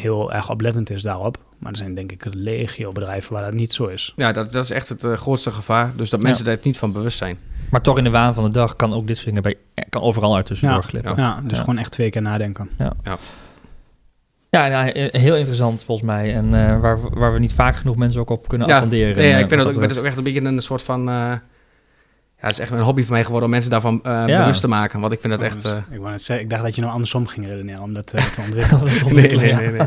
heel 0.00 0.32
erg 0.32 0.50
oplettend 0.50 0.90
is 0.90 1.02
daarop. 1.02 1.36
Maar 1.58 1.72
er 1.72 1.78
zijn 1.78 1.94
denk 1.94 2.12
ik 2.12 2.24
legio 2.30 2.92
bedrijven 2.92 3.32
waar 3.32 3.42
dat 3.42 3.52
niet 3.52 3.72
zo 3.72 3.86
is. 3.86 4.12
Ja, 4.16 4.32
dat, 4.32 4.52
dat 4.52 4.64
is 4.64 4.70
echt 4.70 4.88
het 4.88 5.04
eh, 5.04 5.12
grootste 5.12 5.50
gevaar. 5.52 5.92
Dus 5.96 6.10
dat 6.10 6.20
Ja. 6.20 6.26
mensen 6.26 6.44
daar 6.44 6.58
niet 6.62 6.78
van 6.78 6.92
bewust 6.92 7.18
zijn. 7.18 7.38
Maar 7.70 7.82
toch 7.82 7.98
in 7.98 8.04
de 8.04 8.10
waan 8.10 8.34
van 8.34 8.44
de 8.44 8.50
dag 8.50 8.76
kan 8.76 8.92
ook 8.94 9.06
dit 9.06 9.16
soort 9.16 9.26
dingen 9.28 9.42
bij, 9.42 9.56
kan 9.90 10.02
overal 10.02 10.36
uit 10.36 10.46
tussendoor 10.46 10.76
Ja. 10.76 10.82
glippen. 10.82 11.12
Ja, 11.16 11.40
dus 11.40 11.52
Ja. 11.56 11.58
gewoon 11.58 11.78
echt 11.78 11.90
twee 11.90 12.10
keer 12.10 12.22
nadenken. 12.22 12.70
Ja, 12.78 12.92
ja, 14.50 14.92
eh, 14.92 15.20
heel 15.20 15.36
interessant 15.36 15.84
volgens 15.84 16.06
mij. 16.06 16.34
En 16.34 16.54
eh, 16.54 16.80
waar, 16.80 16.98
waar 17.18 17.32
we 17.32 17.38
niet 17.38 17.52
vaak 17.52 17.76
genoeg 17.76 17.96
mensen 17.96 18.20
ook 18.20 18.30
op 18.30 18.48
kunnen 18.48 18.68
Ja, 18.68 18.74
attenderen. 18.76 19.16
Nee, 19.16 19.28
ja, 19.28 19.34
eh, 19.34 19.40
ik 19.40 19.48
vind 19.48 19.50
wat 19.50 19.58
dat 19.58 19.68
ook, 19.68 19.72
dat 19.80 19.82
dat 19.82 19.90
is 19.90 19.98
ook 19.98 20.04
echt 20.04 20.16
een 20.16 20.22
beetje 20.24 20.40
een 20.44 20.62
soort 20.62 20.82
van... 20.82 21.04
ja, 22.40 22.46
het 22.46 22.52
is 22.52 22.58
echt 22.58 22.70
een 22.70 22.80
hobby 22.80 23.02
voor 23.02 23.12
mij 23.12 23.24
geworden 23.24 23.44
om 23.44 23.50
mensen 23.50 23.70
daarvan 23.70 24.00
eh, 24.02 24.22
Ja. 24.26 24.38
bewust 24.38 24.60
te 24.60 24.68
maken. 24.68 25.00
Want 25.00 25.12
ik 25.12 25.20
vind 25.20 25.32
dat 25.32 25.42
Oh, 25.42 25.46
echt... 25.48 25.64
eh, 25.64 25.76
ik, 25.90 26.00
wou 26.00 26.18
zeggen, 26.18 26.44
ik 26.44 26.50
dacht 26.50 26.62
dat 26.62 26.74
je 26.74 26.80
nou 26.80 26.92
andersom 26.92 27.26
ging 27.26 27.46
redeneren 27.46 27.82
om 27.82 27.94
dat 27.94 28.12
eh, 28.12 28.24
te 28.24 28.40
ontwikkelen. 28.40 28.84
nee, 29.14 29.36
nee, 29.36 29.48
ja. 29.48 29.58
nee, 29.60 29.70
nee, 29.70 29.78
nee. 29.78 29.86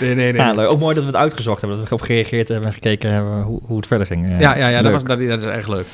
nee, 0.00 0.14
nee, 0.14 0.32
nee. 0.32 0.40
Ja, 0.42 0.52
leuk. 0.52 0.70
Ook 0.70 0.80
mooi 0.80 0.94
dat 0.94 1.04
we 1.04 1.10
het 1.10 1.18
uitgezocht 1.18 1.60
hebben. 1.60 1.78
Dat 1.78 1.88
we 1.88 1.94
erop 1.94 2.06
gereageerd 2.06 2.48
hebben 2.48 2.66
en 2.68 2.74
gekeken 2.74 3.10
hebben 3.12 3.42
hoe, 3.42 3.60
hoe 3.62 3.76
het 3.76 3.86
verder 3.86 4.06
ging. 4.06 4.40
Ja, 4.40 4.56
ja, 4.56 4.68
ja 4.68 4.82
dat, 4.82 4.92
was, 4.92 5.04
dat, 5.04 5.18
dat 5.18 5.38
is 5.38 5.44
echt 5.44 5.68
leuk. 5.68 5.86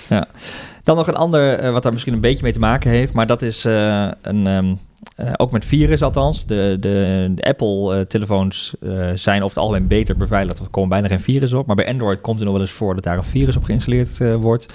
Dan 0.85 0.97
nog 0.97 1.07
een 1.07 1.15
ander, 1.17 1.59
eh, 1.59 1.71
wat 1.73 1.83
daar 1.83 1.93
misschien 1.93 2.15
een 2.15 2.21
beetje 2.21 2.43
mee 2.43 2.53
te 2.53 2.59
maken 2.59 2.91
heeft. 2.91 3.13
Maar 3.13 3.27
dat 3.27 3.43
is 3.43 3.65
eh, 3.65 4.09
een, 4.23 4.47
ehm, 4.47 4.75
eh, 5.17 5.33
ook 5.37 5.51
met 5.51 5.65
virus 5.65 6.03
althans. 6.03 6.47
De, 6.47 6.77
de, 6.81 7.31
de 7.35 7.43
Apple-telefoons 7.43 8.75
zijn 9.15 9.43
over 9.43 9.57
het 9.57 9.65
algemeen 9.65 9.87
beter 9.87 10.17
beveiligd. 10.17 10.59
Er 10.59 10.69
komen 10.71 10.89
bijna 10.89 11.09
geen 11.09 11.21
virus 11.21 11.53
op. 11.53 11.67
Maar 11.67 11.77
bij 11.77 11.89
Android 11.89 12.21
komt 12.21 12.39
er 12.39 12.45
nog 12.45 12.53
wel 12.53 12.63
eens 12.63 12.71
voor 12.71 12.95
dat 12.95 13.05
daar 13.05 13.17
een 13.17 13.25
virus 13.25 13.57
op 13.57 13.65
geïnstalleerd 13.65 14.19
wordt. 14.41 14.69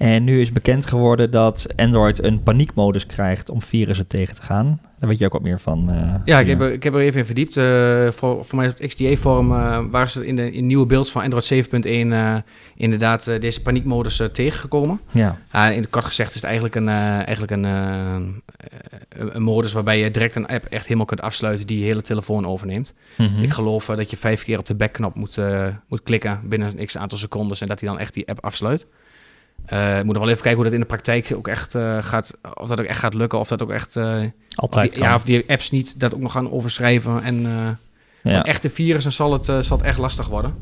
En 0.00 0.24
nu 0.24 0.40
is 0.40 0.52
bekend 0.52 0.86
geworden 0.86 1.30
dat 1.30 1.66
Android 1.76 2.22
een 2.22 2.42
paniekmodus 2.42 3.06
krijgt 3.06 3.50
om 3.50 3.62
virussen 3.62 4.06
tegen 4.06 4.34
te 4.34 4.42
gaan. 4.42 4.80
Daar 4.98 5.08
weet 5.08 5.18
je 5.18 5.24
ook 5.24 5.32
wat 5.32 5.42
meer 5.42 5.60
van. 5.60 5.88
Uh, 5.90 6.14
ja, 6.24 6.38
ik 6.38 6.46
heb, 6.46 6.60
er, 6.60 6.72
ik 6.72 6.82
heb 6.82 6.94
er 6.94 7.00
even 7.00 7.18
in 7.18 7.26
verdiept. 7.26 7.56
Uh, 7.56 7.64
voor, 8.10 8.44
voor 8.44 8.58
mij 8.58 8.68
op 8.68 8.78
het 8.78 8.86
XDA-forum 8.86 9.52
uh, 9.52 9.74
eh, 9.74 9.84
waren 9.90 10.10
ze 10.10 10.26
in 10.26 10.36
de 10.36 10.52
in 10.52 10.66
nieuwe 10.66 10.86
beelds 10.86 11.10
van 11.10 11.22
Android 11.22 11.54
7.1 11.54 12.44
inderdaad 12.76 13.40
deze 13.40 13.62
paniekmodus 13.62 14.22
tegengekomen. 14.32 15.00
Ja. 15.12 15.36
in 15.70 15.82
de 15.82 15.88
kort 15.88 16.04
gezegd 16.04 16.28
is 16.28 16.34
het 16.34 16.44
eigenlijk 16.44 16.74
een, 16.74 16.88
eigenlijk 16.88 17.52
een, 17.52 18.42
een 19.08 19.42
modus 19.42 19.72
waarbij 19.72 19.98
je 19.98 20.10
direct 20.10 20.36
een 20.36 20.46
app 20.46 20.64
echt 20.64 20.84
helemaal 20.84 21.06
kunt 21.06 21.20
afsluiten 21.20 21.66
die 21.66 21.78
je 21.78 21.84
hele 21.84 22.02
telefoon 22.02 22.46
overneemt. 22.46 22.94
Mhm. 23.16 23.42
Ik 23.42 23.52
geloof 23.52 23.86
dat 23.86 24.10
je 24.10 24.16
vijf 24.16 24.44
keer 24.44 24.58
op 24.58 24.66
de 24.66 24.74
backknop 24.74 25.14
moet, 25.14 25.38
moet 25.88 26.02
klikken 26.02 26.40
binnen 26.44 26.78
een 26.78 26.86
x 26.86 26.96
aantal 26.96 27.18
seconden 27.18 27.60
en 27.60 27.66
dat 27.66 27.80
hij 27.80 27.88
dan 27.88 27.98
echt 27.98 28.14
die 28.14 28.28
app 28.28 28.44
afsluit. 28.44 28.86
Uh, 29.72 29.98
ik 29.98 30.04
moet 30.04 30.14
nog 30.14 30.22
wel 30.22 30.32
even 30.32 30.42
kijken 30.42 30.60
hoe 30.60 30.64
dat 30.64 30.72
in 30.72 30.80
de 30.80 30.86
praktijk 30.86 31.32
ook 31.34 31.48
echt 31.48 31.76
gaat. 32.00 32.36
Of 32.54 32.68
dat 32.68 32.80
ook 32.80 32.86
echt 32.86 32.98
gaat 32.98 33.14
lukken. 33.14 33.38
Of 33.38 33.48
dat 33.48 33.62
ook 33.62 33.70
echt. 33.70 33.96
Altijd. 34.54 34.88
Of 34.88 34.94
die, 34.94 35.02
ja, 35.02 35.14
of 35.14 35.22
die 35.22 35.44
apps 35.46 35.70
niet 35.70 36.00
dat 36.00 36.14
ook 36.14 36.20
nog 36.20 36.32
gaan 36.32 36.50
overschrijven. 36.50 37.22
En 37.22 37.46
ja. 38.22 38.44
echte 38.44 38.70
virussen 38.70 39.12
zal 39.12 39.32
het, 39.32 39.44
zal 39.44 39.76
het 39.76 39.86
echt 39.86 39.98
lastig 39.98 40.28
worden. 40.28 40.54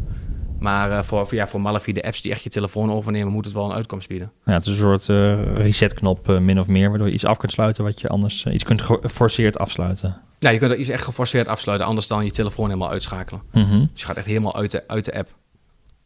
Maar 0.58 1.04
voor, 1.04 1.26
voor, 1.26 1.36
ja, 1.36 1.46
voor 1.46 1.60
Malafi, 1.60 1.92
de 1.92 2.02
apps 2.02 2.22
die 2.22 2.32
echt 2.32 2.42
je 2.42 2.50
telefoon 2.50 2.92
overnemen, 2.92 3.32
moet 3.32 3.44
het 3.44 3.54
wel 3.54 3.64
een 3.64 3.76
uitkomst 3.76 4.08
bieden. 4.08 4.32
Ja, 4.44 4.52
het 4.52 4.66
is 4.66 4.72
een 4.72 5.00
soort 5.00 5.06
resetknop 5.58 6.38
min 6.40 6.60
of 6.60 6.66
meer, 6.66 6.88
waardoor 6.88 7.06
je 7.06 7.12
iets 7.12 7.24
af 7.24 7.36
kunt 7.36 7.52
sluiten 7.52 7.84
wat 7.84 8.00
je 8.00 8.08
anders 8.08 8.46
iets 8.46 8.64
kunt 8.64 8.82
geforceerd 8.82 9.58
afsluiten. 9.58 10.16
Ja, 10.38 10.50
je 10.50 10.58
kunt 10.58 10.72
er 10.72 10.78
iets 10.78 10.88
echt 10.88 11.04
geforceerd 11.04 11.48
afsluiten, 11.48 11.86
anders 11.86 12.08
dan 12.08 12.24
je 12.24 12.30
telefoon 12.30 12.66
helemaal 12.66 12.90
uitschakelen. 12.90 13.42
Mm 13.52 13.88
Dus 13.92 14.00
je 14.00 14.06
gaat 14.06 14.16
echt 14.16 14.26
helemaal 14.26 14.56
uit 14.56 14.70
de, 14.70 14.84
uit 14.86 15.04
de 15.04 15.14
app. 15.14 15.28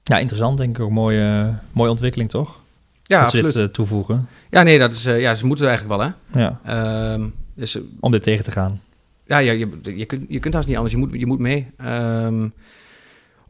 Ja, 0.02 0.18
interessant 0.18 0.58
denk 0.58 0.76
ik 0.76 0.84
ook. 0.84 0.90
Mooie, 0.90 1.54
mooie 1.72 1.90
ontwikkeling, 1.90 2.30
toch? 2.30 2.60
Ja, 3.02 3.22
absoluut. 3.22 3.54
Dit, 3.54 3.56
uh, 3.56 3.64
toevoegen. 3.64 4.28
Ja, 4.50 4.62
nee, 4.62 4.78
dat 4.78 4.92
is, 4.92 5.06
uh, 5.06 5.20
ja, 5.20 5.34
ze 5.34 5.46
moeten 5.46 5.68
eigenlijk 5.68 5.98
wel, 6.00 6.08
hè? 6.08 6.40
Ja. 6.40 7.12
Um, 7.14 7.34
dus, 7.54 7.78
Om 8.00 8.10
dit 8.10 8.22
tegen 8.22 8.44
te 8.44 8.50
gaan. 8.50 8.80
Ja, 9.26 9.38
ja 9.38 9.52
je, 9.52 9.68
je, 9.82 10.04
kunt, 10.04 10.24
je 10.28 10.38
kunt 10.38 10.54
haast 10.54 10.66
niet 10.66 10.76
anders. 10.76 10.94
Je 10.94 11.00
moet, 11.00 11.10
je 11.12 11.26
moet 11.26 11.38
mee. 11.38 11.70
Um, 11.84 12.52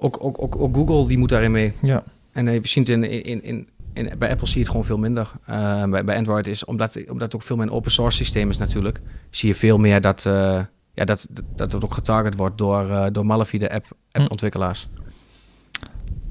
ook, 0.03 0.17
ook, 0.21 0.43
ook, 0.43 0.57
ook, 0.57 0.77
Google, 0.77 1.09
die 1.09 1.19
moet 1.19 1.29
daarin 1.29 1.51
mee. 1.51 1.73
Ja. 1.83 2.03
En 2.33 2.61
zien 2.63 2.83
het 2.83 2.93
in, 2.93 3.05
in, 3.25 3.43
in, 3.43 3.69
in, 3.93 4.13
bij 4.19 4.31
Apple 4.31 4.47
zie 4.47 4.55
je 4.55 4.61
het 4.61 4.71
gewoon 4.71 4.85
veel 4.85 4.99
minder. 4.99 5.31
Uh, 5.51 5.85
bij, 5.85 6.05
bij 6.05 6.17
Android 6.17 6.47
is, 6.47 6.65
omdat, 6.65 7.05
omdat 7.09 7.23
het 7.23 7.35
ook 7.35 7.43
veel 7.43 7.57
meer 7.57 7.67
een 7.67 7.73
open 7.73 7.91
source 7.91 8.17
systeem 8.17 8.51
is 8.51 8.59
natuurlijk, 8.59 9.01
zie 9.31 9.49
je 9.49 9.55
veel 9.55 9.79
meer 9.79 10.01
dat, 10.01 10.25
uh, 10.25 10.61
ja, 10.95 11.05
dat, 11.05 11.29
dat 11.55 11.73
het 11.73 11.85
ook 11.85 11.95
getarget 11.95 12.37
wordt 12.37 12.59
door, 12.59 12.89
uh, 12.89 13.07
door 13.13 13.27
Malafi, 13.27 13.59
de 13.59 13.73
app, 13.73 13.87
appontwikkelaars. 14.11 14.89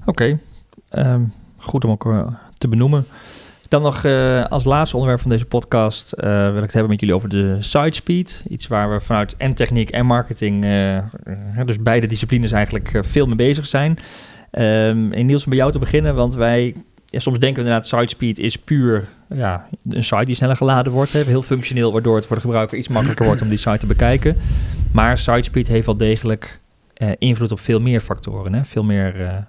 Oké, 0.05 0.39
okay. 0.89 1.13
um, 1.13 1.33
goed 1.57 1.85
om 1.85 1.91
ook 1.91 2.31
te 2.53 2.67
benoemen. 2.67 3.05
Dan 3.71 3.81
nog 3.81 4.03
uh, 4.03 4.45
als 4.45 4.63
laatste 4.63 4.95
onderwerp 4.95 5.21
van 5.21 5.31
deze 5.31 5.45
podcast 5.45 6.13
uh, 6.17 6.23
wil 6.23 6.57
ik 6.57 6.61
het 6.61 6.73
hebben 6.73 6.89
met 6.91 6.99
jullie 6.99 7.15
over 7.15 7.29
de 7.29 7.57
site 7.59 7.91
speed. 7.91 8.45
Iets 8.49 8.67
waar 8.67 8.91
we 8.91 8.99
vanuit 8.99 9.35
en 9.37 9.53
techniek 9.53 9.89
en 9.89 10.05
marketing, 10.05 10.65
uh, 10.65 10.97
dus 11.65 11.81
beide 11.81 12.07
disciplines 12.07 12.51
eigenlijk 12.51 12.99
veel 13.01 13.25
mee 13.25 13.35
bezig 13.35 13.65
zijn. 13.65 13.97
Um, 14.51 15.25
Niels, 15.25 15.43
om 15.43 15.49
bij 15.49 15.59
jou 15.59 15.71
te 15.71 15.79
beginnen, 15.79 16.15
want 16.15 16.35
wij 16.35 16.75
ja, 17.05 17.19
soms 17.19 17.39
denken 17.39 17.63
we 17.63 17.69
inderdaad 17.69 17.87
site 17.87 18.07
speed 18.07 18.39
is 18.39 18.55
puur 18.55 19.07
ja, 19.29 19.67
een 19.89 20.03
site 20.03 20.25
die 20.25 20.35
sneller 20.35 20.55
geladen 20.55 20.91
wordt. 20.91 21.11
Heel 21.11 21.41
functioneel, 21.41 21.91
waardoor 21.91 22.15
het 22.15 22.25
voor 22.25 22.35
de 22.35 22.41
gebruiker 22.41 22.77
iets 22.77 22.87
makkelijker 22.87 23.25
wordt 23.25 23.41
om 23.41 23.49
die 23.49 23.57
site 23.57 23.77
te 23.77 23.87
bekijken. 23.87 24.37
Maar 24.91 25.17
site 25.17 25.43
speed 25.43 25.67
heeft 25.67 25.85
wel 25.85 25.97
degelijk 25.97 26.59
invloed 27.17 27.51
op 27.51 27.59
veel 27.59 27.81
meer 27.81 28.01
factoren. 28.01 28.53
Hè? 28.53 28.65
Veel 28.65 28.83
meer 28.83 29.45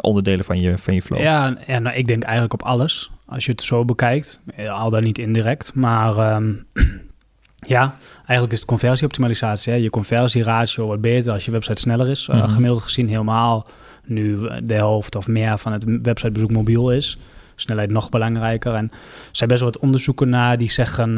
onderdelen 0.00 0.44
van 0.44 0.60
je, 0.60 0.78
van 0.78 0.94
je 0.94 1.02
flow. 1.02 1.20
Ja, 1.20 1.56
en 1.66 1.82
nou, 1.82 1.96
ik 1.96 2.06
denk 2.06 2.22
eigenlijk 2.22 2.52
op 2.52 2.62
alles. 2.62 3.10
Als 3.26 3.44
je 3.44 3.50
het 3.50 3.62
zo 3.62 3.84
bekijkt, 3.84 4.40
eh, 4.56 4.80
al 4.80 4.90
dan 4.90 5.02
niet 5.02 5.18
indirect. 5.18 5.74
Maar 5.74 6.34
um, 6.34 6.66
ja, 7.74 7.96
eigenlijk 8.16 8.52
is 8.52 8.58
het 8.58 8.68
conversieoptimalisatie. 8.68 9.72
Hè? 9.72 9.78
Je 9.78 9.90
conversieratio 9.90 10.84
wordt 10.84 11.02
beter 11.02 11.32
als 11.32 11.44
je 11.44 11.50
website 11.50 11.80
sneller 11.80 12.08
is. 12.08 12.28
Uh, 12.28 12.48
Gemiddeld 12.48 12.82
gezien 12.82 13.08
helemaal 13.08 13.66
nu 14.04 14.48
de 14.62 14.74
helft 14.74 15.16
of 15.16 15.28
meer 15.28 15.58
van 15.58 15.72
het 15.72 15.84
websitebezoek 15.84 16.50
mobiel 16.50 16.92
is 16.92 17.18
snelheid 17.62 17.90
nog 17.90 18.08
belangrijker. 18.08 18.74
En 18.74 18.90
er 18.90 18.96
zijn 19.32 19.48
best 19.48 19.60
wel 19.60 19.70
wat 19.70 19.82
onderzoeken 19.82 20.28
naar 20.28 20.58
die 20.58 20.70
zeggen 20.70 21.10
uh, 21.10 21.16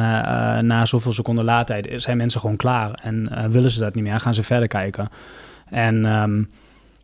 na 0.59 0.87
zoveel 0.87 1.13
seconden 1.13 1.45
laadtijd 1.45 1.89
zijn 1.97 2.17
mensen 2.17 2.41
gewoon 2.41 2.57
klaar 2.57 2.91
en 3.03 3.29
uh, 3.33 3.45
willen 3.45 3.71
ze 3.71 3.81
dat 3.81 3.95
niet 3.95 4.05
meer, 4.05 4.21
gaan 4.21 4.35
ze 4.35 4.43
verder 4.43 4.69
kijken. 4.69 5.09
En 5.71 6.05
um, 6.05 6.51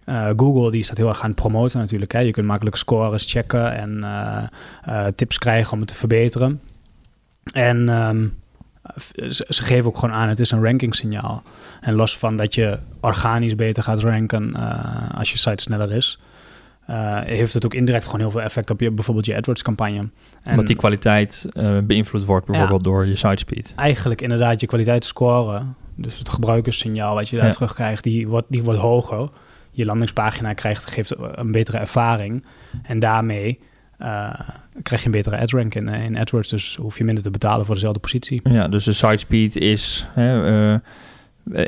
uh, 0.06 0.30
Google 0.36 0.70
die 0.70 0.82
staat 0.82 0.96
heel 0.96 1.08
erg 1.08 1.22
aan 1.22 1.30
het 1.30 1.38
promoten 1.38 1.78
natuurlijk. 1.78 2.12
Hè. 2.12 2.18
Je 2.18 2.30
kunt 2.30 2.46
makkelijk 2.46 2.76
scores 2.76 3.30
checken 3.32 3.74
en 3.74 3.98
uh, 4.88 5.06
tips 5.06 5.38
krijgen 5.38 5.72
om 5.72 5.78
het 5.78 5.88
te 5.88 5.94
verbeteren. 5.94 6.60
En 7.52 7.88
um, 7.88 8.38
ze, 9.28 9.46
ze, 9.48 9.62
geven 9.62 9.86
ook 9.86 9.98
gewoon 9.98 10.14
aan, 10.14 10.28
het 10.28 10.40
is 10.40 10.50
een 10.50 10.64
ranking 10.64 10.94
signaal. 10.94 11.42
En 11.80 11.94
los 11.94 12.18
van 12.18 12.36
dat 12.36 12.54
je 12.54 12.78
organisch 13.00 13.54
beter 13.54 13.82
gaat 13.82 13.98
ranken 13.98 14.54
als 15.14 15.32
je 15.32 15.38
site 15.38 15.62
sneller 15.62 15.92
is... 15.92 16.20
heeft 17.24 17.54
het 17.54 17.64
ook 17.64 17.74
indirect 17.74 18.04
gewoon 18.04 18.20
heel 18.20 18.30
veel 18.30 18.40
effect 18.40 18.70
op 18.70 18.80
je, 18.80 18.90
bijvoorbeeld 18.90 19.26
je 19.26 19.36
AdWords-campagne. 19.36 20.08
Omdat 20.44 20.66
die 20.66 20.76
kwaliteit 20.76 21.48
beïnvloed 21.84 22.24
wordt 22.24 22.46
bijvoorbeeld 22.46 22.84
door 22.84 23.06
je 23.06 23.16
site 23.16 23.36
speed. 23.36 23.72
Eigenlijk 23.76 24.22
inderdaad 24.22 24.60
je 24.60 24.66
kwaliteitsscore, 24.66 25.62
dus 25.94 26.18
het 26.18 26.28
gebruikerssignaal 26.28 27.14
wat 27.14 27.28
je 27.28 27.36
daar 27.36 27.46
ja. 27.46 27.52
terugkrijgt, 27.52 28.02
die 28.02 28.28
wordt, 28.28 28.46
die 28.48 28.62
wordt 28.62 28.80
hoger 28.80 29.30
je 29.70 29.85
landingspagina 29.85 30.52
krijgt, 30.52 30.87
geeft 30.87 31.14
een 31.18 31.52
betere 31.52 31.78
ervaring. 31.78 32.44
En 32.83 32.98
daarmee 32.98 33.59
uh, 34.00 34.40
krijg 34.83 35.00
je 35.00 35.06
een 35.06 35.12
betere 35.12 35.38
ad 35.38 35.50
rank 35.50 35.74
in, 35.74 35.88
eh, 35.88 36.04
in 36.04 36.16
AdWords. 36.16 36.48
Dus 36.48 36.76
hoef 36.76 36.98
je 36.98 37.04
minder 37.04 37.22
te 37.22 37.30
betalen 37.30 37.66
voor 37.66 37.74
dezelfde 37.74 38.00
positie. 38.00 38.40
Ja, 38.44 38.68
dus 38.68 38.85
de 38.85 38.92
site 38.92 39.16
speed 39.16 39.56
is 39.56 40.06
hè, 40.12 40.70
uh, 40.72 40.78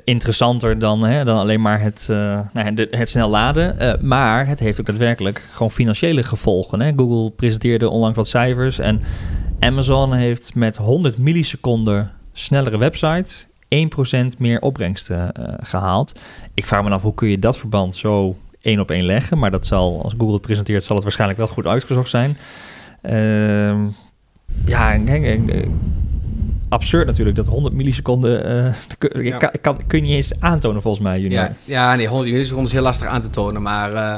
interessanter 0.05 0.79
dan, 0.79 1.05
hè, 1.05 1.25
dan 1.25 1.39
alleen 1.39 1.61
maar 1.61 1.81
het, 1.81 2.07
nou, 2.53 2.87
het 2.91 3.09
snel 3.09 3.29
laden. 3.29 3.99
maar 4.07 4.47
het 4.47 4.59
heeft 4.59 4.81
ook 4.81 4.87
daadwerkelijk 4.87 5.49
gewoon 5.53 5.71
financiële 5.71 6.23
gevolgen. 6.23 6.81
Hè? 6.81 6.93
Google 6.97 7.31
presenteerde 7.31 7.89
onlangs 7.89 8.17
wat 8.17 8.29
cijfers 8.29 8.79
en 8.79 9.01
Amazon 9.61 10.13
heeft 10.13 10.55
met 10.55 10.77
100 10.77 11.19
milliseconden 11.19 12.13
snellere 12.33 12.79
websites 12.79 13.47
1% 14.35 14.39
meer 14.39 14.61
opbrengsten 14.61 15.33
uh, 15.41 15.47
gehaald. 15.59 16.19
Ik 16.55 16.67
vraag 16.67 16.83
me 16.85 16.91
af, 16.91 17.03
hoe 17.03 17.15
kun 17.15 17.29
je 17.29 17.39
dat 17.39 17.59
verband 17.59 17.97
zo 17.97 18.37
één 18.61 18.81
op 18.81 18.91
één 18.91 19.05
leggen? 19.05 19.39
Maar 19.39 19.51
dat 19.51 19.67
zal, 19.67 20.03
als 20.03 20.15
Google 20.19 20.33
het 20.33 20.43
presenteert, 20.43 20.85
zal 20.85 20.95
het 20.95 21.05
waarschijnlijk 21.05 21.39
wel 21.39 21.49
goed 21.49 21.67
uitgezocht 21.67 22.09
zijn. 22.09 22.37
Uh, 23.03 23.75
ja, 24.65 24.99
absurd 26.69 27.07
natuurlijk 27.07 27.37
dat 27.37 27.47
100 27.47 27.75
milliseconden 27.75 28.67
uh, 28.67 28.75
kun, 28.99 29.25
ja. 29.25 29.37
kan, 29.37 29.87
kun 29.87 29.99
je 29.99 30.05
niet 30.05 30.15
eens 30.15 30.41
aantonen 30.41 30.83
volgens 30.83 31.05
mij. 31.05 31.21
Junior. 31.21 31.43
Ja, 31.43 31.55
ja, 31.65 31.95
nee, 31.95 32.07
100 32.07 32.31
milliseconden 32.31 32.67
is 32.67 32.73
heel 32.73 32.83
lastig 32.83 33.07
aan 33.07 33.21
te 33.21 33.31
tonen, 33.31 33.63
maar 33.63 33.93
uh, 33.93 34.17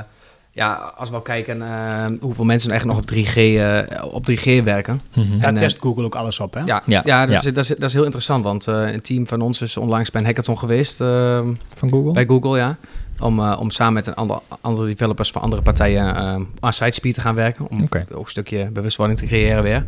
ja, 0.55 0.93
als 0.97 1.11
we 1.11 1.23
kijken 1.23 1.59
uh, 1.59 2.07
hoeveel 2.21 2.45
mensen 2.45 2.71
echt 2.71 2.85
nog 2.85 2.99
op 2.99 3.11
3G, 3.15 3.37
uh, 3.37 3.79
op 4.13 4.31
3G 4.31 4.63
werken. 4.65 5.01
Mm 5.15 5.25
-hmm. 5.25 5.41
Daar 5.41 5.55
test 5.55 5.81
Google 5.81 6.05
ook 6.05 6.15
alles 6.15 6.41
op, 6.41 6.55
hè? 6.55 6.61
Ja, 6.61 6.83
ja, 6.87 7.03
ja, 7.05 7.27
dat, 7.27 7.45
Is, 7.45 7.53
dat, 7.53 7.65
is, 7.65 7.69
dat 7.69 7.83
is 7.83 7.93
heel 7.93 8.05
interessant, 8.05 8.45
want 8.45 8.67
uh, 8.67 8.93
een 8.93 9.01
team 9.01 9.27
van 9.27 9.41
ons 9.41 9.63
is 9.63 9.77
onlangs 9.77 10.11
bij 10.11 10.21
een 10.21 10.27
hackathon 10.27 10.59
geweest. 10.59 10.97
van 10.97 11.59
Google? 11.91 12.13
Bij 12.13 12.27
Google, 12.27 12.57
ja. 12.57 12.77
Om, 13.19 13.41
om 13.41 13.71
samen 13.71 13.93
met 13.93 14.07
een 14.07 14.15
ander, 14.15 14.41
andere 14.61 14.87
developers 14.87 15.31
van 15.31 15.43
andere 15.43 15.63
partijen 15.63 16.15
aan 16.15 16.73
SiteSpeed 16.73 17.15
te 17.15 17.21
gaan 17.21 17.35
werken. 17.35 17.69
Om 17.71 17.83
okay. 17.83 18.07
ook 18.13 18.25
een 18.25 18.31
stukje 18.31 18.71
bewustwording 18.71 19.19
te 19.19 19.27
creëren 19.27 19.63
weer. 19.63 19.87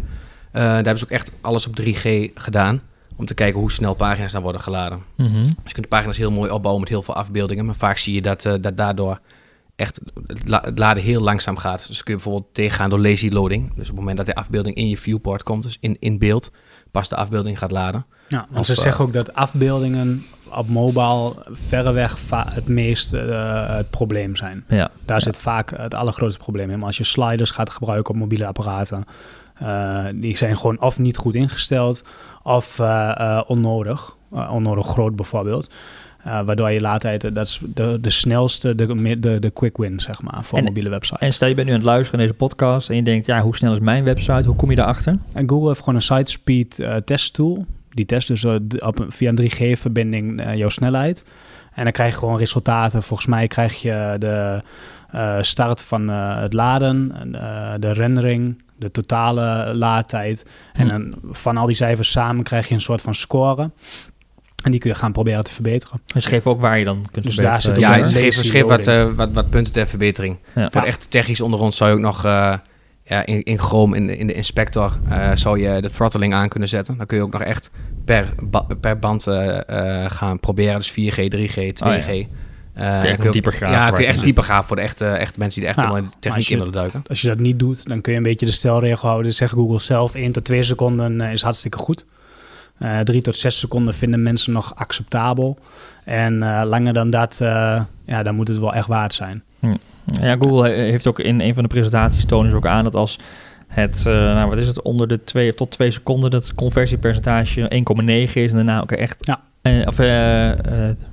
daar 0.52 0.74
hebben 0.74 0.98
ze 0.98 1.04
ook 1.04 1.10
echt 1.10 1.32
alles 1.40 1.66
op 1.66 1.80
3G 1.82 2.32
gedaan. 2.34 2.82
Om 3.16 3.24
te 3.24 3.34
kijken 3.34 3.60
hoe 3.60 3.70
snel 3.70 3.94
pagina's 3.94 4.32
dan 4.32 4.42
worden 4.42 4.60
geladen. 4.60 5.02
Mm 5.16 5.26
-hmm. 5.26 5.42
Dus 5.42 5.52
je 5.64 5.72
kunt 5.72 5.82
de 5.82 5.88
pagina's 5.88 6.16
heel 6.16 6.30
mooi 6.30 6.50
opbouwen 6.50 6.82
met 6.82 6.90
heel 6.90 7.02
veel 7.02 7.14
afbeeldingen. 7.14 7.64
Maar 7.64 7.74
vaak 7.74 7.96
zie 7.96 8.14
je 8.14 8.22
dat, 8.22 8.42
dat 8.60 8.76
daardoor 8.76 9.20
echt 9.76 10.00
het 10.26 10.78
laden 10.78 11.02
heel 11.02 11.20
langzaam 11.20 11.56
gaat. 11.56 11.86
Dus 11.86 12.02
kun 12.02 12.14
je 12.14 12.22
bijvoorbeeld 12.22 12.54
tegengaan 12.54 12.90
door 12.90 13.00
lazy 13.00 13.28
loading. 13.28 13.68
Dus 13.68 13.80
op 13.80 13.86
het 13.86 13.96
moment 13.96 14.16
dat 14.16 14.26
de 14.26 14.34
afbeelding 14.34 14.76
in 14.76 14.88
je 14.88 14.98
viewport 14.98 15.42
komt, 15.42 15.62
dus 15.62 15.76
in, 15.80 15.96
in 16.00 16.18
beeld, 16.18 16.50
pas 16.90 17.08
de 17.08 17.16
afbeelding 17.16 17.58
gaat 17.58 17.70
laden. 17.70 18.06
Ja, 18.28 18.46
want 18.50 18.66
ze 18.66 18.72
uh, 18.72 18.78
zeggen 18.78 19.04
ook 19.04 19.12
dat 19.12 19.34
afbeeldingen 19.34 20.26
op 20.52 20.68
mobile 20.68 21.32
verreweg 21.50 22.18
het 22.30 22.68
meest 22.68 23.12
uh, 23.12 23.76
het 23.76 23.90
probleem 23.90 24.36
zijn. 24.36 24.64
Ja, 24.68 24.90
Daar 25.04 25.16
ja. 25.16 25.22
zit 25.22 25.36
vaak 25.36 25.70
het 25.76 25.94
allergrootste 25.94 26.40
probleem 26.40 26.70
in. 26.70 26.78
Maar 26.78 26.86
als 26.86 26.96
je 26.96 27.04
sliders 27.04 27.50
gaat 27.50 27.70
gebruiken 27.70 28.14
op 28.14 28.20
mobiele 28.20 28.46
apparaten, 28.46 29.04
uh, 29.62 30.04
die 30.14 30.36
zijn 30.36 30.56
gewoon 30.56 30.80
of 30.80 30.98
niet 30.98 31.16
goed 31.16 31.34
ingesteld 31.34 32.04
of 32.42 32.80
onnodig. 33.46 34.16
onnodig 34.30 34.86
groot 34.86 35.16
bijvoorbeeld. 35.16 35.70
Uh, 36.26 36.40
waardoor 36.42 36.70
je 36.70 36.80
laadtijd, 36.80 37.34
dat 37.34 37.46
is 37.46 37.60
de, 37.74 37.98
de 38.00 38.10
snelste, 38.10 38.74
de, 38.74 39.18
de, 39.20 39.38
de 39.38 39.50
quick 39.50 39.76
win, 39.76 40.00
zeg 40.00 40.22
maar, 40.22 40.44
voor 40.44 40.58
en, 40.58 40.64
mobiele 40.64 40.88
websites. 40.88 41.20
En 41.20 41.32
stel 41.32 41.48
je 41.48 41.54
bent 41.54 41.66
nu 41.66 41.72
aan 41.72 41.78
het 41.78 41.88
luisteren 41.88 42.18
naar 42.18 42.26
deze 42.26 42.38
podcast 42.38 42.90
en 42.90 42.96
je 42.96 43.02
denkt, 43.02 43.26
ja, 43.26 43.40
hoe 43.40 43.56
snel 43.56 43.72
is 43.72 43.78
mijn 43.78 44.04
website? 44.04 44.42
Hoe 44.46 44.56
kom 44.56 44.70
je 44.70 44.76
daarachter? 44.76 45.18
En 45.32 45.48
Google 45.48 45.66
heeft 45.66 45.78
gewoon 45.78 45.94
een 45.94 46.02
site 46.02 46.32
speed 46.32 46.78
uh, 46.78 46.94
test 46.94 47.34
tool. 47.34 47.66
Die 47.88 48.04
test 48.04 48.28
dus 48.28 48.44
op, 48.78 49.06
via 49.08 49.32
een 49.34 49.50
3G-verbinding 49.50 50.42
jouw 50.54 50.68
snelheid. 50.68 51.24
En 51.74 51.82
dan 51.82 51.92
krijg 51.92 52.12
je 52.12 52.18
gewoon 52.18 52.38
resultaten. 52.38 53.02
Volgens 53.02 53.28
mij 53.28 53.46
krijg 53.46 53.82
je 53.82 54.16
de 54.18 54.62
start 55.40 55.82
van 55.82 56.08
het 56.08 56.52
laden, 56.52 57.12
de 57.80 57.92
rendering, 57.92 58.62
de 58.78 58.90
totale 58.90 59.74
laadtijd. 59.74 60.46
En 60.72 60.88
hm. 60.88 60.88
dan 60.88 61.14
van 61.30 61.56
al 61.56 61.66
die 61.66 61.76
cijfers 61.76 62.10
samen 62.10 62.44
krijg 62.44 62.68
je 62.68 62.74
een 62.74 62.80
soort 62.80 63.02
van 63.02 63.14
score. 63.14 63.70
En 64.66 64.72
die 64.72 64.80
kun 64.80 64.90
je 64.90 64.96
gaan 64.96 65.12
proberen 65.12 65.44
te 65.44 65.52
verbeteren. 65.52 66.00
En 66.14 66.22
schreef 66.22 66.46
ook 66.46 66.60
waar 66.60 66.78
je 66.78 66.84
dan 66.84 67.06
kunt 67.10 67.24
dus 67.24 67.34
verbeteren. 67.34 67.80
Daar 67.80 67.94
zit 67.94 68.12
ja, 68.12 68.18
schreef, 68.18 68.34
schreef 68.34 68.64
wat, 68.64 68.86
uh, 68.86 69.08
wat, 69.16 69.32
wat 69.32 69.50
punten 69.50 69.72
ter 69.72 69.86
verbetering. 69.86 70.38
Ja. 70.54 70.70
Voor 70.70 70.82
echt 70.82 71.10
technisch 71.10 71.40
onder 71.40 71.60
ons 71.60 71.76
zou 71.76 71.90
je 71.90 71.96
ook 71.96 72.02
nog 72.02 72.24
uh, 72.24 72.54
ja, 73.02 73.26
in, 73.26 73.42
in 73.42 73.58
Chrome, 73.58 73.96
in, 73.96 74.08
in 74.18 74.26
de 74.26 74.32
inspector, 74.32 74.98
uh, 75.10 75.30
zou 75.34 75.60
je 75.60 75.80
de 75.80 75.90
throttling 75.90 76.34
aan 76.34 76.48
kunnen 76.48 76.68
zetten. 76.68 76.96
Dan 76.96 77.06
kun 77.06 77.16
je 77.16 77.22
ook 77.22 77.32
nog 77.32 77.42
echt 77.42 77.70
per, 78.04 78.34
ba 78.42 78.66
per 78.80 78.98
band 78.98 79.26
gaan 80.06 80.40
proberen. 80.40 80.74
Dus 80.74 80.90
4G, 80.90 81.18
3G, 81.34 81.56
2G. 81.56 81.82
Oh, 81.84 82.04
ja. 82.06 82.24
Uh, 82.78 83.14
kun 83.14 83.24
je 83.24 83.30
dieper 83.30 83.52
graven. 83.52 83.76
Ja, 83.76 83.90
kun 83.90 84.00
je 84.00 84.08
echt 84.08 84.22
dieper 84.22 84.42
graven 84.42 84.66
voor 84.66 84.76
de 84.76 84.82
echte, 84.82 85.06
echte 85.06 85.38
mensen 85.38 85.60
die 85.60 85.70
er 85.70 85.76
echt 85.76 85.86
helemaal 85.86 86.04
in 86.04 86.10
de 86.10 86.18
techniek 86.20 86.48
in 86.48 86.58
willen 86.58 86.72
duiken. 86.72 87.02
Als 87.08 87.20
je 87.20 87.28
dat 87.28 87.38
niet 87.38 87.58
doet, 87.58 87.88
dan 87.88 88.00
kun 88.00 88.12
je 88.12 88.18
een 88.18 88.24
beetje 88.24 88.46
de 88.46 88.52
stelregel 88.52 89.08
houden. 89.08 89.32
Zeg 89.32 89.50
Google 89.50 89.80
zelf, 89.80 90.14
1 90.14 90.32
tot 90.32 90.44
2 90.44 90.62
seconden 90.62 91.20
is 91.20 91.42
hartstikke 91.42 91.78
goed. 91.78 92.04
Uh, 92.78 93.00
drie 93.00 93.22
tot 93.22 93.36
zes 93.36 93.58
seconden 93.58 93.94
vinden 93.94 94.22
mensen 94.22 94.52
nog 94.52 94.74
acceptabel. 94.74 95.58
En 96.04 96.34
uh, 96.34 96.62
langer 96.64 96.92
dan 96.92 97.10
dat, 97.10 97.38
uh, 97.42 97.82
ja, 98.04 98.22
dan 98.22 98.34
moet 98.34 98.48
het 98.48 98.58
wel 98.58 98.74
echt 98.74 98.86
waard 98.86 99.14
zijn. 99.14 99.42
Hm. 99.60 99.76
Ja, 100.20 100.36
Google 100.40 100.68
heeft 100.68 101.06
ook 101.06 101.18
in 101.18 101.40
een 101.40 101.54
van 101.54 101.62
de 101.62 101.68
presentaties 101.68 102.24
tonen 102.24 102.50
ze 102.50 102.56
ook 102.56 102.66
aan 102.66 102.84
dat 102.84 102.94
als 102.94 103.18
het, 103.66 104.02
nou 104.04 104.48
wat 104.48 104.58
is 104.58 104.66
het, 104.66 104.82
onder 104.82 105.08
de 105.08 105.24
2 105.24 105.54
tot 105.54 105.70
2 105.70 105.90
seconden 105.90 106.30
dat 106.30 106.54
conversiepercentage 106.54 107.84
1,9 108.02 108.32
is 108.32 108.50
en 108.50 108.56
daarna 108.56 108.80
ook 108.80 108.92
echt, 108.92 109.16
ja. 109.26 109.40
of 109.86 109.94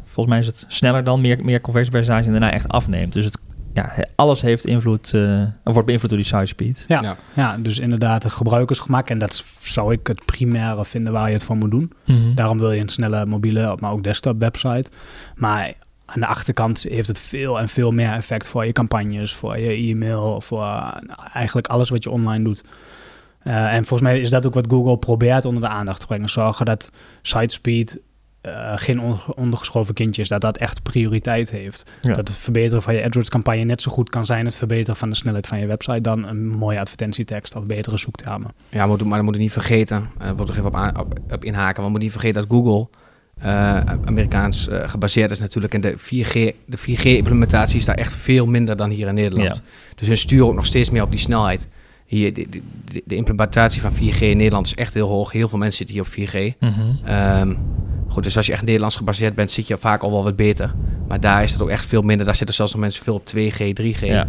volgens 0.06 0.28
mij 0.28 0.40
is 0.40 0.48
het 0.48 0.66
sneller 0.68 1.04
dan, 1.04 1.22
meer, 1.22 1.40
meer 1.44 1.62
conversiepercentage 1.62 2.26
en 2.26 2.32
daarna 2.32 2.52
echt 2.52 2.68
afneemt. 2.68 3.14
Dus 3.14 3.26
het 3.26 3.38
ja, 3.74 3.94
alles 4.16 4.42
heeft 4.42 4.66
invloed, 4.66 5.12
uh, 5.16 5.48
wordt 5.64 5.86
beïnvloed 5.86 6.10
door 6.10 6.20
die 6.20 6.28
site 6.28 6.46
speed. 6.46 6.86
Ja, 6.88 7.18
ja. 7.34 7.58
dus 7.58 7.80
inderdaad, 7.80 8.24
het 8.24 8.32
gebruikersgemak. 8.32 9.10
En 9.10 9.18
dat 9.18 9.44
zou 9.62 9.94
ik 9.94 10.08
het 10.08 10.26
primaire 10.26 10.86
vinden 10.86 11.14
waar 11.14 11.28
je 11.28 11.34
het 11.34 11.44
voor 11.44 11.56
moet 11.56 11.72
doen. 11.72 11.92
Mhm. 12.06 12.34
Daarom 12.36 12.58
wil 12.58 12.72
je 12.72 12.82
een 12.82 12.90
snelle 12.90 13.26
mobiele, 13.26 13.78
maar 13.80 13.92
ook 13.92 14.04
desktop 14.04 14.40
website. 14.40 14.92
Maar 15.36 15.74
aan 16.06 16.20
de 16.20 16.28
achterkant 16.28 16.84
heeft 16.90 17.08
het 17.08 17.20
veel 17.20 17.60
en 17.60 17.70
veel 17.70 17.92
meer 17.92 18.14
effect 18.14 18.48
voor 18.48 18.66
je 18.66 18.72
campagnes, 18.72 19.34
voor 19.34 19.58
je 19.58 19.90
e-mail, 19.92 20.42
voor 20.42 20.94
eigenlijk 21.34 21.68
alles 21.68 21.90
wat 21.90 22.04
je 22.04 22.10
online 22.10 22.44
doet. 22.44 22.64
Uh, 23.44 23.74
en 23.74 23.86
volgens 23.86 24.10
mij 24.10 24.20
is 24.20 24.30
dat 24.30 24.46
ook 24.46 24.54
wat 24.54 24.68
Google 24.70 24.98
probeert 24.98 25.46
onder 25.46 25.62
de 25.62 25.68
aandacht 25.68 26.00
te 26.00 26.06
brengen. 26.06 26.30
Zorgen 26.30 26.66
dat 26.66 26.92
site 27.22 27.54
speed 27.54 28.00
uh, 28.46 28.74
geen 28.76 29.00
ondergeschoven 29.36 29.94
kindjes, 29.94 30.28
dat 30.28 30.42
dat 30.42 30.58
echt 30.58 30.84
prioriteit 30.84 31.50
heeft. 31.50 31.92
Dat 32.02 32.16
het 32.16 32.36
verbeteren 32.36 32.82
van 32.82 32.96
je 32.96 33.06
AdWords-campagne 33.06 33.64
net 33.64 33.82
zo 33.82 33.92
goed 33.92 34.10
kan 34.10 34.26
zijn 34.26 34.46
het 34.46 34.56
verbeteren 34.56 34.96
van 34.96 35.10
de 35.10 35.16
snelheid 35.16 35.48
van 35.48 35.60
je 35.60 35.66
website 35.66 36.02
dan 36.02 36.28
een 36.28 36.48
mooie 36.48 36.80
advertentietekst 36.80 37.56
of 37.56 37.66
betere 37.66 37.98
zoektermen. 37.98 38.52
Ja, 38.70 38.86
maar, 38.86 39.08
maar 39.08 39.16
dan 39.16 39.26
moet 39.26 39.36
je 39.36 39.42
niet 39.42 39.52
vergeten, 39.52 40.10
uh, 40.22 40.30
wordt 40.30 40.52
er 40.52 40.58
even 40.58 40.68
op, 40.68 40.76
aan, 40.76 41.00
op, 41.00 41.20
op, 41.32 41.44
inhaken, 41.44 41.82
maar 41.82 41.92
moet 41.92 42.02
niet 42.02 42.12
vergeten 42.12 42.42
dat 42.42 42.52
Google 42.52 42.88
uh, 43.44 43.80
Amerikaans 44.06 44.68
gebaseerd 44.72 45.32
is 45.32 45.40
natuurlijk 45.40 45.74
en 45.74 45.82
de 45.82 45.98
4G, 45.98 46.56
de 46.66 46.78
4G-implementatie 46.78 47.78
is 47.78 47.86
daar 47.86 47.96
echt 47.96 48.16
veel 48.16 48.46
minder 48.46 48.76
dan 48.76 48.90
hier 48.90 49.08
in 49.08 49.14
Nederland. 49.14 49.62
Dus 49.96 50.08
hun 50.08 50.18
sturen 50.18 50.48
ook 50.48 50.54
nog 50.54 50.66
steeds 50.66 50.90
meer 50.90 51.04
op 51.04 51.10
die 51.10 51.20
snelheid. 51.20 51.68
Hier, 52.06 52.34
de, 52.34 52.48
de, 52.50 52.62
de, 53.06 53.16
implementatie 53.16 53.82
van 53.82 53.92
4G 53.94 54.20
in 54.20 54.38
Nederland 54.38 54.66
is 54.66 54.76
echt 54.76 54.94
heel 54.94 55.08
hoog. 55.08 55.32
Heel 55.32 55.50
veel 55.50 55.58
mensen 55.58 55.88
zitten 55.88 55.96
hier 55.96 56.28
op 56.28 56.54
4G. 56.54 56.58
Mm 56.60 57.82
Goed, 58.14 58.24
dus 58.24 58.38
als 58.38 58.46
je 58.46 58.54
echt 58.54 58.64
Nederlands 58.64 58.96
gebaseerd 58.96 59.36
bent, 59.36 59.52
zit 59.52 59.68
je 59.68 59.78
vaak 59.78 60.04
al 60.04 60.12
wel 60.12 60.24
wat 60.24 60.36
beter. 60.36 60.74
Maar 61.08 61.20
daar 61.20 61.44
is 61.44 61.52
het 61.52 61.62
ook 61.62 61.70
echt 61.70 61.86
veel 61.86 62.02
minder. 62.02 62.26
Daar 62.26 62.36
zitten 62.36 62.56
zelfs 62.56 62.72
nog 62.72 62.82
mensen 62.82 63.04
veel 63.04 63.14
op 63.14 63.24
2G, 63.36 63.74
3G. 63.82 64.06
Ja, 64.06 64.28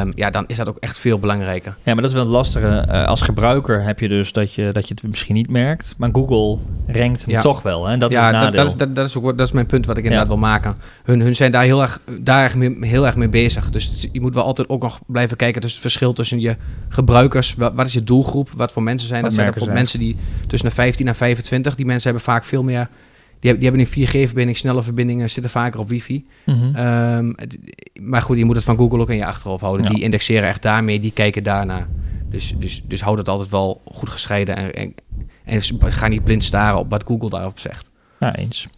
um, 0.00 0.12
ja 0.14 0.30
dan 0.30 0.44
is 0.46 0.56
dat 0.56 0.68
ook 0.68 0.76
echt 0.80 0.98
veel 0.98 1.18
belangrijker. 1.18 1.76
Ja, 1.82 1.92
maar 1.92 2.02
dat 2.02 2.10
is 2.10 2.16
wel 2.16 2.24
lastig. 2.24 2.62
Uh, 2.62 3.06
als 3.06 3.22
gebruiker 3.22 3.82
heb 3.82 4.00
je 4.00 4.08
dus 4.08 4.32
dat 4.32 4.54
je, 4.54 4.70
dat 4.72 4.88
je 4.88 4.94
het 4.94 5.08
misschien 5.08 5.34
niet 5.34 5.50
merkt. 5.50 5.94
Maar 5.98 6.10
Google 6.12 6.58
rankt 6.86 7.26
hem 7.26 7.40
toch 7.40 7.62
wel. 7.62 7.86
Hè? 7.86 7.96
Dat 7.96 8.10
ja, 8.10 8.32
is 8.32 8.40
dat, 8.40 8.54
dat, 8.54 8.66
is, 8.66 8.74
dat, 8.74 8.96
dat, 8.96 9.06
is 9.06 9.16
ook, 9.16 9.38
dat 9.38 9.46
is 9.46 9.52
mijn 9.52 9.66
punt 9.66 9.86
wat 9.86 9.98
ik 9.98 10.04
inderdaad 10.04 10.28
wil 10.28 10.36
maken. 10.36 10.76
Hun, 11.04 11.20
hun 11.20 11.36
zijn 11.36 11.50
daar 11.50 11.64
heel 11.64 11.82
erg, 11.82 12.00
daar 12.20 12.42
erg 12.42 12.54
mee, 12.54 12.76
heel 12.80 13.06
erg 13.06 13.16
mee 13.16 13.28
bezig. 13.28 13.70
Dus 13.70 14.08
je 14.12 14.20
moet 14.20 14.34
wel 14.34 14.44
altijd 14.44 14.68
ook 14.68 14.82
nog 14.82 15.00
blijven 15.06 15.36
kijken 15.36 15.60
tussen 15.60 15.80
het 15.82 15.90
verschil 15.90 16.12
tussen 16.12 16.40
je 16.40 16.56
gebruikers. 16.88 17.54
Wat, 17.54 17.72
wat 17.74 17.86
is 17.86 17.92
je 17.92 18.04
doelgroep? 18.04 18.50
Wat 18.56 18.72
voor 18.72 18.82
mensen 18.82 19.08
zijn 19.08 19.22
dat? 19.22 19.32
Zijn 19.32 19.54
er 19.54 19.72
mensen 19.72 19.98
die 19.98 20.16
tussen 20.46 20.68
de 20.68 20.74
15 20.74 21.08
en 21.08 21.14
25. 21.14 21.74
Die 21.74 21.86
mensen 21.86 22.10
hebben 22.10 22.32
vaak 22.32 22.44
veel 22.44 22.62
meer 22.62 22.88
die, 23.40 23.50
hebben, 23.50 23.60
die 23.60 23.70
hebben 23.70 23.80
een 23.80 24.08
4G-verbinding, 24.08 24.56
snelle 24.56 24.82
verbindingen, 24.82 25.30
zitten 25.30 25.50
vaker 25.50 25.80
op 25.80 25.88
wifi. 25.88 26.26
Mm 26.44 27.34
maar 28.00 28.22
goed, 28.22 28.36
je 28.36 28.44
moet 28.44 28.56
het 28.56 28.64
van 28.64 28.76
Google 28.76 28.98
ook 28.98 29.10
in 29.10 29.16
je 29.16 29.26
achterhoofd 29.26 29.62
houden. 29.62 29.92
Die 29.92 30.02
indexeren 30.02 30.48
echt 30.48 30.62
daarmee, 30.62 31.00
die 31.00 31.12
kijken 31.12 31.42
daarna. 31.42 31.86
Dus, 32.28 32.54
dus, 32.58 32.82
dus 32.86 33.00
houd 33.00 33.18
het 33.18 33.28
altijd 33.28 33.48
wel 33.48 33.82
goed 33.84 34.10
gescheiden 34.10 34.56
en, 34.56 34.72
en, 34.74 34.94
en 35.44 35.92
ga 35.92 36.08
niet 36.08 36.24
blind 36.24 36.44
staren 36.44 36.78
op 36.78 36.90
wat 36.90 37.04
Google 37.06 37.30
daarop 37.30 37.58
zegt. 37.58 37.90
Ja, 38.18 38.36
eens. 38.36 38.68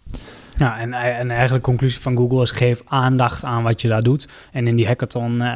Ja, 0.57 0.79
en, 0.79 0.93
en 0.93 1.29
eigenlijk 1.29 1.63
de 1.63 1.69
conclusie 1.69 2.01
van 2.01 2.17
Google 2.17 2.41
is 2.41 2.51
geef 2.51 2.81
aandacht 2.85 3.43
aan 3.43 3.63
wat 3.63 3.81
je 3.81 3.87
daar 3.87 4.03
doet. 4.03 4.27
En 4.51 4.67
in 4.67 4.75
die 4.75 4.87
hackathon 4.87 5.35
uh, 5.35 5.49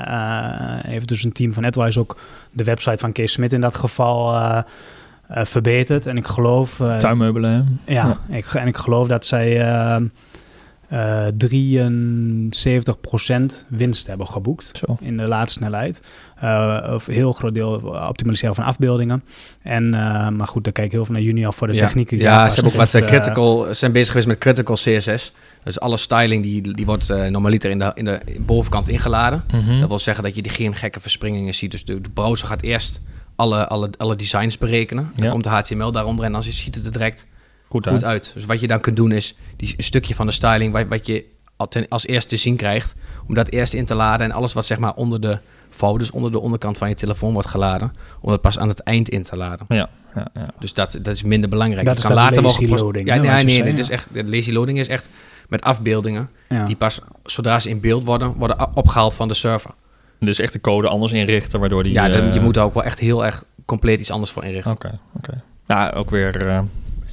heeft 0.82 1.08
dus 1.08 1.24
een 1.24 1.32
team 1.32 1.54
van 1.54 1.66
AdWise 1.66 2.00
ook 2.00 2.18
de 2.52 2.64
website 2.64 2.98
van 2.98 3.12
Kees 3.12 3.32
Smit 3.32 3.54
in 3.54 3.62
dat 3.62 3.76
geval... 3.76 4.34
Uh, 4.36 4.60
uh, 5.32 5.46
verbeterd. 5.46 6.06
En 6.06 6.18
ik 6.18 6.28
geloof... 6.28 6.80
Uh, 6.80 6.96
Tuinmeubelen. 6.96 7.80
Ja, 7.86 8.20
Ik, 8.30 8.46
en 8.46 8.68
ik 8.68 8.78
geloof 8.78 9.08
dat 9.08 9.26
zij 9.26 9.60
uh, 9.62 9.96
73% 10.92 11.36
winst 13.68 14.08
hebben 14.08 14.28
geboekt 14.28 14.72
Zo. 14.86 14.98
in 15.00 15.18
de 15.18 15.28
laatste 15.28 15.60
snelheid. 15.60 16.04
of 16.94 17.06
heel 17.06 17.32
groot 17.32 17.54
deel 17.54 17.72
optimaliseren 18.10 18.56
van 18.56 18.64
afbeeldingen. 18.64 19.24
En, 19.62 19.90
maar 20.36 20.48
goed, 20.48 20.64
daar 20.64 20.74
kijk 20.74 20.88
ik 20.88 20.92
heel 20.94 21.06
veel 21.06 21.14
naar 21.14 21.24
junior 21.24 21.54
voor 21.54 21.68
de 21.68 21.74
ja. 21.74 21.80
technieken. 21.80 22.18
Ja, 22.18 22.50
ze 22.50 22.54
hebben 22.56 22.74
ook 22.74 22.92
wat 22.92 23.06
critical, 23.06 23.68
zijn 23.72 23.92
bezig 23.92 24.08
geweest 24.08 24.28
met 24.28 24.38
critical 24.38 24.76
CSS. 24.76 25.34
Dus 25.64 25.80
alle 25.80 25.98
styling 25.98 26.44
die, 26.44 26.74
die 26.74 26.86
wordt 26.86 27.30
normaliter 27.30 27.70
in 27.70 27.80
de, 27.80 27.92
in 27.94 28.06
de 28.06 28.20
bovenkant 28.40 28.88
ingeladen. 28.88 29.44
Mhm. 29.52 29.80
Dat 29.80 29.90
wil 29.90 30.00
zeggen 30.00 30.24
dat 30.24 30.36
je 30.36 30.42
die 30.42 30.52
geen 30.52 30.76
gekke 30.76 31.00
verspringingen 31.00 31.54
ziet. 31.54 31.72
Dus 31.72 31.86
de, 31.86 32.02
de 32.02 32.10
browser 32.10 32.48
gaat 32.48 32.62
eerst 32.62 33.02
alle, 33.38 33.68
alle, 33.68 33.90
alle 33.98 34.16
designs 34.16 34.58
berekenen. 34.58 35.12
Dan 35.16 35.30
komt 35.30 35.44
de 35.44 35.50
HTML 35.50 35.92
daaronder 35.92 36.26
en 36.26 36.32
dan 36.32 36.44
ziet 36.44 36.76
het 36.76 36.86
er 36.86 36.92
direct 36.92 37.28
goed, 37.68 37.88
goed 37.88 38.04
uit. 38.04 38.32
Dus 38.34 38.46
wat 38.46 38.60
je 38.60 38.68
dan 38.68 38.80
kunt 38.80 38.96
doen 38.96 39.12
is 39.12 39.36
die, 39.56 39.74
een 39.78 39.84
stukje 39.84 40.16
van 40.16 40.26
de 40.26 40.32
styling 40.32 40.74
wat, 40.74 40.88
wat 40.88 41.08
je 41.08 41.26
als 41.90 42.08
eerste 42.08 42.30
te 42.30 42.38
zien 42.38 42.56
krijgt, 42.56 42.96
om 43.28 43.36
dat 43.36 43.50
eerst 43.50 43.74
in 43.74 43.86
te 43.86 43.96
laden 43.96 44.26
en 44.26 44.32
alles 44.32 44.54
wat 44.54 44.66
zeg 44.66 44.78
maar 44.78 44.94
onder 44.94 45.22
de 45.22 45.40
vouw, 45.70 45.98
dus 45.98 46.12
onder 46.12 46.32
de 46.32 46.40
onderkant 46.40 46.78
van 46.78 46.90
je 46.90 46.96
telefoon 46.96 47.34
wordt 47.34 47.48
geladen, 47.48 47.94
om 48.22 48.30
dat 48.30 48.42
pas 48.42 48.60
aan 48.60 48.68
het 48.68 48.80
eind 48.80 49.10
in 49.10 49.24
te 49.24 49.38
laden. 49.38 49.66
Ja, 49.70 49.90
ja, 50.16 50.28
ja. 50.34 50.50
Dus 50.60 50.74
dat, 50.74 51.00
dat 51.02 51.14
is 51.14 51.24
minder 51.24 51.50
belangrijk. 51.50 51.86
Dat, 51.86 51.98
is 51.98 52.04
kan 52.04 52.14
later 52.14 52.42
lazy 52.42 52.68
wel 52.68 52.78
loading. 52.78 53.08
Ja, 53.08 53.16
nee, 53.16 53.32
nee, 53.32 53.44
nee, 53.44 53.64
nee, 53.64 53.74
is 53.74 53.90
echt, 53.90 54.08
de 54.14 54.26
lazy 54.26 54.52
loading 54.52 54.80
is 54.80 54.88
echt 54.88 55.10
met 55.48 55.62
afbeeldingen 55.62 56.30
die 56.66 56.76
pas 56.76 57.02
zodra 57.24 57.60
ze 57.60 57.70
in 57.70 57.80
beeld 57.80 58.04
worden, 58.04 58.34
worden 58.34 58.76
opgehaald 58.76 59.16
van 59.16 59.28
de 59.28 59.34
server. 59.34 59.72
Dus 60.20 60.40
echt 60.40 60.54
de 60.54 60.62
code 60.62 60.88
anders 60.88 61.12
inrichten, 61.12 61.60
waardoor 61.60 61.84
die... 61.84 61.94
Ja, 61.94 62.10
dan, 62.10 62.26
je 62.26 62.32
eh, 62.32 62.44
moet 62.44 62.58
er 62.58 62.64
ook 62.64 62.74
wel 62.74 62.84
echt 62.84 63.00
heel 63.00 63.26
erg 63.26 63.44
compleet 63.66 64.00
iets 64.00 64.12
anders 64.12 64.32
voor 64.32 64.44
inrichten. 64.44 64.72
Oké, 64.72 65.00
oké. 65.18 65.44
Ja, 65.68 65.90
ook 65.90 66.10
weer 66.10 66.46
uh, 66.46 66.60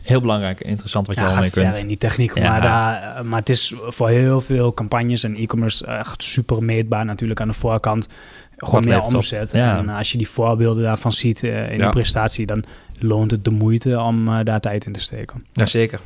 heel 0.03 0.21
belangrijk, 0.21 0.61
interessant 0.61 1.07
wat 1.07 1.17
je 1.17 1.23
ja, 1.23 1.29
al 1.29 1.41
mee 1.41 1.51
kunt. 1.51 1.77
in 1.77 1.87
die 1.87 1.99
techniek, 1.99 2.35
maar, 2.35 2.61
daar, 2.61 3.17
eh, 3.17 3.23
maar 3.23 3.39
het 3.39 3.49
is 3.49 3.75
voor 3.87 4.09
heel 4.09 4.41
veel 4.41 4.75
campagnes 4.75 5.25
en 5.25 5.37
e-commerce 5.37 5.87
echt 5.87 6.23
super 6.23 6.63
meetbaar 6.63 7.05
natuurlijk 7.05 7.41
aan 7.41 7.49
de 7.49 7.55
voorkant. 7.55 8.09
Gewoon 8.57 8.85
meer 8.85 9.01
omzet. 9.01 9.53
Ja. 9.53 9.79
En 9.79 9.89
als 9.89 10.13
je 10.13 10.19
die 10.19 10.29
voorbeelden 10.29 10.83
daarvan 10.83 11.13
ziet 11.13 11.43
uh, 11.43 11.73
in 11.73 11.79
de 11.79 11.89
prestatie, 11.89 12.47
dan 12.47 12.65
loont 12.99 13.31
het 13.31 13.45
de 13.45 13.51
moeite 13.51 14.01
om 14.01 14.29
uh, 14.29 14.39
daar 14.43 14.61
tijd 14.61 14.87
in 14.87 14.93
te 14.93 15.01
steken. 15.01 15.45
Jazeker. 15.53 16.01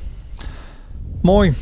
Mooi. 1.22 1.54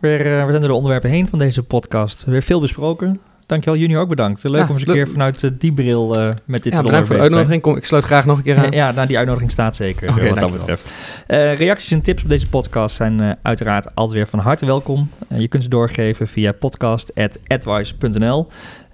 Weer, 0.00 0.18
we 0.18 0.46
zijn 0.48 0.58
door 0.58 0.68
de 0.68 0.74
onderwerpen 0.74 1.10
heen 1.10 1.28
van 1.28 1.38
deze 1.38 1.62
podcast. 1.62 2.24
Weer 2.24 2.42
veel 2.42 2.60
besproken. 2.60 3.20
Dankjewel, 3.46 3.80
Junior 3.80 4.00
ook 4.00 4.08
bedankt. 4.08 4.44
Leuk 4.44 4.68
om 4.68 4.74
eens 4.74 4.86
een 4.86 4.92
keer 4.92 5.08
vanuit 5.08 5.42
uh, 5.42 5.50
die 5.58 5.72
bril 5.72 6.18
uh, 6.18 6.28
met 6.44 6.62
dit 6.62 6.72
ja, 6.72 6.82
bedankt 6.82 7.06
voor 7.06 7.16
de 7.16 7.22
uitnodiging. 7.22 7.62
Kom, 7.62 7.76
ik 7.76 7.84
sluit 7.84 8.04
graag 8.04 8.26
nog 8.26 8.36
een 8.36 8.42
keer 8.42 8.58
aan. 8.64 8.70
ja, 8.70 8.90
nou, 8.90 9.06
die 9.06 9.16
uitnodiging 9.16 9.50
staat 9.52 9.76
zeker, 9.76 10.10
okay, 10.10 10.28
wat 10.28 10.38
dat 10.38 10.52
betreft. 10.52 10.84
Uh, 11.28 11.54
reacties 11.54 11.90
en 11.90 12.00
tips 12.00 12.22
op 12.22 12.28
deze 12.28 12.48
podcast 12.48 12.96
zijn 12.96 13.36
uiteraard 13.42 13.94
altijd 13.94 14.16
weer 14.16 14.26
van 14.26 14.38
harte 14.38 14.66
welkom. 14.66 15.10
je 15.34 15.48
kunt 15.48 15.62
ze 15.62 15.68
doorgeven 15.68 16.28
via 16.28 16.52
podcast.advice.nl. 16.52 18.46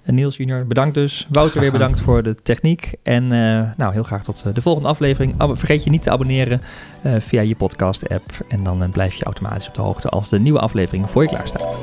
Niels 0.05 0.37
Junior, 0.37 0.67
bedankt 0.67 0.95
dus. 0.95 1.27
Wouter 1.29 1.59
weer 1.59 1.71
bedankt 1.71 2.01
voor 2.01 2.23
de 2.23 2.35
techniek. 2.35 2.93
En 3.03 3.27
nou, 3.77 3.93
heel 3.93 4.03
graag 4.03 4.23
tot 4.23 4.45
de 4.53 4.61
volgende 4.61 4.87
aflevering. 4.87 5.35
vergeet 5.37 5.83
je 5.83 5.89
niet 5.89 6.03
te 6.03 6.11
abonneren 6.11 6.61
via 7.19 7.41
je 7.41 7.55
podcast-app. 7.55 8.23
En 8.49 8.63
dan 8.63 8.89
blijf 8.91 9.13
je 9.13 9.23
automatisch 9.23 9.67
op 9.67 9.75
de 9.75 9.81
hoogte 9.81 10.09
als 10.09 10.29
de 10.29 10.39
nieuwe 10.39 10.59
aflevering 10.59 11.09
voor 11.09 11.21
je 11.21 11.29
klaar 11.29 11.47
staat. 11.47 11.77